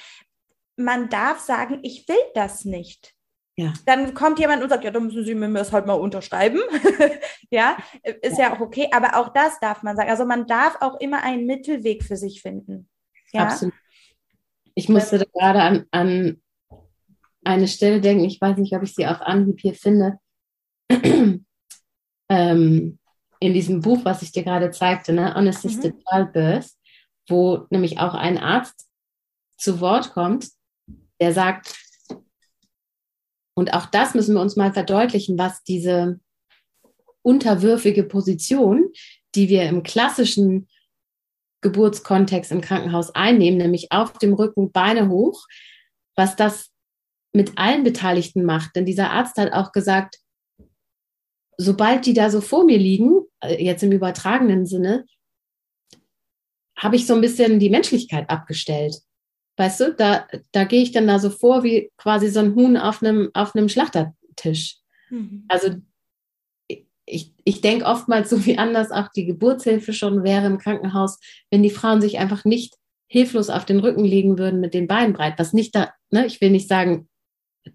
[0.77, 3.15] man darf sagen, ich will das nicht.
[3.57, 3.75] Ja.
[3.85, 6.61] Dann kommt jemand und sagt, ja, dann müssen Sie mir das halt mal unterschreiben.
[7.51, 7.77] ja,
[8.23, 8.49] ist ja.
[8.49, 8.57] ja.
[8.57, 8.89] auch okay.
[8.93, 10.09] Aber auch das darf man sagen.
[10.11, 12.89] Also man darf auch immer einen Mittelweg für sich finden.
[13.33, 13.43] Ja?
[13.43, 13.75] Absolut.
[14.75, 16.43] Ich musste da gerade an, an
[17.45, 18.25] eine Stelle denken.
[18.25, 20.19] Ich weiß nicht, ob ich sie auf Anhieb hier finde.
[22.29, 22.99] ähm,
[23.41, 26.03] in diesem Buch, was ich dir gerade zeigte, ne, Unassisted mhm.
[26.09, 26.71] Childbirth,
[27.29, 28.89] wo nämlich auch ein Arzt
[29.59, 30.49] zu Wort kommt,
[31.21, 31.75] der sagt,
[33.57, 36.21] und auch das müssen wir uns mal verdeutlichen, was diese
[37.23, 38.91] unterwürfige Position,
[39.35, 40.69] die wir im klassischen
[41.61, 45.47] Geburtskontext im Krankenhaus einnehmen, nämlich auf dem Rücken, Beine hoch,
[46.15, 46.74] was das
[47.35, 48.77] mit allen Beteiligten macht.
[48.77, 50.19] Denn dieser Arzt hat auch gesagt,
[51.59, 55.05] sobald die da so vor mir liegen, äh, jetzt im übertragenen Sinne,
[56.77, 58.97] habe ich so ein bisschen die Menschlichkeit abgestellt.
[59.57, 62.77] Weißt du, da, da gehe ich dann da so vor wie quasi so ein Huhn
[62.77, 64.79] auf einem, auf einem Schlachtertisch.
[65.11, 65.45] Mhm.
[65.49, 65.77] Also
[67.07, 71.21] ich, ich denke oftmals so wie anders auch die Geburtshilfe schon wäre im Krankenhaus,
[71.51, 72.75] wenn die Frauen sich einfach nicht
[73.07, 76.41] hilflos auf den Rücken legen würden mit den Beinen breit, was nicht da, ne, ich
[76.41, 77.09] will nicht sagen,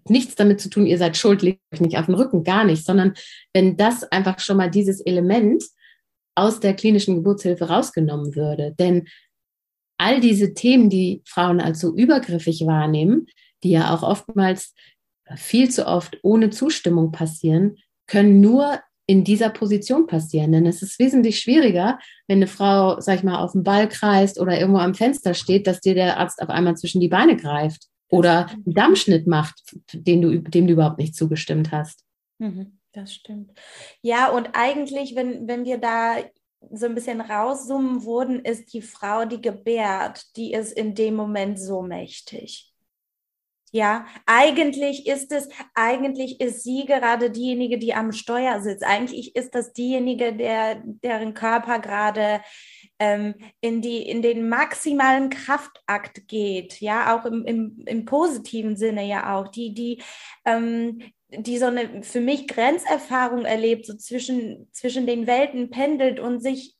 [0.08, 2.84] nichts damit zu tun, ihr seid schuld, legt euch nicht auf den Rücken, gar nicht,
[2.84, 3.14] sondern
[3.52, 5.64] wenn das einfach schon mal dieses Element
[6.34, 8.74] aus der klinischen Geburtshilfe rausgenommen würde.
[8.78, 9.08] Denn
[9.98, 13.26] all diese Themen, die Frauen als so übergriffig wahrnehmen,
[13.62, 14.74] die ja auch oftmals
[15.36, 17.76] viel zu oft ohne Zustimmung passieren,
[18.06, 20.52] können nur in dieser Position passieren.
[20.52, 21.98] Denn es ist wesentlich schwieriger,
[22.28, 25.66] wenn eine Frau, sag ich mal, auf dem Ball kreist oder irgendwo am Fenster steht,
[25.66, 30.22] dass dir der Arzt auf einmal zwischen die Beine greift oder einen Dammschnitt macht, den
[30.22, 32.04] du, dem du überhaupt nicht zugestimmt hast.
[32.38, 33.52] Mhm, das stimmt.
[34.02, 36.16] Ja, und eigentlich, wenn, wenn wir da
[36.72, 41.58] so ein bisschen rauszoomen wurden, ist die Frau, die gebärt, die ist in dem Moment
[41.58, 42.70] so mächtig.
[43.72, 48.82] Ja, eigentlich ist es, eigentlich ist sie gerade diejenige, die am Steuer sitzt.
[48.82, 52.40] Eigentlich ist das diejenige, der, deren Körper gerade
[53.00, 59.04] ähm, in, die, in den maximalen Kraftakt geht, ja, auch im, im, im positiven Sinne
[59.06, 60.02] ja auch, die, die,
[60.44, 61.00] ähm,
[61.30, 66.76] die so eine für mich Grenzerfahrung erlebt, so zwischen, zwischen den Welten pendelt und sich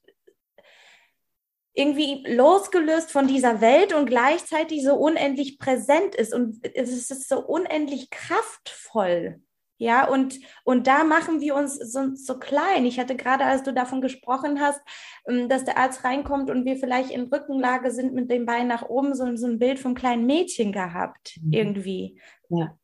[1.73, 7.41] irgendwie losgelöst von dieser Welt und gleichzeitig so unendlich präsent ist und es ist so
[7.41, 9.41] unendlich kraftvoll.
[9.81, 12.85] Ja, und, und da machen wir uns so, so klein.
[12.85, 14.79] Ich hatte gerade, als du davon gesprochen hast,
[15.27, 18.91] ähm, dass der Arzt reinkommt und wir vielleicht in Rückenlage sind mit dem Bein nach
[18.91, 21.53] oben, so, so ein Bild vom kleinen Mädchen gehabt, mhm.
[21.55, 22.21] irgendwie.
[22.51, 22.59] Ja.
[22.59, 22.75] ja.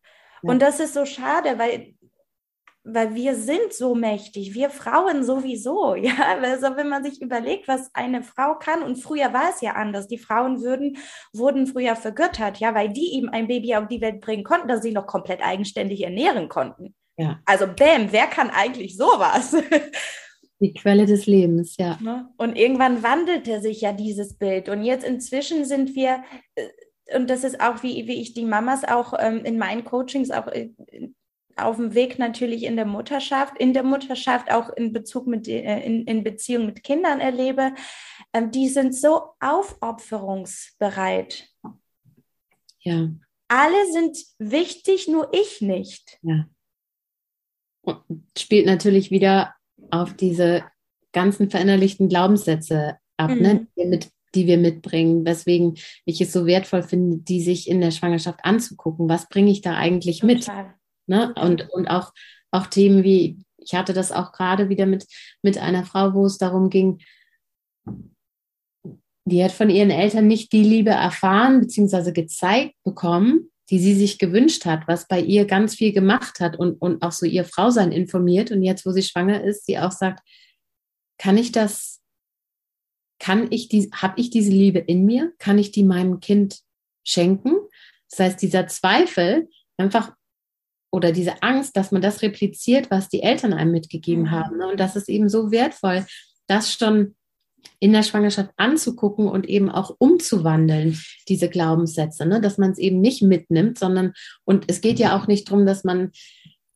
[0.40, 1.95] Und das ist so schade, weil
[2.88, 6.14] weil wir sind so mächtig, wir Frauen sowieso, ja.
[6.40, 10.06] Also wenn man sich überlegt, was eine Frau kann, und früher war es ja anders.
[10.06, 10.96] Die Frauen würden,
[11.32, 14.82] wurden früher vergöttert, ja, weil die eben ein Baby auf die Welt bringen konnten, dass
[14.82, 16.94] sie noch komplett eigenständig ernähren konnten.
[17.18, 17.40] Ja.
[17.44, 19.56] Also bäm, wer kann eigentlich sowas?
[20.58, 21.98] Die Quelle des Lebens, ja.
[22.00, 22.30] Ne?
[22.38, 24.70] Und irgendwann wandelte sich ja dieses Bild.
[24.70, 28.82] Und jetzt inzwischen sind wir, äh, und das ist auch, wie, wie ich die Mamas
[28.84, 30.70] auch ähm, in meinen Coachings auch äh,
[31.56, 35.80] auf dem Weg natürlich in der Mutterschaft, in der Mutterschaft auch in Bezug mit, äh,
[35.80, 37.72] in, in Beziehung mit Kindern erlebe,
[38.32, 41.48] ähm, die sind so aufopferungsbereit.
[42.80, 43.08] Ja.
[43.48, 46.18] Alle sind wichtig, nur ich nicht.
[46.22, 46.46] Ja.
[47.82, 48.02] Und
[48.36, 49.54] spielt natürlich wieder
[49.90, 50.64] auf diese
[51.12, 53.44] ganzen verinnerlichten Glaubenssätze ab, ne, mhm.
[53.44, 57.70] ne, die, wir mit, die wir mitbringen, weswegen ich es so wertvoll finde, die sich
[57.70, 59.08] in der Schwangerschaft anzugucken.
[59.08, 60.64] Was bringe ich da eigentlich Total.
[60.64, 60.75] mit?
[61.06, 61.34] Ne?
[61.34, 62.12] Und, und auch,
[62.50, 65.06] auch Themen wie, ich hatte das auch gerade wieder mit,
[65.42, 67.00] mit einer Frau, wo es darum ging,
[69.28, 72.12] die hat von ihren Eltern nicht die Liebe erfahren bzw.
[72.12, 76.80] gezeigt bekommen, die sie sich gewünscht hat, was bei ihr ganz viel gemacht hat und,
[76.80, 78.52] und auch so ihr Frausein informiert.
[78.52, 80.22] Und jetzt, wo sie schwanger ist, sie auch sagt,
[81.18, 82.00] kann ich das,
[83.18, 85.32] kann ich die, habe ich diese Liebe in mir?
[85.38, 86.60] Kann ich die meinem Kind
[87.04, 87.56] schenken?
[88.10, 90.14] Das heißt, dieser Zweifel, einfach
[90.96, 94.30] oder diese Angst, dass man das repliziert, was die Eltern einem mitgegeben mhm.
[94.30, 94.56] haben.
[94.56, 94.66] Ne?
[94.66, 96.06] Und das ist eben so wertvoll,
[96.46, 97.14] das schon
[97.80, 100.98] in der Schwangerschaft anzugucken und eben auch umzuwandeln,
[101.28, 102.40] diese Glaubenssätze, ne?
[102.40, 104.14] dass man es eben nicht mitnimmt, sondern,
[104.44, 106.12] und es geht ja auch nicht darum, dass man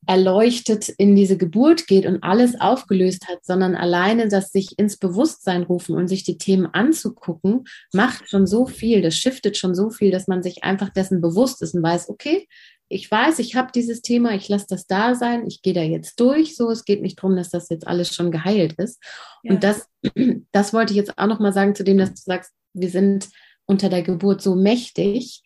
[0.07, 5.63] erleuchtet in diese Geburt geht und alles aufgelöst hat, sondern alleine das sich ins Bewusstsein
[5.63, 7.65] rufen und sich die Themen anzugucken,
[7.95, 11.63] macht schon so viel, das shiftet schon so viel, dass man sich einfach dessen bewusst
[11.63, 12.47] ist und weiß, okay,
[12.93, 16.19] ich weiß, ich habe dieses Thema, ich lasse das da sein, ich gehe da jetzt
[16.19, 16.57] durch.
[16.57, 19.01] So, es geht nicht darum, dass das jetzt alles schon geheilt ist.
[19.45, 19.55] Ja.
[19.55, 19.89] Und das,
[20.53, 23.29] das wollte ich jetzt auch nochmal sagen, zu dem, dass du sagst, wir sind
[23.65, 25.45] unter der Geburt so mächtig.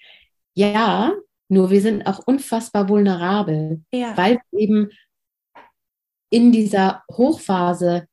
[0.55, 1.13] Ja,
[1.51, 4.17] nur wir sind auch unfassbar vulnerabel, ja.
[4.17, 4.89] weil eben
[6.31, 8.07] in dieser Hochphase,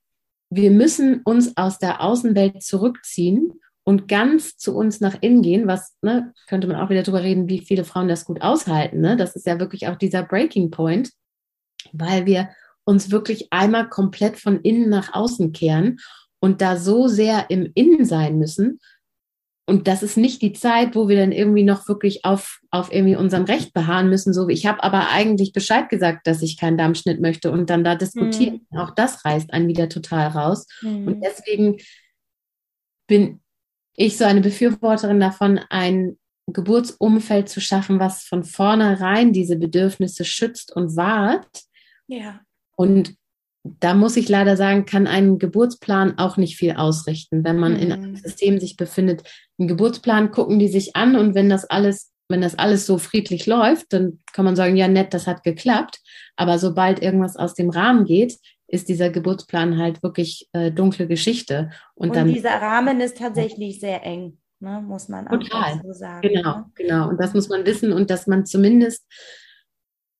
[0.49, 3.53] wir müssen uns aus der Außenwelt zurückziehen
[3.83, 7.49] und ganz zu uns nach innen gehen, was ne, könnte man auch wieder darüber reden,
[7.49, 9.01] wie viele Frauen das gut aushalten.
[9.01, 9.17] Ne?
[9.17, 11.11] Das ist ja wirklich auch dieser Breaking Point,
[11.91, 12.49] weil wir
[12.83, 15.99] uns wirklich einmal komplett von innen nach außen kehren
[16.39, 18.79] und da so sehr im Innen sein müssen.
[19.67, 23.15] Und das ist nicht die Zeit, wo wir dann irgendwie noch wirklich auf, auf irgendwie
[23.15, 24.33] unserem Recht beharren müssen.
[24.33, 27.83] So wie ich habe aber eigentlich Bescheid gesagt, dass ich keinen Dammschnitt möchte und dann
[27.83, 28.65] da diskutieren.
[28.69, 28.77] Mhm.
[28.79, 30.67] Auch das reißt einen wieder total raus.
[30.81, 31.07] Mhm.
[31.07, 31.77] Und deswegen
[33.07, 33.41] bin
[34.01, 36.17] ich so eine Befürworterin davon, ein
[36.47, 41.61] Geburtsumfeld zu schaffen, was von vornherein diese Bedürfnisse schützt und wahrt.
[42.07, 42.41] Ja.
[42.75, 43.15] Und
[43.63, 47.79] da muss ich leider sagen, kann ein Geburtsplan auch nicht viel ausrichten, wenn man mhm.
[47.79, 49.23] in einem System sich befindet.
[49.59, 53.45] Ein Geburtsplan gucken die sich an und wenn das alles, wenn das alles so friedlich
[53.45, 55.99] läuft, dann kann man sagen, ja nett, das hat geklappt.
[56.35, 58.39] Aber sobald irgendwas aus dem Rahmen geht,
[58.71, 61.71] ist dieser Geburtsplan halt wirklich äh, dunkle Geschichte.
[61.93, 64.81] Und, und dann, dieser Rahmen ist tatsächlich sehr eng, ne?
[64.81, 65.81] muss man auch total.
[65.83, 66.21] so sagen.
[66.21, 66.65] Genau, ne?
[66.75, 67.09] genau.
[67.09, 69.05] Und das muss man wissen und dass man zumindest,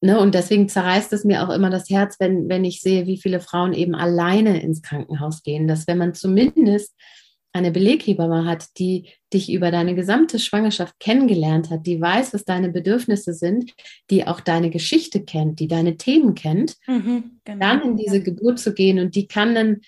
[0.01, 3.17] ne, und deswegen zerreißt es mir auch immer das Herz, wenn, wenn ich sehe, wie
[3.17, 6.93] viele Frauen eben alleine ins Krankenhaus gehen, dass wenn man zumindest
[7.53, 12.69] eine Beleghebamme hat, die dich über deine gesamte Schwangerschaft kennengelernt hat, die weiß, was deine
[12.69, 13.73] Bedürfnisse sind,
[14.09, 17.59] die auch deine Geschichte kennt, die deine Themen kennt, mhm, genau.
[17.59, 19.81] dann in diese Geburt zu gehen und die kann dann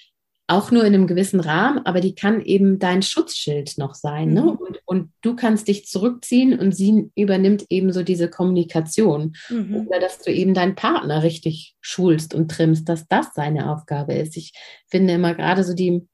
[0.47, 4.33] auch nur in einem gewissen Rahmen, aber die kann eben dein Schutzschild noch sein.
[4.33, 4.41] Ne?
[4.41, 4.47] Mhm.
[4.47, 4.57] Ne?
[4.57, 9.35] Und, und, du kannst dich zurückziehen und sie übernimmt eben so diese Kommunikation.
[9.49, 9.87] Mhm.
[9.87, 14.35] Oder dass du eben deinen Partner richtig schulst und trimmst, dass das seine Aufgabe ist.
[14.35, 14.51] Ich
[14.87, 16.05] finde immer gerade so die,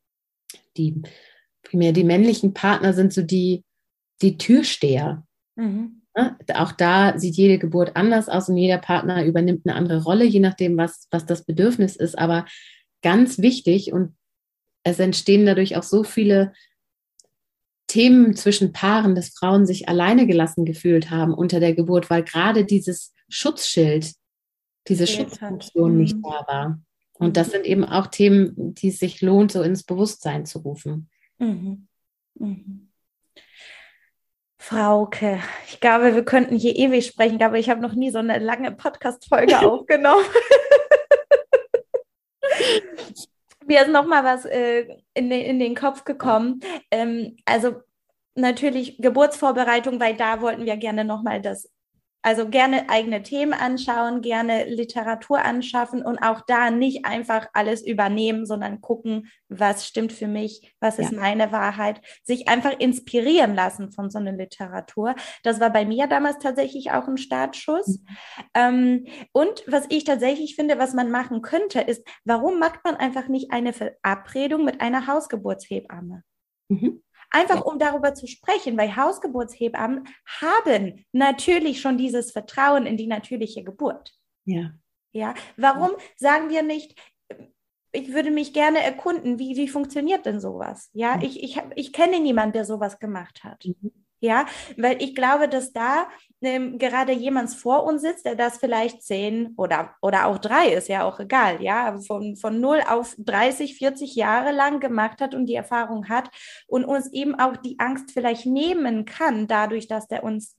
[0.77, 1.01] die
[1.63, 3.63] primär die männlichen Partner sind so die,
[4.21, 5.25] die Türsteher.
[5.55, 6.01] Mhm.
[6.15, 10.25] Ja, auch da sieht jede Geburt anders aus und jeder Partner übernimmt eine andere Rolle,
[10.25, 12.17] je nachdem, was, was das Bedürfnis ist.
[12.17, 12.45] Aber
[13.01, 14.15] ganz wichtig und
[14.83, 16.53] es entstehen dadurch auch so viele
[17.87, 22.65] Themen zwischen Paaren, dass Frauen sich alleine gelassen gefühlt haben unter der Geburt, weil gerade
[22.65, 24.13] dieses Schutzschild,
[24.87, 26.23] diese Schutzfunktion nicht mhm.
[26.23, 26.81] da war.
[27.13, 31.09] Und das sind eben auch Themen, die es sich lohnt, so ins Bewusstsein zu rufen.
[31.39, 31.87] Mhm.
[32.35, 32.89] Mhm.
[34.61, 38.37] Frauke, ich glaube, wir könnten hier ewig sprechen, aber ich habe noch nie so eine
[38.39, 40.25] lange Podcast-Folge aufgenommen.
[43.65, 46.59] Mir ist noch mal was äh, in, den, in den Kopf gekommen.
[46.91, 47.81] Ähm, also
[48.35, 51.69] natürlich Geburtsvorbereitung, weil da wollten wir gerne noch mal das
[52.21, 58.45] Also gerne eigene Themen anschauen, gerne Literatur anschaffen und auch da nicht einfach alles übernehmen,
[58.45, 61.19] sondern gucken, was stimmt für mich, was ist ja.
[61.19, 65.15] meine Wahrheit, sich einfach inspirieren lassen von so einer Literatur.
[65.43, 67.87] Das war bei mir damals tatsächlich auch ein Startschuss.
[67.87, 68.05] Mhm.
[68.53, 73.29] Ähm, und was ich tatsächlich finde, was man machen könnte, ist, warum macht man einfach
[73.29, 76.23] nicht eine Verabredung mit einer Hausgeburtshebamme?
[76.67, 77.01] Mhm.
[77.31, 80.07] Einfach um darüber zu sprechen, weil Hausgeburtshebammen
[80.41, 84.13] haben natürlich schon dieses Vertrauen in die natürliche Geburt.
[84.45, 84.71] Ja.
[85.11, 85.33] Ja.
[85.57, 86.99] Warum sagen wir nicht,
[87.91, 90.89] ich würde mich gerne erkunden, wie, wie funktioniert denn sowas?
[90.93, 91.23] Ja, mhm.
[91.23, 93.65] ich, ich, ich kenne niemanden, der sowas gemacht hat.
[93.65, 93.91] Mhm.
[94.21, 94.45] Ja,
[94.77, 96.07] weil ich glaube, dass da
[96.41, 100.89] ähm, gerade jemand vor uns sitzt, der das vielleicht zehn oder, oder auch drei, ist
[100.89, 105.45] ja auch egal, ja, von, von null auf 30, 40 Jahre lang gemacht hat und
[105.45, 106.29] die Erfahrung hat
[106.67, 110.57] und uns eben auch die Angst vielleicht nehmen kann, dadurch, dass der uns,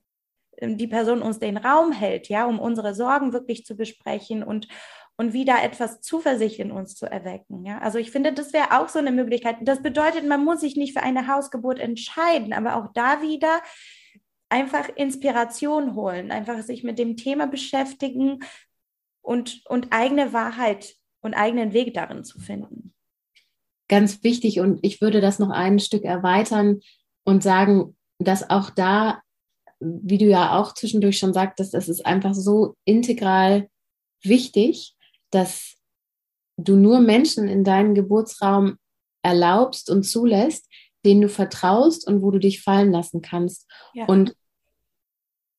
[0.58, 4.68] ähm, die Person uns den Raum hält, ja, um unsere Sorgen wirklich zu besprechen und,
[5.20, 7.66] und wieder etwas Zuversicht in uns zu erwecken.
[7.66, 7.78] Ja?
[7.80, 9.56] Also ich finde, das wäre auch so eine Möglichkeit.
[9.60, 13.60] Das bedeutet, man muss sich nicht für eine Hausgeburt entscheiden, aber auch da wieder
[14.48, 18.38] einfach Inspiration holen, einfach sich mit dem Thema beschäftigen
[19.20, 22.94] und, und eigene Wahrheit und eigenen Weg darin zu finden.
[23.88, 26.80] Ganz wichtig und ich würde das noch ein Stück erweitern
[27.24, 29.20] und sagen, dass auch da,
[29.80, 33.68] wie du ja auch zwischendurch schon sagtest, es ist einfach so integral
[34.22, 34.96] wichtig,
[35.30, 35.76] dass
[36.56, 38.76] du nur Menschen in deinen Geburtsraum
[39.22, 40.66] erlaubst und zulässt,
[41.04, 43.70] denen du vertraust und wo du dich fallen lassen kannst.
[43.94, 44.06] Ja.
[44.06, 44.34] Und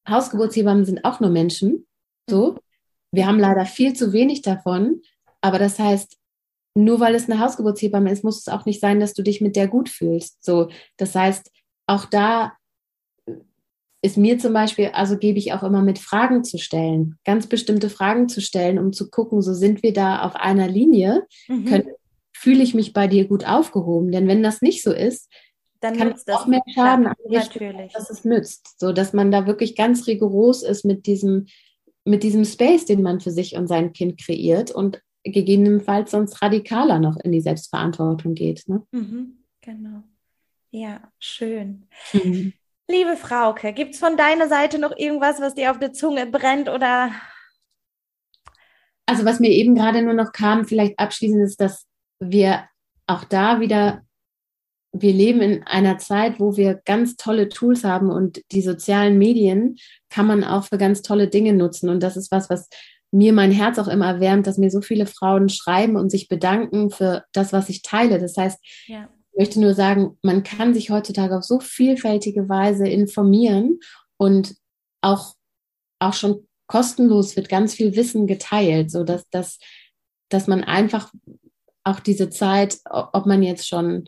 [0.07, 1.87] Hausgeburtshebammen sind auch nur Menschen.
[2.29, 2.53] So.
[2.53, 2.59] Mhm.
[3.11, 5.01] Wir haben leider viel zu wenig davon.
[5.41, 6.17] Aber das heißt,
[6.75, 9.55] nur weil es eine Hausgeburtshebamme ist, muss es auch nicht sein, dass du dich mit
[9.55, 10.43] der gut fühlst.
[10.43, 10.69] So.
[10.97, 11.51] Das heißt,
[11.87, 12.53] auch da
[14.01, 17.89] ist mir zum Beispiel, also gebe ich auch immer mit Fragen zu stellen, ganz bestimmte
[17.89, 21.65] Fragen zu stellen, um zu gucken, so sind wir da auf einer Linie, mhm.
[21.65, 21.87] können,
[22.33, 24.11] fühle ich mich bei dir gut aufgehoben.
[24.11, 25.29] Denn wenn das nicht so ist,
[25.81, 28.79] dann kann es auch mehr Schaden anrichten, dass es nützt.
[28.79, 31.47] So dass man da wirklich ganz rigoros ist mit diesem,
[32.05, 36.99] mit diesem Space, den man für sich und sein Kind kreiert und gegebenenfalls sonst radikaler
[36.99, 38.67] noch in die Selbstverantwortung geht.
[38.67, 38.83] Ne?
[38.91, 40.03] Mhm, genau.
[40.71, 41.87] Ja, schön.
[42.13, 42.53] Mhm.
[42.89, 46.67] Liebe Frauke, gibt es von deiner Seite noch irgendwas, was dir auf der Zunge brennt
[46.67, 47.11] oder?
[49.05, 51.85] Also was mir eben gerade nur noch kam, vielleicht abschließend ist, dass
[52.19, 52.65] wir
[53.07, 54.03] auch da wieder,
[54.93, 59.77] wir leben in einer Zeit, wo wir ganz tolle Tools haben und die sozialen Medien
[60.09, 61.89] kann man auch für ganz tolle Dinge nutzen.
[61.89, 62.67] Und das ist was, was
[63.11, 66.89] mir mein Herz auch immer erwärmt, dass mir so viele Frauen schreiben und sich bedanken
[66.89, 68.19] für das, was ich teile.
[68.19, 73.79] Das heißt, ja möchte nur sagen, man kann sich heutzutage auf so vielfältige Weise informieren
[74.17, 74.55] und
[75.01, 75.35] auch,
[75.99, 79.59] auch schon kostenlos wird ganz viel Wissen geteilt, so dass, dass,
[80.29, 81.11] dass man einfach
[81.83, 84.07] auch diese Zeit, ob man jetzt schon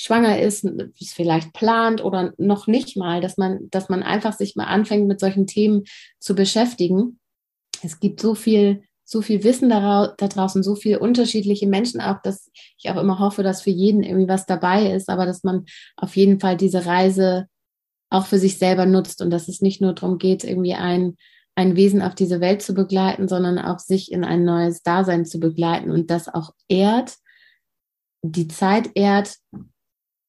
[0.00, 4.56] schwanger ist, es vielleicht plant oder noch nicht mal, dass man, dass man einfach sich
[4.56, 5.84] mal anfängt, mit solchen Themen
[6.18, 7.20] zu beschäftigen.
[7.82, 8.82] Es gibt so viel
[9.12, 13.18] so viel Wissen da, da draußen, so viele unterschiedliche Menschen auch, dass ich auch immer
[13.18, 15.66] hoffe, dass für jeden irgendwie was dabei ist, aber dass man
[15.96, 17.46] auf jeden Fall diese Reise
[18.08, 21.16] auch für sich selber nutzt und dass es nicht nur darum geht, irgendwie ein,
[21.54, 25.38] ein Wesen auf diese Welt zu begleiten, sondern auch sich in ein neues Dasein zu
[25.38, 27.16] begleiten und das auch ehrt,
[28.22, 29.36] die Zeit ehrt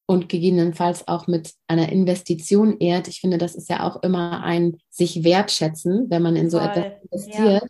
[0.08, 3.08] und gegebenenfalls auch mit einer Investition ehrt.
[3.08, 6.68] Ich finde, das ist ja auch immer ein sich wertschätzen, wenn man in so Voll.
[6.68, 7.64] etwas investiert.
[7.64, 7.68] Ja.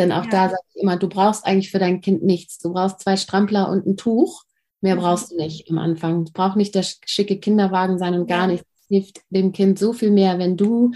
[0.00, 0.30] Denn auch ja.
[0.30, 2.58] da sage ich immer, du brauchst eigentlich für dein Kind nichts.
[2.58, 4.44] Du brauchst zwei Strampler und ein Tuch.
[4.80, 5.00] Mehr mhm.
[5.00, 6.22] brauchst du nicht am Anfang.
[6.22, 8.46] Es braucht nicht der schicke Kinderwagen sein und gar ja.
[8.46, 8.66] nichts.
[8.80, 10.92] Es hilft dem Kind so viel mehr, wenn du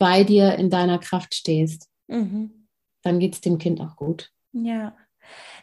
[0.00, 1.86] bei dir in deiner Kraft stehst.
[2.08, 2.66] Mhm.
[3.02, 4.32] Dann geht es dem Kind auch gut.
[4.52, 4.96] Ja,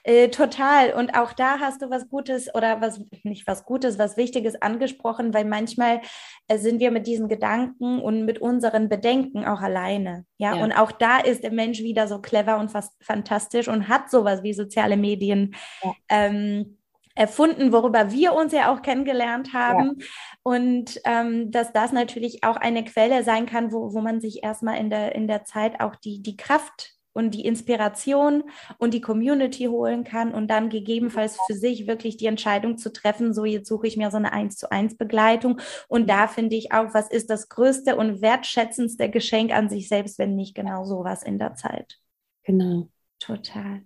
[0.03, 0.93] äh, total.
[0.93, 5.33] Und auch da hast du was Gutes oder was, nicht was Gutes, was Wichtiges angesprochen,
[5.33, 6.01] weil manchmal
[6.47, 10.25] äh, sind wir mit diesen Gedanken und mit unseren Bedenken auch alleine.
[10.37, 10.55] Ja?
[10.55, 10.63] ja?
[10.63, 14.43] und auch da ist der Mensch wieder so clever und fast fantastisch und hat sowas
[14.43, 15.55] wie soziale Medien.
[15.83, 15.93] Ja.
[16.09, 16.77] Ähm,
[17.17, 19.95] erfunden, worüber wir uns ja auch kennengelernt haben.
[19.97, 20.05] Ja.
[20.43, 24.77] Und ähm, dass das natürlich auch eine Quelle sein kann, wo, wo man sich erstmal
[24.77, 28.43] in der, in der Zeit auch die, die Kraft und die Inspiration
[28.77, 33.33] und die Community holen kann und dann gegebenenfalls für sich wirklich die Entscheidung zu treffen,
[33.33, 36.71] so jetzt suche ich mir so eine eins zu eins Begleitung und da finde ich
[36.71, 41.23] auch, was ist das größte und wertschätzendste Geschenk an sich selbst, wenn nicht genau sowas
[41.23, 41.99] in der Zeit.
[42.43, 42.87] Genau.
[43.19, 43.81] Total.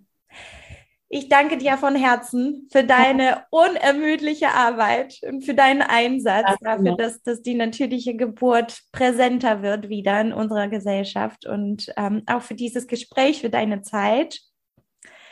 [1.14, 7.22] Ich danke dir von Herzen für deine unermüdliche Arbeit und für deinen Einsatz, dafür, dass,
[7.22, 12.86] dass die natürliche Geburt präsenter wird wieder in unserer Gesellschaft und ähm, auch für dieses
[12.86, 14.40] Gespräch, für deine Zeit.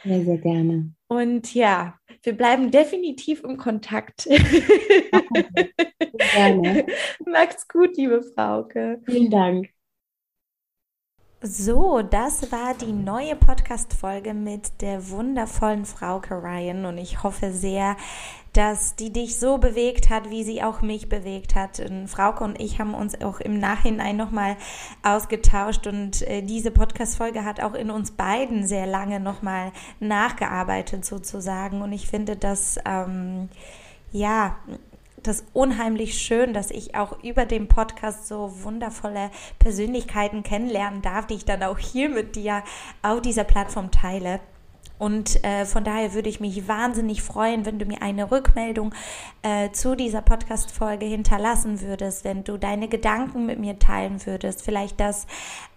[0.04, 0.92] Sehr, sehr gerne.
[1.08, 1.94] Und ja,
[2.24, 4.26] wir bleiben definitiv im Kontakt.
[6.34, 6.84] Gerne.
[7.24, 9.00] Macht's gut, liebe Frauke.
[9.06, 9.70] Vielen Dank.
[11.42, 16.84] So, das war die neue Podcast-Folge mit der wundervollen Frauke Ryan.
[16.84, 17.96] Und ich hoffe sehr,
[18.52, 21.80] dass die dich so bewegt hat, wie sie auch mich bewegt hat.
[21.80, 24.58] Und Frauke und ich haben uns auch im Nachhinein nochmal
[25.02, 25.86] ausgetauscht.
[25.86, 31.80] Und äh, diese Podcast-Folge hat auch in uns beiden sehr lange nochmal nachgearbeitet sozusagen.
[31.80, 33.48] Und ich finde, dass ähm,
[34.12, 34.56] ja,
[35.22, 41.34] das unheimlich schön, dass ich auch über den Podcast so wundervolle Persönlichkeiten kennenlernen darf, die
[41.34, 42.62] ich dann auch hier mit dir
[43.02, 44.40] auf dieser Plattform teile.
[45.00, 48.94] Und äh, von daher würde ich mich wahnsinnig freuen, wenn du mir eine Rückmeldung
[49.40, 55.00] äh, zu dieser Podcast-Folge hinterlassen würdest, wenn du deine Gedanken mit mir teilen würdest, vielleicht
[55.00, 55.26] das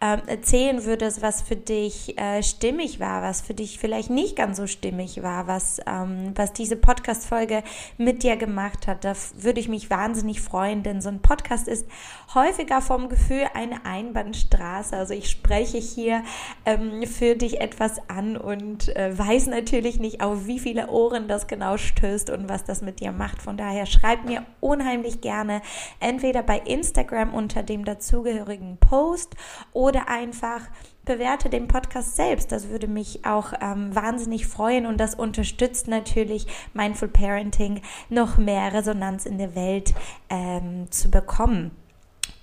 [0.02, 4.58] äh, erzählen würdest, was für dich äh, stimmig war, was für dich vielleicht nicht ganz
[4.58, 7.64] so stimmig war, was, ähm, was diese Podcast-Folge
[7.98, 9.06] mit dir gemacht hat.
[9.06, 11.88] Da würde ich mich wahnsinnig freuen, denn so ein Podcast ist
[12.36, 14.98] häufiger vom Gefühl eine Einbahnstraße.
[14.98, 16.24] Also ich spreche hier
[16.66, 21.48] ähm, für dich etwas an und äh, weiß natürlich nicht, auf wie viele Ohren das
[21.48, 23.42] genau stößt und was das mit dir macht.
[23.42, 25.62] Von daher schreib mir unheimlich gerne
[26.00, 29.36] entweder bei Instagram unter dem dazugehörigen Post
[29.74, 30.62] oder einfach
[31.06, 32.52] bewerte den Podcast selbst.
[32.52, 38.74] Das würde mich auch ähm, wahnsinnig freuen und das unterstützt natürlich Mindful Parenting noch mehr
[38.74, 39.94] Resonanz in der Welt
[40.30, 41.72] ähm, zu bekommen.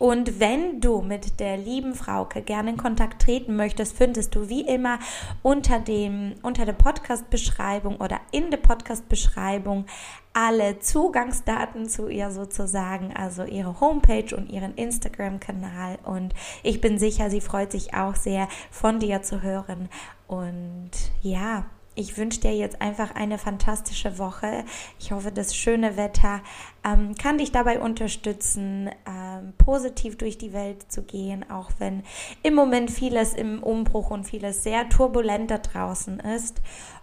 [0.00, 4.62] Und wenn du mit der lieben Frauke gerne in Kontakt treten möchtest, findest du wie
[4.62, 4.98] immer
[5.42, 9.84] unter dem unter der Podcast Beschreibung oder in der Podcast Beschreibung
[10.32, 15.98] alle Zugangsdaten zu ihr sozusagen, also ihre Homepage und ihren Instagram-Kanal.
[16.02, 16.32] Und
[16.62, 19.90] ich bin sicher, sie freut sich auch sehr, von dir zu hören.
[20.26, 24.64] Und ja, ich wünsche dir jetzt einfach eine fantastische Woche.
[24.98, 26.40] Ich hoffe, das schöne Wetter
[26.84, 32.02] ähm, kann dich dabei unterstützen, ähm, positiv durch die Welt zu gehen, auch wenn
[32.42, 36.60] im Moment vieles im Umbruch und vieles sehr turbulent da draußen ist.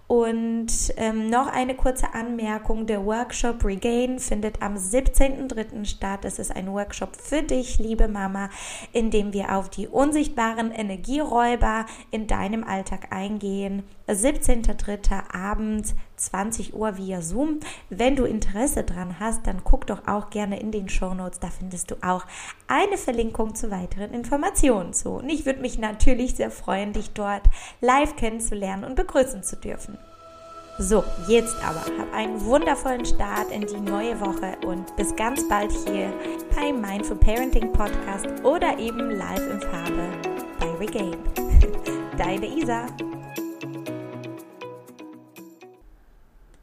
[0.08, 5.84] Und ähm, noch eine kurze Anmerkung, der Workshop Regain findet am 17.03.
[5.84, 6.24] statt.
[6.24, 8.50] Es ist ein Workshop für dich, liebe Mama,
[8.94, 13.84] in dem wir auf die unsichtbaren Energieräuber in deinem Alltag eingehen.
[14.08, 15.36] 17.03.
[15.36, 17.60] abends 20 Uhr via Zoom.
[17.90, 21.40] Wenn du Interesse dran hast, dann guck doch auch gerne in den Show Notes.
[21.40, 22.26] Da findest du auch
[22.68, 25.12] eine Verlinkung zu weiteren Informationen zu.
[25.12, 27.44] Und ich würde mich natürlich sehr freuen, dich dort
[27.82, 29.98] live kennenzulernen und begrüßen zu dürfen.
[30.80, 35.72] So, jetzt aber, hab einen wundervollen Start in die neue Woche und bis ganz bald
[35.72, 36.14] hier
[36.56, 40.08] beim Mindful Parenting Podcast oder eben live in Farbe
[40.60, 41.18] bei Regain.
[42.18, 42.86] Deine Isa.